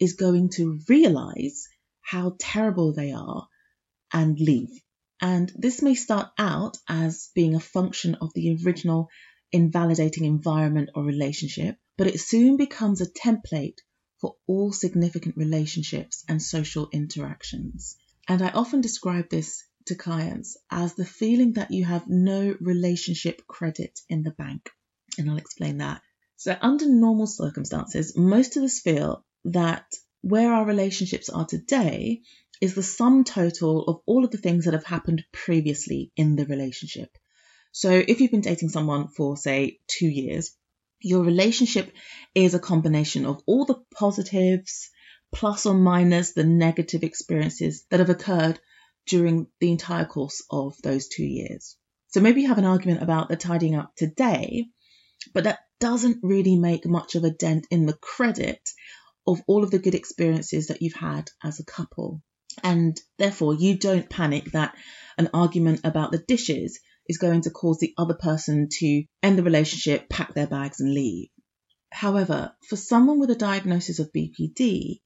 is 0.00 0.14
going 0.14 0.48
to 0.56 0.80
realize 0.88 1.68
how 2.00 2.34
terrible 2.40 2.92
they 2.92 3.12
are 3.12 3.46
and 4.12 4.36
leave. 4.40 4.82
And 5.20 5.52
this 5.54 5.80
may 5.80 5.94
start 5.94 6.30
out 6.38 6.76
as 6.88 7.30
being 7.36 7.54
a 7.54 7.60
function 7.60 8.16
of 8.16 8.32
the 8.34 8.58
original 8.64 9.10
invalidating 9.52 10.24
environment 10.24 10.90
or 10.96 11.04
relationship, 11.04 11.76
but 11.96 12.08
it 12.08 12.18
soon 12.20 12.56
becomes 12.56 13.00
a 13.00 13.06
template 13.10 13.78
for 14.20 14.36
all 14.46 14.72
significant 14.72 15.36
relationships 15.36 16.24
and 16.28 16.42
social 16.42 16.88
interactions. 16.92 17.96
And 18.28 18.42
I 18.42 18.50
often 18.50 18.80
describe 18.80 19.30
this 19.30 19.64
to 19.86 19.94
clients 19.94 20.56
as 20.70 20.94
the 20.94 21.04
feeling 21.04 21.54
that 21.54 21.70
you 21.70 21.84
have 21.84 22.08
no 22.08 22.56
relationship 22.60 23.46
credit 23.46 24.00
in 24.08 24.22
the 24.22 24.30
bank. 24.32 24.70
And 25.16 25.30
I'll 25.30 25.38
explain 25.38 25.78
that. 25.78 26.02
So, 26.36 26.56
under 26.60 26.88
normal 26.88 27.26
circumstances, 27.26 28.16
most 28.16 28.56
of 28.56 28.62
us 28.62 28.80
feel 28.80 29.24
that 29.46 29.86
where 30.20 30.52
our 30.52 30.64
relationships 30.64 31.28
are 31.28 31.46
today 31.46 32.22
is 32.60 32.74
the 32.74 32.82
sum 32.82 33.24
total 33.24 33.84
of 33.84 34.00
all 34.06 34.24
of 34.24 34.30
the 34.30 34.38
things 34.38 34.64
that 34.64 34.74
have 34.74 34.84
happened 34.84 35.24
previously 35.32 36.12
in 36.16 36.36
the 36.36 36.46
relationship. 36.46 37.16
So 37.72 37.90
if 37.90 38.20
you've 38.20 38.30
been 38.30 38.40
dating 38.40 38.70
someone 38.70 39.08
for, 39.08 39.36
say, 39.36 39.78
two 39.86 40.08
years, 40.08 40.56
your 41.00 41.22
relationship 41.24 41.92
is 42.34 42.54
a 42.54 42.58
combination 42.58 43.26
of 43.26 43.40
all 43.46 43.64
the 43.64 43.80
positives 43.94 44.90
plus 45.34 45.66
or 45.66 45.74
minus 45.74 46.32
the 46.32 46.44
negative 46.44 47.02
experiences 47.02 47.84
that 47.90 48.00
have 48.00 48.10
occurred 48.10 48.58
during 49.06 49.46
the 49.60 49.70
entire 49.70 50.04
course 50.04 50.42
of 50.50 50.74
those 50.82 51.08
two 51.08 51.24
years. 51.24 51.76
So 52.08 52.20
maybe 52.20 52.42
you 52.42 52.48
have 52.48 52.58
an 52.58 52.64
argument 52.64 53.02
about 53.02 53.28
the 53.28 53.36
tidying 53.36 53.74
up 53.74 53.92
today, 53.96 54.66
but 55.34 55.44
that 55.44 55.60
doesn't 55.80 56.18
really 56.22 56.56
make 56.56 56.86
much 56.86 57.14
of 57.14 57.24
a 57.24 57.30
dent 57.30 57.66
in 57.70 57.86
the 57.86 57.98
credit 58.00 58.60
of 59.26 59.42
all 59.46 59.62
of 59.62 59.70
the 59.70 59.78
good 59.78 59.94
experiences 59.94 60.68
that 60.68 60.80
you've 60.80 60.94
had 60.94 61.30
as 61.44 61.60
a 61.60 61.64
couple. 61.64 62.22
And 62.64 62.98
therefore, 63.18 63.54
you 63.54 63.78
don't 63.78 64.08
panic 64.08 64.52
that 64.52 64.74
an 65.18 65.30
argument 65.34 65.82
about 65.84 66.12
the 66.12 66.24
dishes 66.26 66.80
is 67.08 67.18
going 67.18 67.42
to 67.42 67.50
cause 67.50 67.78
the 67.78 67.94
other 67.96 68.14
person 68.14 68.68
to 68.70 69.04
end 69.22 69.38
the 69.38 69.42
relationship, 69.42 70.08
pack 70.08 70.34
their 70.34 70.46
bags, 70.46 70.80
and 70.80 70.92
leave. 70.92 71.28
However, 71.90 72.52
for 72.68 72.76
someone 72.76 73.18
with 73.18 73.30
a 73.30 73.34
diagnosis 73.34 73.98
of 73.98 74.12
BPD, 74.12 75.00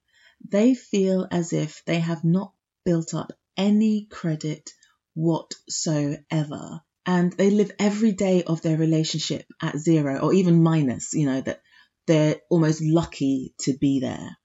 they 0.47 0.75
feel 0.75 1.29
as 1.31 1.53
if 1.53 1.83
they 1.87 2.01
have 2.01 2.25
not 2.25 2.53
built 2.85 3.15
up 3.15 3.33
any 3.57 4.07
credit 4.07 4.71
whatsoever. 5.15 6.81
And 7.05 7.33
they 7.33 7.51
live 7.51 7.73
every 7.79 8.13
day 8.13 8.43
of 8.45 8.63
their 8.63 8.77
relationship 8.77 9.45
at 9.61 9.79
zero 9.79 10.19
or 10.19 10.33
even 10.33 10.63
minus, 10.63 11.15
you 11.15 11.27
know, 11.27 11.41
that 11.41 11.61
they're 12.07 12.41
almost 12.49 12.83
lucky 12.83 13.55
to 13.61 13.77
be 13.77 14.01
there. 14.01 14.37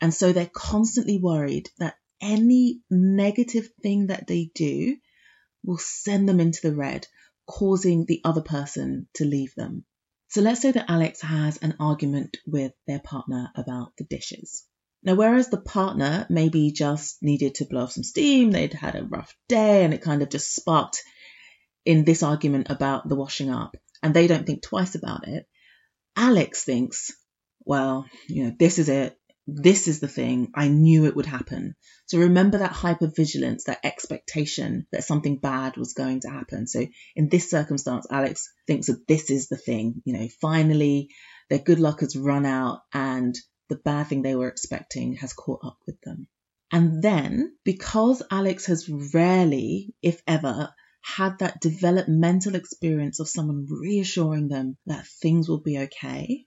And 0.00 0.12
so 0.12 0.32
they're 0.32 0.50
constantly 0.52 1.18
worried 1.18 1.70
that 1.78 1.96
any 2.20 2.80
negative 2.90 3.68
thing 3.82 4.08
that 4.08 4.26
they 4.26 4.50
do 4.54 4.96
will 5.64 5.78
send 5.78 6.28
them 6.28 6.40
into 6.40 6.60
the 6.62 6.74
red, 6.74 7.06
causing 7.46 8.04
the 8.06 8.20
other 8.24 8.42
person 8.42 9.08
to 9.14 9.24
leave 9.24 9.54
them. 9.54 9.84
So 10.28 10.40
let's 10.40 10.62
say 10.62 10.72
that 10.72 10.90
Alex 10.90 11.20
has 11.20 11.58
an 11.58 11.76
argument 11.78 12.38
with 12.46 12.72
their 12.86 13.00
partner 13.00 13.50
about 13.54 13.92
the 13.98 14.04
dishes. 14.04 14.64
Now, 15.02 15.14
whereas 15.14 15.50
the 15.50 15.60
partner 15.60 16.26
maybe 16.30 16.70
just 16.72 17.22
needed 17.22 17.56
to 17.56 17.64
blow 17.64 17.82
off 17.82 17.92
some 17.92 18.04
steam, 18.04 18.50
they'd 18.50 18.72
had 18.72 18.94
a 18.94 19.04
rough 19.04 19.34
day 19.48 19.84
and 19.84 19.92
it 19.92 20.02
kind 20.02 20.22
of 20.22 20.30
just 20.30 20.54
sparked 20.54 21.02
in 21.84 22.04
this 22.04 22.22
argument 22.22 22.70
about 22.70 23.08
the 23.08 23.16
washing 23.16 23.50
up, 23.50 23.76
and 24.02 24.14
they 24.14 24.26
don't 24.26 24.46
think 24.46 24.62
twice 24.62 24.94
about 24.94 25.26
it, 25.26 25.46
Alex 26.16 26.64
thinks, 26.64 27.10
well, 27.64 28.06
you 28.28 28.44
know, 28.44 28.52
this 28.58 28.78
is 28.78 28.88
it. 28.88 29.18
This 29.46 29.88
is 29.88 29.98
the 29.98 30.08
thing. 30.08 30.52
I 30.54 30.68
knew 30.68 31.06
it 31.06 31.16
would 31.16 31.26
happen. 31.26 31.74
So 32.06 32.18
remember 32.18 32.58
that 32.58 32.72
hypervigilance, 32.72 33.64
that 33.64 33.84
expectation 33.84 34.86
that 34.92 35.04
something 35.04 35.38
bad 35.38 35.76
was 35.76 35.94
going 35.94 36.20
to 36.20 36.30
happen. 36.30 36.66
So 36.66 36.86
in 37.16 37.28
this 37.28 37.50
circumstance, 37.50 38.06
Alex 38.10 38.48
thinks 38.66 38.86
that 38.86 39.06
this 39.08 39.30
is 39.30 39.48
the 39.48 39.56
thing. 39.56 40.00
You 40.04 40.12
know, 40.14 40.28
finally 40.40 41.08
their 41.50 41.58
good 41.58 41.80
luck 41.80 42.00
has 42.00 42.16
run 42.16 42.46
out 42.46 42.82
and 42.92 43.34
the 43.68 43.76
bad 43.76 44.06
thing 44.06 44.22
they 44.22 44.36
were 44.36 44.48
expecting 44.48 45.14
has 45.16 45.32
caught 45.32 45.60
up 45.64 45.78
with 45.86 46.00
them. 46.02 46.28
And 46.70 47.02
then, 47.02 47.54
because 47.64 48.22
Alex 48.30 48.66
has 48.66 48.88
rarely, 48.88 49.94
if 50.02 50.22
ever, 50.26 50.72
had 51.02 51.40
that 51.40 51.60
developmental 51.60 52.54
experience 52.54 53.18
of 53.18 53.28
someone 53.28 53.66
reassuring 53.68 54.48
them 54.48 54.76
that 54.86 55.06
things 55.06 55.48
will 55.48 55.60
be 55.60 55.78
okay, 55.78 56.46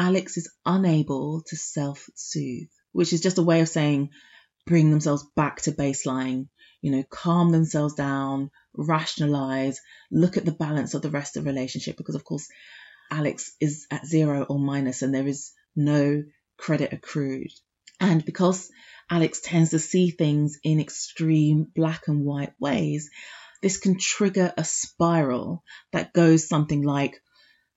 Alex 0.00 0.38
is 0.38 0.50
unable 0.64 1.42
to 1.42 1.56
self 1.56 2.08
soothe, 2.14 2.70
which 2.92 3.12
is 3.12 3.20
just 3.20 3.36
a 3.36 3.42
way 3.42 3.60
of 3.60 3.68
saying 3.68 4.08
bring 4.64 4.90
themselves 4.90 5.26
back 5.36 5.60
to 5.60 5.72
baseline, 5.72 6.48
you 6.80 6.90
know, 6.90 7.02
calm 7.02 7.52
themselves 7.52 7.92
down, 7.92 8.50
rationalize, 8.74 9.78
look 10.10 10.38
at 10.38 10.46
the 10.46 10.52
balance 10.52 10.94
of 10.94 11.02
the 11.02 11.10
rest 11.10 11.36
of 11.36 11.44
the 11.44 11.50
relationship. 11.50 11.98
Because, 11.98 12.14
of 12.14 12.24
course, 12.24 12.48
Alex 13.10 13.52
is 13.60 13.86
at 13.90 14.06
zero 14.06 14.44
or 14.44 14.58
minus 14.58 15.02
and 15.02 15.14
there 15.14 15.26
is 15.26 15.52
no 15.76 16.24
credit 16.56 16.94
accrued. 16.94 17.50
And 18.00 18.24
because 18.24 18.70
Alex 19.10 19.42
tends 19.42 19.70
to 19.70 19.78
see 19.78 20.10
things 20.10 20.58
in 20.64 20.80
extreme 20.80 21.66
black 21.74 22.08
and 22.08 22.24
white 22.24 22.54
ways, 22.58 23.10
this 23.60 23.76
can 23.76 23.98
trigger 23.98 24.50
a 24.56 24.64
spiral 24.64 25.62
that 25.92 26.14
goes 26.14 26.48
something 26.48 26.82
like, 26.82 27.20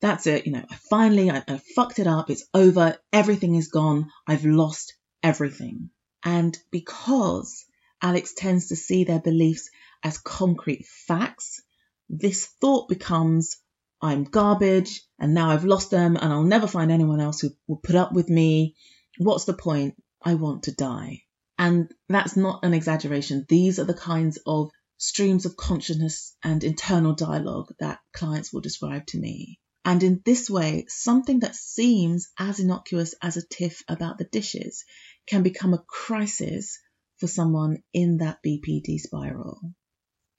that's 0.04 0.28
it, 0.28 0.46
you 0.46 0.52
know, 0.52 0.66
I 0.70 0.76
finally 0.90 1.32
I, 1.32 1.44
I 1.48 1.62
fucked 1.76 1.98
it 1.98 2.08
up, 2.08 2.30
it's 2.30 2.46
over, 2.54 2.98
everything 3.14 3.56
is 3.56 3.70
gone, 3.70 4.10
I've 4.28 4.44
lost 4.44 4.94
everything. 5.24 5.92
And 6.26 6.58
because 6.72 7.66
Alex 8.02 8.34
tends 8.34 8.68
to 8.68 8.76
see 8.76 9.06
their 9.06 9.22
beliefs 9.22 9.70
as 10.04 10.18
concrete 10.18 10.86
facts, 10.86 11.62
this 12.10 12.48
thought 12.60 12.90
becomes, 12.90 13.56
I'm 14.02 14.26
garbage 14.26 15.02
and 15.20 15.34
now 15.34 15.52
I've 15.52 15.64
lost 15.64 15.90
them 15.90 16.18
and 16.18 16.34
I'll 16.34 16.44
never 16.44 16.68
find 16.68 16.92
anyone 16.92 17.22
else 17.22 17.40
who 17.40 17.52
will 17.66 17.78
put 17.78 17.96
up 17.96 18.12
with 18.12 18.30
me. 18.30 18.76
What's 19.18 19.46
the 19.46 19.54
point? 19.54 19.96
I 20.22 20.34
want 20.34 20.64
to 20.64 20.76
die. 20.76 21.22
And 21.58 21.90
that's 22.10 22.36
not 22.36 22.66
an 22.66 22.74
exaggeration. 22.74 23.46
These 23.48 23.80
are 23.80 23.86
the 23.86 23.94
kinds 23.94 24.38
of 24.46 24.70
streams 24.98 25.46
of 25.46 25.56
consciousness 25.56 26.36
and 26.44 26.62
internal 26.62 27.14
dialogue 27.14 27.74
that 27.80 28.00
clients 28.12 28.52
will 28.52 28.62
describe 28.62 29.06
to 29.08 29.18
me. 29.18 29.60
And 29.86 30.02
in 30.02 30.22
this 30.24 30.50
way, 30.50 30.86
something 30.88 31.40
that 31.40 31.56
seems 31.56 32.30
as 32.40 32.60
innocuous 32.60 33.16
as 33.22 33.36
a 33.36 33.46
tiff 33.46 33.84
about 33.88 34.18
the 34.18 34.24
dishes 34.24 34.86
can 35.28 35.44
become 35.44 35.74
a 35.74 35.84
crisis 35.86 36.80
for 37.18 37.28
someone 37.28 37.84
in 37.94 38.18
that 38.18 38.40
BPD 38.46 39.00
spiral. 39.00 39.74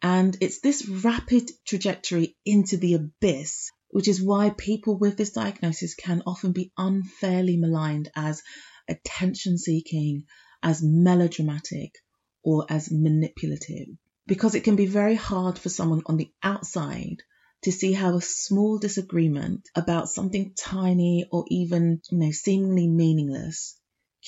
And 0.01 0.37
it's 0.41 0.61
this 0.61 0.89
rapid 0.89 1.51
trajectory 1.67 2.37
into 2.45 2.77
the 2.79 2.95
abyss, 2.95 3.71
which 3.89 4.09
is 4.09 4.23
why 4.23 4.51
people 4.51 4.99
with 4.99 5.17
this 5.17 5.33
diagnosis 5.33 5.95
can 5.95 6.23
often 6.27 6.53
be 6.53 6.73
unfairly 6.77 7.57
maligned 7.57 8.11
as 8.17 8.43
attention 8.89 9.59
seeking, 9.59 10.25
as 10.63 10.83
melodramatic, 10.83 11.93
or 12.43 12.67
as 12.69 12.91
manipulative. 12.91 13.89
Because 14.27 14.55
it 14.55 14.65
can 14.65 14.77
be 14.77 14.87
very 14.87 15.15
hard 15.15 15.59
for 15.59 15.69
someone 15.69 16.03
on 16.07 16.17
the 16.17 16.31
outside 16.43 17.23
to 17.65 17.73
see 17.73 17.93
how 17.93 18.15
a 18.15 18.21
small 18.21 18.79
disagreement 18.79 19.69
about 19.75 20.11
something 20.11 20.53
tiny 20.55 21.27
or 21.33 21.47
even, 21.49 22.01
you 22.11 22.19
know, 22.19 22.31
seemingly 22.31 22.87
meaningless 22.87 23.79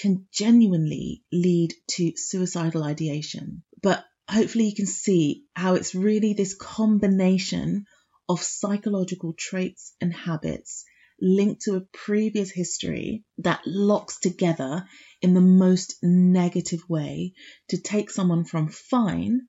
can 0.00 0.26
genuinely 0.32 1.22
lead 1.30 1.74
to 1.86 2.12
suicidal 2.16 2.82
ideation. 2.82 3.62
But 3.82 4.02
hopefully 4.28 4.66
you 4.66 4.74
can 4.74 4.86
see 4.86 5.44
how 5.54 5.74
it's 5.74 5.94
really 5.94 6.32
this 6.32 6.54
combination 6.54 7.84
of 8.26 8.42
psychological 8.42 9.34
traits 9.38 9.94
and 10.00 10.14
habits 10.14 10.84
linked 11.20 11.62
to 11.62 11.76
a 11.76 11.86
previous 11.92 12.50
history 12.50 13.22
that 13.38 13.60
locks 13.66 14.18
together 14.18 14.86
in 15.20 15.34
the 15.34 15.42
most 15.42 15.96
negative 16.02 16.80
way 16.88 17.34
to 17.68 17.76
take 17.76 18.10
someone 18.10 18.44
from 18.44 18.68
fine 18.68 19.42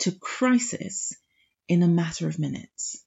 to 0.00 0.12
crisis 0.12 1.14
in 1.68 1.82
a 1.82 1.88
matter 1.88 2.28
of 2.28 2.38
minutes. 2.38 3.02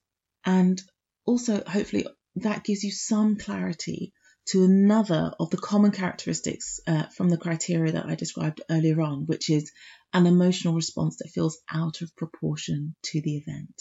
And 0.45 0.81
also, 1.25 1.63
hopefully, 1.65 2.05
that 2.35 2.63
gives 2.63 2.83
you 2.83 2.91
some 2.91 3.35
clarity 3.37 4.13
to 4.49 4.63
another 4.63 5.33
of 5.39 5.49
the 5.49 5.57
common 5.57 5.91
characteristics 5.91 6.79
uh, 6.85 7.07
from 7.07 7.29
the 7.29 7.37
criteria 7.37 7.93
that 7.93 8.05
I 8.05 8.15
described 8.15 8.61
earlier 8.69 9.01
on, 9.01 9.25
which 9.25 9.49
is 9.49 9.71
an 10.13 10.27
emotional 10.27 10.75
response 10.75 11.17
that 11.17 11.31
feels 11.33 11.57
out 11.69 12.01
of 12.01 12.15
proportion 12.15 12.95
to 13.05 13.21
the 13.21 13.37
event. 13.37 13.73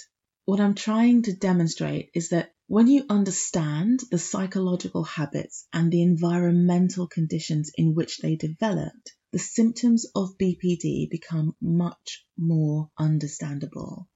What 0.46 0.60
I'm 0.60 0.74
trying 0.74 1.22
to 1.22 1.34
demonstrate 1.34 2.10
is 2.14 2.30
that 2.30 2.52
when 2.66 2.86
you 2.86 3.04
understand 3.10 4.00
the 4.10 4.18
psychological 4.18 5.04
habits 5.04 5.66
and 5.72 5.92
the 5.92 6.02
environmental 6.02 7.08
conditions 7.08 7.70
in 7.76 7.94
which 7.94 8.18
they 8.18 8.36
developed, 8.36 9.12
the 9.32 9.38
symptoms 9.38 10.06
of 10.14 10.38
BPD 10.38 11.10
become 11.10 11.54
much 11.60 12.24
more 12.38 12.90
understandable. 12.98 14.08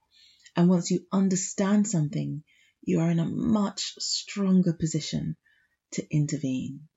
And 0.56 0.68
once 0.68 0.90
you 0.90 1.06
understand 1.12 1.86
something, 1.86 2.42
you 2.82 3.00
are 3.00 3.10
in 3.10 3.18
a 3.18 3.26
much 3.26 3.94
stronger 3.98 4.72
position 4.72 5.36
to 5.92 6.06
intervene. 6.10 6.88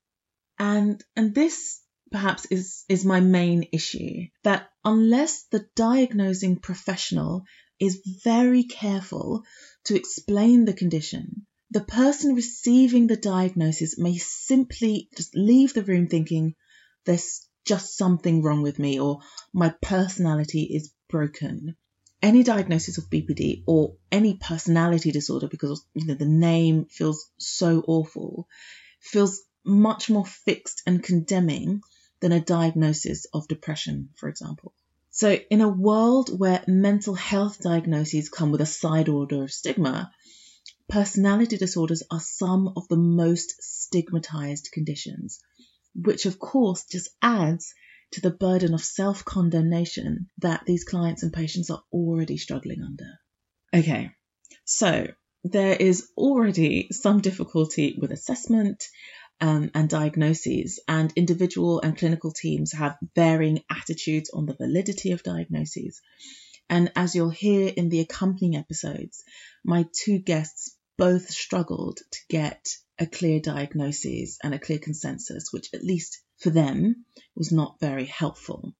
And, 0.58 1.02
and 1.16 1.34
this 1.34 1.80
perhaps 2.10 2.46
is, 2.46 2.84
is 2.88 3.04
my 3.04 3.20
main 3.20 3.68
issue 3.72 4.26
that 4.44 4.68
unless 4.84 5.44
the 5.44 5.66
diagnosing 5.74 6.56
professional 6.56 7.44
is 7.80 8.02
very 8.22 8.64
careful 8.64 9.44
to 9.84 9.96
explain 9.96 10.64
the 10.64 10.72
condition, 10.72 11.46
the 11.70 11.80
person 11.80 12.34
receiving 12.34 13.06
the 13.06 13.16
diagnosis 13.16 13.98
may 13.98 14.18
simply 14.18 15.08
just 15.16 15.34
leave 15.34 15.72
the 15.74 15.82
room 15.82 16.06
thinking 16.06 16.54
there's 17.06 17.48
just 17.64 17.96
something 17.96 18.42
wrong 18.42 18.62
with 18.62 18.78
me 18.78 19.00
or 19.00 19.20
my 19.52 19.74
personality 19.80 20.62
is 20.64 20.92
broken. 21.08 21.76
Any 22.22 22.44
diagnosis 22.44 22.98
of 22.98 23.10
BPD 23.10 23.64
or 23.66 23.96
any 24.12 24.34
personality 24.34 25.10
disorder, 25.10 25.48
because 25.48 25.84
you 25.92 26.06
know 26.06 26.14
the 26.14 26.24
name 26.24 26.86
feels 26.86 27.28
so 27.36 27.82
awful, 27.86 28.48
feels 29.00 29.42
much 29.64 30.08
more 30.08 30.24
fixed 30.24 30.82
and 30.86 31.02
condemning 31.02 31.82
than 32.20 32.32
a 32.32 32.40
diagnosis 32.40 33.26
of 33.34 33.48
depression, 33.48 34.10
for 34.16 34.28
example. 34.28 34.72
So, 35.10 35.32
in 35.50 35.60
a 35.60 35.68
world 35.68 36.38
where 36.38 36.64
mental 36.66 37.14
health 37.14 37.60
diagnoses 37.60 38.28
come 38.28 38.52
with 38.52 38.60
a 38.60 38.66
side 38.66 39.08
order 39.08 39.42
of 39.42 39.52
stigma, 39.52 40.12
personality 40.88 41.56
disorders 41.56 42.02
are 42.10 42.20
some 42.20 42.72
of 42.76 42.86
the 42.88 42.96
most 42.96 43.62
stigmatized 43.62 44.70
conditions, 44.72 45.40
which 45.94 46.24
of 46.26 46.38
course 46.38 46.84
just 46.84 47.10
adds 47.20 47.74
to 48.12 48.20
the 48.20 48.30
burden 48.30 48.74
of 48.74 48.84
self 48.84 49.24
condemnation 49.24 50.28
that 50.38 50.62
these 50.66 50.84
clients 50.84 51.22
and 51.22 51.32
patients 51.32 51.70
are 51.70 51.82
already 51.92 52.36
struggling 52.36 52.82
under. 52.82 53.18
Okay, 53.74 54.10
so 54.64 55.06
there 55.44 55.74
is 55.74 56.08
already 56.16 56.88
some 56.92 57.20
difficulty 57.20 57.96
with 58.00 58.12
assessment 58.12 58.84
um, 59.40 59.70
and 59.74 59.88
diagnoses, 59.88 60.78
and 60.86 61.12
individual 61.16 61.80
and 61.80 61.98
clinical 61.98 62.30
teams 62.30 62.72
have 62.72 62.96
varying 63.16 63.64
attitudes 63.68 64.30
on 64.32 64.46
the 64.46 64.54
validity 64.54 65.10
of 65.10 65.24
diagnoses. 65.24 66.00
And 66.70 66.92
as 66.94 67.14
you'll 67.14 67.30
hear 67.30 67.72
in 67.76 67.88
the 67.88 68.00
accompanying 68.00 68.56
episodes, 68.56 69.24
my 69.64 69.86
two 69.92 70.18
guests 70.18 70.76
both 70.96 71.28
struggled 71.28 71.98
to 72.12 72.18
get 72.28 72.76
a 72.98 73.06
clear 73.06 73.40
diagnosis 73.40 74.38
and 74.44 74.54
a 74.54 74.58
clear 74.58 74.78
consensus, 74.78 75.48
which, 75.50 75.68
at 75.74 75.82
least 75.82 76.22
for 76.42 76.50
them, 76.50 77.04
was 77.34 77.52
not 77.52 77.80
very 77.80 78.06
helpful. 78.06 78.74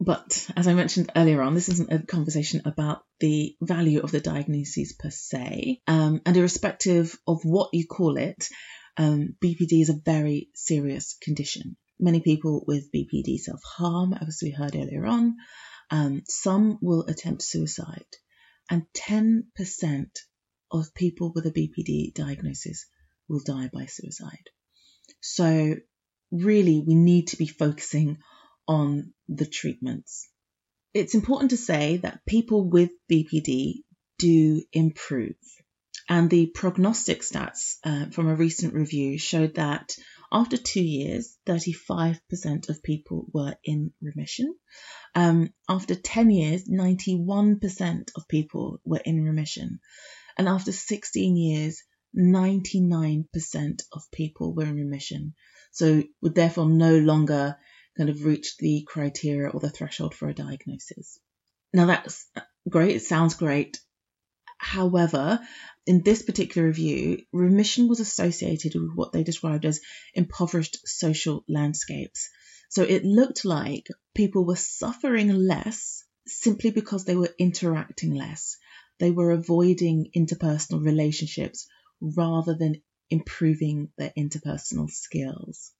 But 0.00 0.50
as 0.56 0.66
I 0.66 0.74
mentioned 0.74 1.12
earlier 1.14 1.40
on, 1.42 1.54
this 1.54 1.68
isn't 1.68 1.92
a 1.92 2.04
conversation 2.04 2.62
about 2.64 3.04
the 3.20 3.54
value 3.60 4.00
of 4.00 4.10
the 4.10 4.20
diagnoses 4.20 4.94
per 4.98 5.10
se. 5.10 5.80
Um, 5.86 6.20
and 6.26 6.36
irrespective 6.36 7.16
of 7.26 7.44
what 7.44 7.70
you 7.72 7.86
call 7.86 8.16
it, 8.16 8.48
um, 8.96 9.36
BPD 9.40 9.80
is 9.80 9.90
a 9.90 10.00
very 10.04 10.48
serious 10.54 11.16
condition. 11.22 11.76
Many 12.00 12.20
people 12.20 12.64
with 12.66 12.90
BPD 12.92 13.38
self 13.38 13.62
harm, 13.62 14.12
as 14.12 14.40
we 14.42 14.50
heard 14.50 14.74
earlier 14.74 15.06
on. 15.06 15.36
Um, 15.90 16.22
some 16.26 16.78
will 16.80 17.04
attempt 17.06 17.42
suicide, 17.42 18.06
and 18.70 18.86
10% 18.94 20.06
of 20.70 20.94
people 20.94 21.32
with 21.34 21.46
a 21.46 21.52
BPD 21.52 22.14
diagnosis 22.14 22.86
will 23.28 23.42
die 23.44 23.70
by 23.72 23.86
suicide. 23.86 24.48
So, 25.20 25.76
really, 26.32 26.80
we 26.80 26.94
need 26.94 27.28
to 27.28 27.36
be 27.36 27.46
focusing 27.46 28.18
on 28.66 29.12
the 29.28 29.46
treatments. 29.46 30.28
It's 30.94 31.14
important 31.14 31.50
to 31.50 31.56
say 31.56 31.98
that 31.98 32.24
people 32.26 32.68
with 32.68 32.90
BPD 33.10 33.84
do 34.18 34.62
improve. 34.72 35.36
And 36.08 36.28
the 36.28 36.46
prognostic 36.46 37.22
stats 37.22 37.76
uh, 37.84 38.06
from 38.10 38.28
a 38.28 38.34
recent 38.34 38.74
review 38.74 39.18
showed 39.18 39.54
that 39.54 39.96
after 40.32 40.56
two 40.56 40.82
years, 40.82 41.36
35% 41.46 42.68
of 42.68 42.82
people 42.82 43.26
were 43.32 43.54
in 43.64 43.92
remission. 44.00 44.54
Um, 45.14 45.52
after 45.68 45.94
10 45.94 46.30
years, 46.30 46.64
91% 46.64 48.10
of 48.16 48.28
people 48.28 48.80
were 48.84 49.02
in 49.04 49.22
remission. 49.22 49.80
And 50.38 50.48
after 50.48 50.72
16 50.72 51.36
years, 51.36 51.82
99% 52.16 53.82
of 53.92 54.10
people 54.10 54.54
were 54.54 54.64
in 54.64 54.76
remission. 54.76 55.34
So 55.72 56.02
would 56.20 56.34
therefore 56.34 56.68
no 56.68 56.98
longer 56.98 57.56
kind 57.96 58.08
of 58.08 58.24
reach 58.24 58.56
the 58.58 58.86
criteria 58.86 59.48
or 59.50 59.60
the 59.60 59.70
threshold 59.70 60.14
for 60.14 60.28
a 60.28 60.34
diagnosis. 60.34 61.18
Now 61.72 61.86
that's 61.86 62.26
great, 62.68 62.96
it 62.96 63.02
sounds 63.02 63.34
great. 63.34 63.80
However, 64.58 65.40
in 65.86 66.02
this 66.02 66.22
particular 66.22 66.68
review, 66.68 67.22
remission 67.32 67.88
was 67.88 68.00
associated 68.00 68.74
with 68.74 68.92
what 68.94 69.12
they 69.12 69.24
described 69.24 69.64
as 69.64 69.80
impoverished 70.14 70.86
social 70.86 71.44
landscapes. 71.48 72.30
So 72.68 72.82
it 72.82 73.04
looked 73.04 73.44
like 73.44 73.88
people 74.14 74.44
were 74.44 74.56
suffering 74.56 75.28
less 75.28 76.04
simply 76.26 76.70
because 76.70 77.04
they 77.04 77.16
were 77.16 77.34
interacting 77.38 78.14
less. 78.14 78.56
They 78.98 79.10
were 79.10 79.32
avoiding 79.32 80.10
interpersonal 80.16 80.84
relationships 80.84 81.66
rather 82.00 82.54
than 82.54 82.82
improving 83.12 83.88
their 83.98 84.12
interpersonal 84.18 84.90
skills 84.90 85.72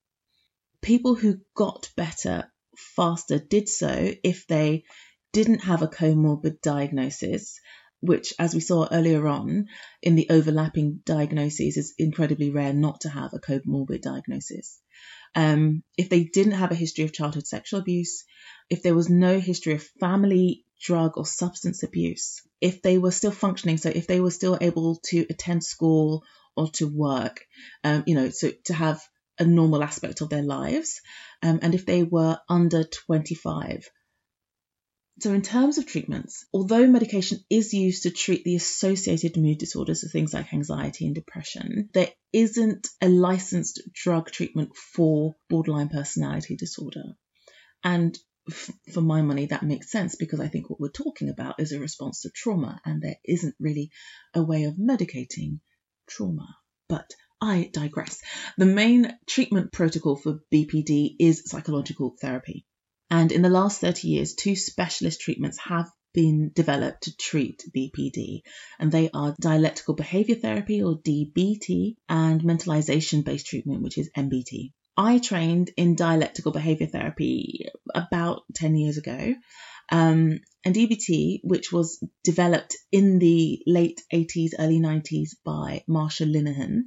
people 0.82 1.14
who 1.14 1.40
got 1.54 1.90
better 1.96 2.52
faster 2.76 3.38
did 3.38 3.68
so 3.68 4.12
if 4.22 4.46
they 4.46 4.84
didn't 5.32 5.60
have 5.60 5.80
a 5.80 5.88
comorbid 5.88 6.60
diagnosis, 6.60 7.58
which, 8.00 8.34
as 8.38 8.54
we 8.54 8.60
saw 8.60 8.86
earlier 8.90 9.26
on 9.26 9.66
in 10.02 10.16
the 10.16 10.28
overlapping 10.28 11.00
diagnoses, 11.06 11.76
is 11.76 11.94
incredibly 11.98 12.50
rare 12.50 12.74
not 12.74 13.02
to 13.02 13.08
have 13.08 13.32
a 13.32 13.38
comorbid 13.38 14.02
diagnosis. 14.02 14.80
Um, 15.34 15.82
if 15.96 16.10
they 16.10 16.24
didn't 16.24 16.52
have 16.52 16.72
a 16.72 16.76
history 16.76 17.04
of 17.04 17.12
childhood 17.12 17.46
sexual 17.46 17.80
abuse, 17.80 18.24
if 18.68 18.82
there 18.82 18.94
was 18.94 19.08
no 19.08 19.38
history 19.38 19.74
of 19.74 19.88
family 20.00 20.64
drug 20.84 21.16
or 21.16 21.24
substance 21.24 21.82
abuse, 21.84 22.42
if 22.60 22.82
they 22.82 22.98
were 22.98 23.12
still 23.12 23.30
functioning, 23.30 23.78
so 23.78 23.88
if 23.88 24.06
they 24.06 24.20
were 24.20 24.30
still 24.30 24.58
able 24.60 25.00
to 25.04 25.24
attend 25.30 25.64
school 25.64 26.24
or 26.56 26.68
to 26.70 26.86
work, 26.86 27.44
um, 27.84 28.04
you 28.06 28.14
know, 28.14 28.30
so 28.30 28.50
to 28.64 28.74
have 28.74 29.02
a 29.38 29.44
normal 29.44 29.82
aspect 29.82 30.20
of 30.20 30.28
their 30.28 30.42
lives, 30.42 31.00
um, 31.42 31.58
and 31.62 31.74
if 31.74 31.86
they 31.86 32.02
were 32.02 32.38
under 32.48 32.84
25. 32.84 33.88
So, 35.20 35.32
in 35.32 35.42
terms 35.42 35.78
of 35.78 35.86
treatments, 35.86 36.46
although 36.52 36.86
medication 36.86 37.38
is 37.50 37.74
used 37.74 38.04
to 38.04 38.10
treat 38.10 38.44
the 38.44 38.56
associated 38.56 39.36
mood 39.36 39.58
disorders, 39.58 40.00
so 40.00 40.08
things 40.08 40.32
like 40.32 40.52
anxiety 40.52 41.06
and 41.06 41.14
depression, 41.14 41.90
there 41.92 42.10
isn't 42.32 42.88
a 43.00 43.08
licensed 43.08 43.82
drug 43.92 44.30
treatment 44.30 44.74
for 44.74 45.36
borderline 45.48 45.90
personality 45.90 46.56
disorder. 46.56 47.16
And 47.84 48.18
for 48.92 49.00
my 49.00 49.22
money, 49.22 49.46
that 49.46 49.62
makes 49.62 49.90
sense 49.90 50.16
because 50.16 50.40
I 50.40 50.48
think 50.48 50.68
what 50.68 50.80
we're 50.80 50.88
talking 50.88 51.28
about 51.28 51.60
is 51.60 51.72
a 51.72 51.78
response 51.78 52.22
to 52.22 52.30
trauma, 52.30 52.80
and 52.84 53.02
there 53.02 53.18
isn't 53.24 53.54
really 53.60 53.90
a 54.34 54.42
way 54.42 54.64
of 54.64 54.74
medicating 54.74 55.60
trauma. 56.16 56.48
But 56.88 57.10
I 57.40 57.70
digress. 57.72 58.20
The 58.56 58.66
main 58.66 59.18
treatment 59.26 59.72
protocol 59.72 60.16
for 60.16 60.40
BPD 60.52 61.16
is 61.18 61.42
psychological 61.46 62.14
therapy. 62.20 62.66
And 63.10 63.32
in 63.32 63.42
the 63.42 63.50
last 63.50 63.80
30 63.80 64.08
years, 64.08 64.34
two 64.34 64.56
specialist 64.56 65.20
treatments 65.20 65.58
have 65.58 65.90
been 66.14 66.52
developed 66.54 67.04
to 67.04 67.16
treat 67.16 67.64
BPD, 67.74 68.42
and 68.78 68.92
they 68.92 69.10
are 69.12 69.34
dialectical 69.40 69.94
behavior 69.94 70.36
therapy 70.36 70.82
or 70.82 70.98
DBT 70.98 71.96
and 72.08 72.42
mentalization 72.42 73.24
based 73.24 73.46
treatment, 73.46 73.82
which 73.82 73.98
is 73.98 74.10
MBT. 74.16 74.72
I 74.96 75.18
trained 75.18 75.70
in 75.76 75.96
dialectical 75.96 76.52
behavior 76.52 76.86
therapy 76.86 77.66
about 77.94 78.42
10 78.54 78.76
years 78.76 78.98
ago. 78.98 79.34
Um, 79.90 80.40
and 80.64 80.74
DBT, 80.74 81.40
which 81.42 81.72
was 81.72 82.02
developed 82.22 82.76
in 82.92 83.18
the 83.18 83.62
late 83.66 84.00
80s, 84.12 84.50
early 84.58 84.78
90s 84.78 85.30
by 85.44 85.82
Marsha 85.88 86.30
Linehan, 86.30 86.82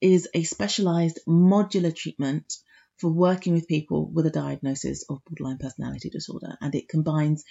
is 0.00 0.28
a 0.34 0.42
specialized 0.44 1.20
modular 1.28 1.94
treatment 1.94 2.54
for 2.98 3.10
working 3.10 3.52
with 3.52 3.68
people 3.68 4.10
with 4.10 4.26
a 4.26 4.30
diagnosis 4.30 5.04
of 5.10 5.18
borderline 5.24 5.58
personality 5.58 6.08
disorder. 6.08 6.56
And 6.60 6.74
it 6.74 6.88
combines 6.88 7.44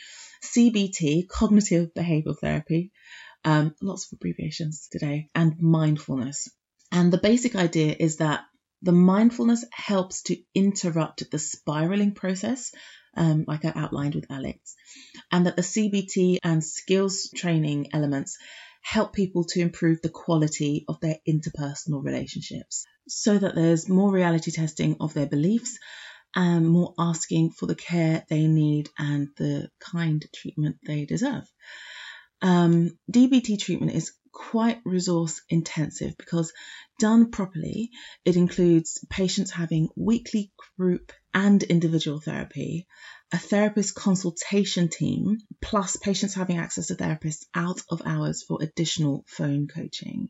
CBT, 0.43 1.27
cognitive 1.27 1.93
behavioral 1.93 2.39
therapy, 2.39 2.91
um, 3.43 3.75
lots 3.81 4.05
of 4.05 4.17
abbreviations 4.17 4.87
today, 4.91 5.29
and 5.35 5.61
mindfulness. 5.61 6.49
And 6.91 7.11
the 7.11 7.17
basic 7.17 7.55
idea 7.55 7.95
is 7.97 8.17
that 8.17 8.41
the 8.81 8.91
mindfulness 8.91 9.63
helps 9.71 10.23
to 10.23 10.37
interrupt 10.55 11.29
the 11.29 11.39
spiraling 11.39 12.13
process, 12.13 12.71
um, 13.15 13.45
like 13.47 13.65
I 13.65 13.73
outlined 13.75 14.15
with 14.15 14.29
Alex, 14.29 14.75
and 15.31 15.45
that 15.45 15.55
the 15.55 15.61
CBT 15.61 16.37
and 16.43 16.63
skills 16.63 17.29
training 17.35 17.89
elements 17.93 18.37
help 18.81 19.13
people 19.13 19.43
to 19.43 19.61
improve 19.61 20.01
the 20.01 20.09
quality 20.09 20.85
of 20.87 20.99
their 20.99 21.17
interpersonal 21.27 22.03
relationships 22.03 22.85
so 23.07 23.37
that 23.37 23.55
there's 23.55 23.87
more 23.87 24.11
reality 24.11 24.51
testing 24.51 24.97
of 24.99 25.13
their 25.13 25.27
beliefs 25.27 25.77
and 26.35 26.67
more 26.67 26.93
asking 26.97 27.51
for 27.51 27.65
the 27.65 27.75
care 27.75 28.23
they 28.29 28.47
need 28.47 28.89
and 28.97 29.27
the 29.37 29.69
kind 29.79 30.25
treatment 30.33 30.77
they 30.85 31.05
deserve. 31.05 31.43
Um, 32.41 32.97
DBT 33.11 33.59
treatment 33.59 33.93
is 33.93 34.13
quite 34.31 34.79
resource 34.85 35.41
intensive 35.49 36.15
because 36.17 36.53
done 36.99 37.29
properly, 37.31 37.91
it 38.25 38.35
includes 38.35 39.05
patients 39.09 39.51
having 39.51 39.89
weekly 39.95 40.51
group 40.77 41.11
and 41.33 41.63
individual 41.63 42.19
therapy, 42.19 42.87
a 43.31 43.37
therapist 43.37 43.95
consultation 43.95 44.89
team, 44.89 45.37
plus 45.61 45.95
patients 45.95 46.33
having 46.33 46.57
access 46.57 46.87
to 46.87 46.95
therapists 46.95 47.45
out 47.55 47.81
of 47.89 48.01
hours 48.05 48.43
for 48.43 48.61
additional 48.61 49.23
phone 49.27 49.67
coaching. 49.67 50.29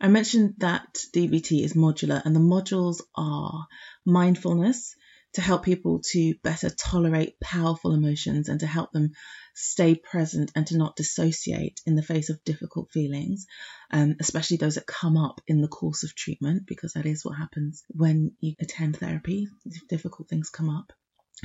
I 0.00 0.08
mentioned 0.08 0.54
that 0.58 0.98
DBT 1.14 1.62
is 1.64 1.74
modular, 1.74 2.22
and 2.24 2.36
the 2.36 2.40
modules 2.40 3.00
are 3.14 3.66
mindfulness 4.04 4.94
to 5.34 5.40
help 5.40 5.64
people 5.64 6.00
to 6.12 6.34
better 6.42 6.70
tolerate 6.70 7.38
powerful 7.40 7.92
emotions 7.92 8.48
and 8.48 8.60
to 8.60 8.66
help 8.66 8.92
them 8.92 9.10
stay 9.54 9.94
present 9.94 10.50
and 10.54 10.66
to 10.66 10.76
not 10.76 10.96
dissociate 10.96 11.80
in 11.86 11.94
the 11.94 12.02
face 12.02 12.30
of 12.30 12.42
difficult 12.44 12.90
feelings, 12.90 13.46
um, 13.92 14.16
especially 14.20 14.56
those 14.56 14.74
that 14.74 14.86
come 14.86 15.16
up 15.16 15.40
in 15.46 15.60
the 15.60 15.68
course 15.68 16.02
of 16.02 16.14
treatment, 16.14 16.66
because 16.66 16.94
that 16.94 17.06
is 17.06 17.24
what 17.24 17.36
happens 17.36 17.82
when 17.88 18.32
you 18.40 18.54
attend 18.60 18.96
therapy. 18.96 19.48
Difficult 19.88 20.28
things 20.28 20.50
come 20.50 20.70
up 20.70 20.92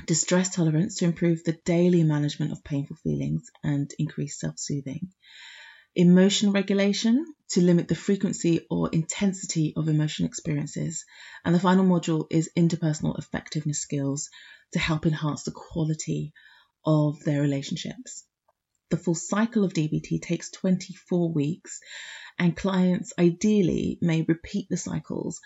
distress 0.05 0.49
tolerance 0.49 0.97
to 0.97 1.05
improve 1.05 1.43
the 1.43 1.57
daily 1.65 2.03
management 2.03 2.51
of 2.51 2.63
painful 2.63 2.97
feelings 2.97 3.49
and 3.63 3.93
increase 3.97 4.39
self 4.39 4.59
soothing, 4.59 5.09
emotion 5.95 6.51
regulation 6.51 7.25
to 7.49 7.61
limit 7.61 7.87
the 7.87 7.95
frequency 7.95 8.65
or 8.69 8.89
intensity 8.89 9.73
of 9.77 9.87
emotion 9.87 10.25
experiences, 10.25 11.05
and 11.43 11.55
the 11.55 11.59
final 11.59 11.85
module 11.85 12.25
is 12.29 12.49
interpersonal 12.57 13.17
effectiveness 13.17 13.79
skills 13.79 14.29
to 14.73 14.79
help 14.79 15.05
enhance 15.05 15.43
the 15.43 15.51
quality 15.51 16.33
of 16.85 17.23
their 17.23 17.41
relationships. 17.41 18.25
The 18.89 18.97
full 18.97 19.15
cycle 19.15 19.63
of 19.63 19.73
DBT 19.73 20.21
takes 20.21 20.51
24 20.51 21.31
weeks, 21.31 21.79
and 22.37 22.55
clients 22.55 23.13
ideally 23.17 23.97
may 24.01 24.21
repeat 24.21 24.67
the 24.69 24.77
cycles 24.77 25.39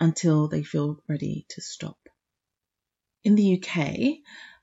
until 0.00 0.48
they 0.48 0.62
feel 0.62 1.02
ready 1.08 1.46
to 1.50 1.60
stop. 1.60 1.98
In 3.24 3.34
the 3.34 3.60
UK, 3.60 4.18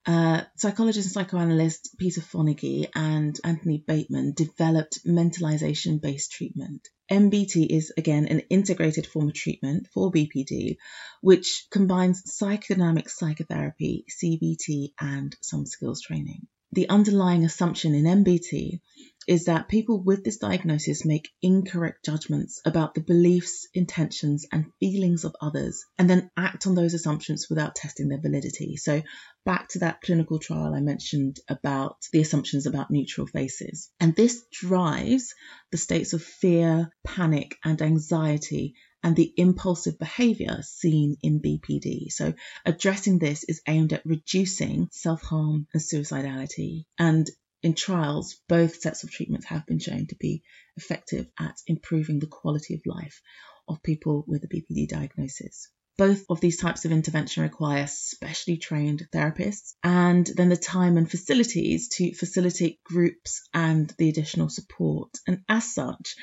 uh, 0.05 0.41
psychologist 0.57 1.07
and 1.07 1.13
psychoanalyst 1.13 1.97
Peter 1.97 2.21
Fonagy 2.21 2.89
and 2.93 3.39
Anthony 3.43 3.77
Bateman 3.77 4.33
developed 4.33 5.05
mentalization 5.05 6.01
based 6.01 6.31
treatment. 6.31 6.89
MBT 7.09 7.67
is 7.69 7.93
again 7.97 8.27
an 8.27 8.41
integrated 8.49 9.07
form 9.07 9.29
of 9.29 9.33
treatment 9.33 9.87
for 9.93 10.11
BPD, 10.11 10.77
which 11.21 11.67
combines 11.71 12.23
psychodynamic 12.23 13.09
psychotherapy, 13.09 14.05
CBT, 14.09 14.93
and 14.99 15.35
some 15.41 15.65
skills 15.65 16.01
training. 16.01 16.47
The 16.73 16.89
underlying 16.89 17.45
assumption 17.45 17.93
in 17.93 18.03
MBT 18.03 18.79
is 19.27 19.45
that 19.45 19.67
people 19.67 20.01
with 20.01 20.23
this 20.23 20.37
diagnosis 20.37 21.05
make 21.05 21.31
incorrect 21.41 22.05
judgments 22.05 22.61
about 22.65 22.93
the 22.93 23.01
beliefs, 23.01 23.67
intentions, 23.73 24.45
and 24.51 24.71
feelings 24.79 25.23
of 25.23 25.35
others, 25.41 25.85
and 25.97 26.09
then 26.09 26.29
act 26.37 26.67
on 26.67 26.75
those 26.75 26.93
assumptions 26.93 27.47
without 27.49 27.75
testing 27.75 28.09
their 28.09 28.21
validity. 28.21 28.77
So, 28.77 29.01
back 29.45 29.67
to 29.69 29.79
that 29.79 30.01
clinical 30.01 30.39
trial 30.39 30.73
I 30.73 30.79
mentioned 30.79 31.39
about 31.49 31.97
the 32.11 32.21
assumptions 32.21 32.65
about 32.65 32.91
neutral 32.91 33.27
faces. 33.27 33.89
And 33.99 34.15
this 34.15 34.43
drives 34.51 35.33
the 35.71 35.77
states 35.77 36.13
of 36.13 36.23
fear, 36.23 36.89
panic, 37.05 37.57
and 37.63 37.81
anxiety 37.81 38.75
and 39.03 39.15
the 39.15 39.33
impulsive 39.35 39.99
behavior 39.99 40.59
seen 40.63 41.17
in 41.21 41.41
BPD. 41.41 42.09
So, 42.09 42.33
addressing 42.65 43.19
this 43.19 43.43
is 43.43 43.61
aimed 43.67 43.93
at 43.93 44.05
reducing 44.05 44.87
self 44.91 45.21
harm 45.21 45.67
and 45.73 45.81
suicidality 45.81 46.85
and 46.97 47.29
in 47.63 47.73
trials, 47.73 48.39
both 48.49 48.81
sets 48.81 49.03
of 49.03 49.11
treatments 49.11 49.45
have 49.47 49.65
been 49.65 49.79
shown 49.79 50.05
to 50.07 50.15
be 50.15 50.43
effective 50.75 51.27
at 51.39 51.55
improving 51.65 52.19
the 52.19 52.27
quality 52.27 52.75
of 52.75 52.81
life 52.85 53.21
of 53.67 53.81
people 53.81 54.25
with 54.27 54.43
a 54.43 54.47
BPD 54.47 54.89
diagnosis. 54.89 55.69
Both 55.97 56.25
of 56.29 56.41
these 56.41 56.57
types 56.57 56.85
of 56.85 56.91
intervention 56.91 57.43
require 57.43 57.87
specially 57.87 58.57
trained 58.57 59.07
therapists 59.13 59.75
and 59.83 60.25
then 60.25 60.49
the 60.49 60.57
time 60.57 60.97
and 60.97 61.09
facilities 61.09 61.87
to 61.89 62.13
facilitate 62.13 62.83
groups 62.83 63.47
and 63.53 63.89
the 63.97 64.09
additional 64.09 64.49
support. 64.49 65.11
And 65.27 65.43
as 65.47 65.73
such, 65.73 66.15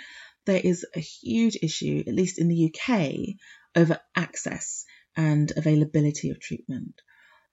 there 0.45 0.61
is 0.62 0.84
a 0.95 1.01
huge 1.01 1.57
issue, 1.62 2.03
at 2.07 2.14
least 2.14 2.38
in 2.38 2.49
the 2.49 2.74
UK, 2.74 3.36
over 3.76 3.99
access 4.14 4.84
and 5.16 5.53
availability 5.57 6.30
of 6.30 6.41
treatment. 6.41 7.01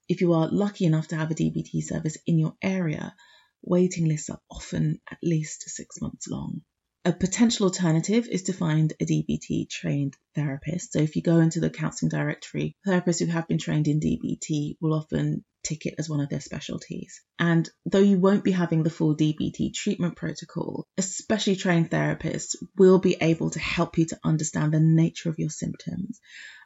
If 0.09 0.21
you 0.21 0.33
are 0.33 0.49
lucky 0.49 0.85
enough 0.85 1.09
to 1.09 1.17
have 1.17 1.31
a 1.31 1.35
DBT 1.35 1.83
service 1.83 2.17
in 2.25 2.39
your 2.39 2.55
area, 2.61 3.13
waiting 3.61 4.05
lists 4.05 4.29
are 4.29 4.41
often 4.49 4.99
at 5.09 5.17
least 5.23 5.69
six 5.69 6.01
months 6.01 6.27
long. 6.27 6.61
A 7.05 7.13
potential 7.13 7.67
alternative 7.67 8.27
is 8.29 8.43
to 8.43 8.53
find 8.53 8.91
a 8.99 9.05
DBT 9.05 9.69
trained 9.69 10.17
therapist. 10.35 10.91
So 10.91 10.99
if 10.99 11.15
you 11.15 11.21
go 11.21 11.37
into 11.37 11.61
the 11.61 11.69
counselling 11.69 12.09
directory, 12.09 12.75
therapists 12.85 13.19
who 13.19 13.27
have 13.27 13.47
been 13.47 13.59
trained 13.59 13.87
in 13.87 14.01
DBT 14.01 14.75
will 14.81 14.93
often 14.93 15.45
tick 15.63 15.85
it 15.85 15.95
as 15.97 16.09
one 16.09 16.19
of 16.19 16.29
their 16.29 16.41
specialties. 16.41 17.21
And 17.39 17.69
though 17.85 17.99
you 17.99 18.19
won't 18.19 18.43
be 18.43 18.51
having 18.51 18.83
the 18.83 18.89
full 18.89 19.15
DBT 19.15 19.73
treatment 19.73 20.17
protocol, 20.17 20.85
especially 20.97 21.55
trained 21.55 21.91
therapists 21.91 22.55
will 22.77 22.99
be 22.99 23.15
able 23.21 23.51
to 23.51 23.59
help 23.59 23.97
you 23.97 24.05
to 24.07 24.19
understand 24.23 24.73
the 24.73 24.81
nature 24.81 25.29
of 25.29 25.39
your 25.39 25.49
symptoms. 25.49 26.19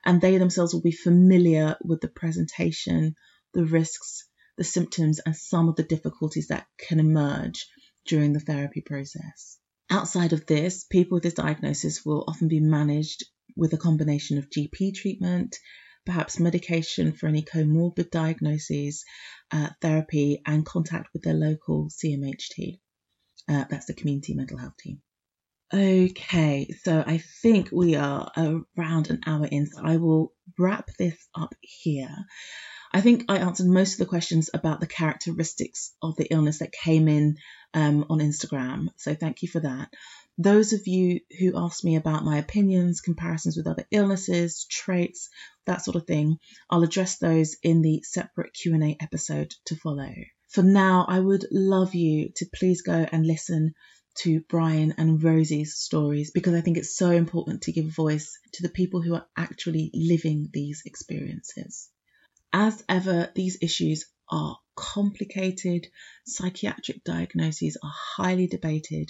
And 0.04 0.22
they 0.22 0.40
themselves 0.40 0.74
will 0.74 0.82
be 0.82 0.92
familiar 0.92 1.78
with 1.84 2.02
the 2.02 2.08
presentation, 2.08 3.16
the 3.54 3.66
risks, 3.66 4.28
the 4.62 4.66
symptoms 4.66 5.20
and 5.26 5.36
some 5.36 5.70
of 5.70 5.76
the 5.76 5.82
difficulties 5.82 6.50
that 6.50 6.68
can 6.78 7.00
emerge 7.00 7.68
during 8.06 8.32
the 8.32 8.40
therapy 8.40 8.80
process. 8.80 9.58
Outside 9.90 10.34
of 10.34 10.46
this, 10.46 10.84
people 10.84 11.16
with 11.16 11.24
this 11.24 11.34
diagnosis 11.34 12.06
will 12.06 12.24
often 12.28 12.48
be 12.48 12.60
managed 12.60 13.26
with 13.58 13.74
a 13.74 13.78
combination 13.78 14.38
of 14.38 14.52
GP 14.52 14.94
treatment, 14.94 15.58
perhaps 16.06 16.40
medication 16.40 17.12
for 17.12 17.26
any 17.26 17.42
comorbid 17.42 18.12
diagnoses, 18.12 19.04
uh, 19.50 19.70
therapy, 19.82 20.44
and 20.46 20.64
contact 20.64 21.10
with 21.12 21.24
their 21.24 21.34
local 21.34 21.90
CMHT. 21.90 22.80
Uh, 23.50 23.66
that's 23.68 23.88
the 23.88 23.96
community 23.96 24.36
mental 24.36 24.60
health 24.60 24.78
team. 24.78 25.02
Okay, 25.74 26.70
so 26.84 27.04
I 27.04 27.18
think 27.42 27.70
we 27.72 27.96
are 27.96 28.32
around 28.78 29.10
an 29.10 29.22
hour 29.26 29.48
in, 29.48 29.66
so 29.66 29.82
I 29.84 29.98
will 29.98 30.34
wrap 30.60 30.92
this 31.00 31.18
up 31.34 31.56
here. 31.62 32.16
I 32.94 33.02
think 33.02 33.26
I 33.30 33.38
answered 33.38 33.68
most 33.68 33.94
of 33.94 34.00
the 34.00 34.06
questions 34.06 34.50
about 34.54 34.82
the 34.82 34.88
characteristics 34.88 35.94
of 36.02 36.18
the 36.18 36.28
illness 36.30 36.60
that 36.60 36.74
came 36.74 37.08
in 37.08 37.38
um, 37.74 38.06
on 38.10 38.20
Instagram, 38.20 38.90
so 38.98 39.16
thank 39.16 39.42
you 39.42 39.48
for 39.48 39.62
that. 39.62 39.94
Those 40.38 40.74
of 40.74 40.88
you 40.88 41.22
who 41.40 41.58
asked 41.58 41.86
me 41.86 41.96
about 41.96 42.26
my 42.26 42.38
opinions, 42.38 43.00
comparisons 43.00 43.56
with 43.56 43.68
other 43.68 43.86
illnesses, 43.92 44.66
traits, 44.70 45.30
that 45.66 45.84
sort 45.84 45.96
of 45.96 46.06
thing, 46.06 46.40
I'll 46.70 46.84
address 46.84 47.18
those 47.18 47.56
in 47.64 47.82
the 47.82 48.02
separate 48.04 48.54
Q&A 48.54 48.98
episode 49.00 49.54
to 49.66 49.76
follow. 49.76 50.14
For 50.50 50.64
now, 50.64 51.06
I 51.08 51.20
would 51.20 51.46
love 51.52 51.96
you 51.96 52.32
to 52.36 52.46
please 52.54 52.82
go 52.82 53.08
and 53.10 53.26
listen 53.26 53.74
to 54.16 54.42
Brian 54.50 54.96
and 54.98 55.24
Rosie's 55.24 55.76
stories 55.76 56.32
because 56.32 56.54
I 56.54 56.62
think 56.62 56.78
it's 56.78 56.98
so 56.98 57.12
important 57.12 57.64
to 57.64 57.72
give 57.72 57.86
voice 57.86 58.38
to 58.54 58.64
the 58.64 58.70
people 58.70 59.02
who 59.02 59.16
are 59.16 59.28
actually 59.38 59.92
living 59.94 60.50
these 60.52 60.82
experiences. 60.86 61.90
As 62.54 62.84
ever, 62.90 63.32
these 63.34 63.58
issues 63.62 64.06
are 64.30 64.60
complicated, 64.76 65.88
psychiatric 66.26 67.02
diagnoses 67.06 67.78
are 67.82 67.94
highly 67.94 68.48
debated, 68.48 69.10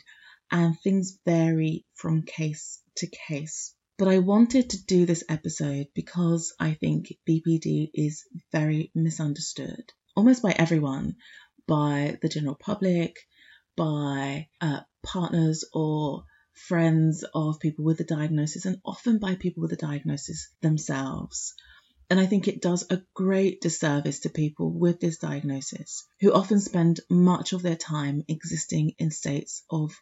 and 0.51 0.79
things 0.79 1.17
vary 1.25 1.85
from 1.95 2.21
case 2.21 2.83
to 2.97 3.07
case. 3.07 3.73
But 3.97 4.09
I 4.09 4.19
wanted 4.19 4.69
to 4.69 4.85
do 4.85 5.07
this 5.07 5.23
episode 5.27 5.87
because 5.95 6.53
I 6.59 6.73
think 6.75 7.13
BPD 7.27 7.89
is 7.95 8.25
very 8.51 8.91
misunderstood, 8.93 9.91
almost 10.15 10.43
by 10.43 10.51
everyone, 10.51 11.15
by 11.65 12.19
the 12.21 12.29
general 12.29 12.55
public, 12.55 13.15
by 13.75 14.49
uh, 14.59 14.81
partners 15.01 15.65
or 15.73 16.25
friends 16.53 17.23
of 17.33 17.59
people 17.59 17.85
with 17.85 17.99
a 18.01 18.03
diagnosis, 18.03 18.65
and 18.65 18.79
often 18.85 19.17
by 19.17 19.33
people 19.33 19.61
with 19.61 19.73
a 19.73 19.77
diagnosis 19.77 20.49
themselves. 20.61 21.55
And 22.11 22.19
I 22.19 22.25
think 22.25 22.49
it 22.49 22.61
does 22.61 22.85
a 22.89 23.01
great 23.13 23.61
disservice 23.61 24.19
to 24.19 24.29
people 24.29 24.69
with 24.69 24.99
this 24.99 25.17
diagnosis 25.17 26.05
who 26.19 26.33
often 26.33 26.59
spend 26.59 26.99
much 27.09 27.53
of 27.53 27.61
their 27.61 27.77
time 27.77 28.25
existing 28.27 28.95
in 28.99 29.11
states 29.11 29.63
of 29.71 29.95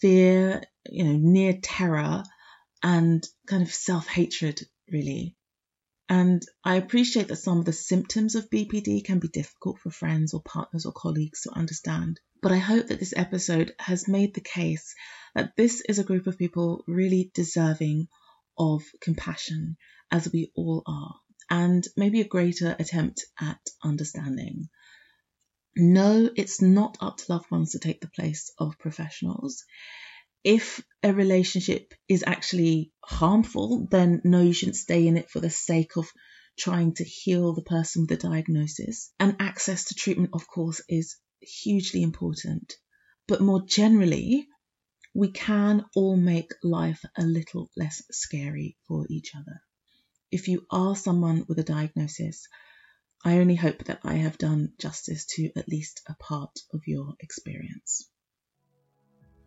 fear, 0.00 0.62
you 0.88 1.04
know, 1.04 1.18
near 1.18 1.58
terror 1.62 2.22
and 2.82 3.22
kind 3.46 3.62
of 3.62 3.74
self 3.74 4.06
hatred, 4.06 4.62
really. 4.90 5.36
And 6.08 6.42
I 6.64 6.76
appreciate 6.76 7.28
that 7.28 7.36
some 7.36 7.58
of 7.58 7.66
the 7.66 7.74
symptoms 7.74 8.36
of 8.36 8.48
BPD 8.48 9.04
can 9.04 9.18
be 9.18 9.28
difficult 9.28 9.80
for 9.80 9.90
friends 9.90 10.32
or 10.32 10.40
partners 10.42 10.86
or 10.86 10.92
colleagues 10.92 11.42
to 11.42 11.52
understand. 11.52 12.20
But 12.40 12.52
I 12.52 12.56
hope 12.56 12.86
that 12.86 13.00
this 13.00 13.12
episode 13.14 13.74
has 13.78 14.08
made 14.08 14.32
the 14.32 14.40
case 14.40 14.94
that 15.34 15.56
this 15.58 15.82
is 15.82 15.98
a 15.98 16.04
group 16.04 16.26
of 16.26 16.38
people 16.38 16.84
really 16.86 17.30
deserving 17.34 18.08
of 18.56 18.82
compassion, 19.02 19.76
as 20.10 20.32
we 20.32 20.52
all 20.56 20.82
are, 20.86 21.16
and 21.50 21.86
maybe 21.96 22.20
a 22.20 22.28
greater 22.28 22.74
attempt 22.78 23.24
at 23.40 23.60
understanding. 23.82 24.68
No, 25.76 26.30
it's 26.36 26.62
not 26.62 26.98
up 27.00 27.18
to 27.18 27.32
loved 27.32 27.50
ones 27.50 27.72
to 27.72 27.78
take 27.78 28.00
the 28.00 28.08
place 28.08 28.52
of 28.58 28.78
professionals 28.78 29.64
if 30.44 30.82
a 31.02 31.12
relationship 31.12 31.92
is 32.08 32.24
actually 32.26 32.92
harmful, 33.04 33.86
then 33.90 34.20
no, 34.24 34.40
you 34.40 34.52
shouldn't 34.52 34.76
stay 34.76 35.06
in 35.06 35.16
it 35.16 35.30
for 35.30 35.40
the 35.40 35.50
sake 35.50 35.96
of 35.96 36.10
trying 36.58 36.94
to 36.94 37.04
heal 37.04 37.54
the 37.54 37.62
person 37.62 38.02
with 38.02 38.08
the 38.08 38.28
diagnosis. 38.28 39.12
And 39.20 39.36
access 39.38 39.84
to 39.86 39.94
treatment, 39.94 40.30
of 40.32 40.46
course, 40.46 40.82
is 40.88 41.16
hugely 41.40 42.02
important. 42.02 42.74
But 43.28 43.40
more 43.40 43.62
generally, 43.66 44.46
we 45.14 45.30
can 45.30 45.84
all 45.94 46.16
make 46.16 46.52
life 46.62 47.02
a 47.16 47.22
little 47.22 47.70
less 47.76 48.02
scary 48.10 48.76
for 48.88 49.06
each 49.10 49.32
other. 49.34 49.60
If 50.32 50.46
you 50.46 50.64
are 50.70 50.94
someone 50.94 51.44
with 51.48 51.58
a 51.58 51.64
diagnosis, 51.64 52.46
I 53.24 53.38
only 53.38 53.56
hope 53.56 53.84
that 53.84 54.00
I 54.04 54.14
have 54.14 54.38
done 54.38 54.72
justice 54.78 55.26
to 55.34 55.50
at 55.56 55.68
least 55.68 56.02
a 56.06 56.14
part 56.14 56.56
of 56.72 56.82
your 56.86 57.14
experience. 57.18 58.08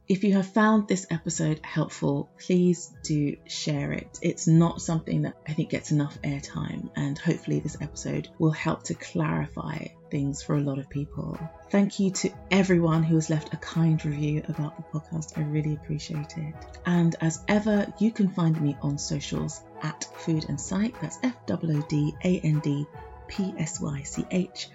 If 0.10 0.26
you 0.26 0.34
have 0.34 0.48
found 0.48 0.88
this 0.88 1.06
episode 1.10 1.62
helpful, 1.64 2.30
please 2.46 2.92
do 3.04 3.38
share 3.48 3.94
it. 3.94 4.20
It's 4.22 4.48
not 4.48 4.82
something 4.82 5.22
that 5.22 5.38
I 5.48 5.54
think 5.54 5.70
gets 5.70 5.92
enough 5.92 6.22
airtime, 6.24 6.90
and 6.98 7.18
hopefully, 7.18 7.62
this 7.62 7.78
episode 7.80 8.28
will 8.38 8.52
help 8.52 8.84
to 8.84 8.96
clarify 8.96 9.86
things 10.12 10.44
for 10.44 10.56
a 10.58 10.62
lot 10.62 10.78
of 10.78 10.90
people. 10.90 11.40
Thank 11.70 12.02
you 12.02 12.12
to 12.12 12.32
everyone 12.52 13.04
who 13.04 13.16
has 13.16 13.30
left 13.30 13.54
a 13.54 13.58
kind 13.58 14.04
review 14.04 14.44
about 14.50 14.76
the 14.76 14.84
podcast. 14.84 15.38
I 15.38 15.42
really 15.42 15.74
appreciate 15.74 16.38
it. 16.38 16.54
And 16.86 17.16
as 17.22 17.42
ever, 17.48 17.92
you 17.98 18.12
can 18.12 18.28
find 18.28 18.62
me 18.62 18.76
on 18.82 18.98
socials 18.98 19.62
at 19.84 20.04
Food 20.18 20.48
and 20.50 20.60
Psych. 20.60 21.00
That's 21.00 21.18
F 21.24 21.36
O 21.50 21.58
O 21.64 21.82
D 21.88 22.14
A 22.26 22.40
N 22.42 22.60
D 22.60 22.86
P 23.30 23.54
S 23.58 23.80
Y 23.80 24.02
C 24.04 24.26
H. 24.30 24.68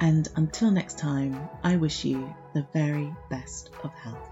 And 0.00 0.26
until 0.34 0.72
next 0.72 0.98
time, 0.98 1.48
I 1.62 1.76
wish 1.76 2.04
you 2.04 2.34
the 2.52 2.66
very 2.72 3.14
best 3.30 3.70
of 3.84 3.92
health. 3.94 4.31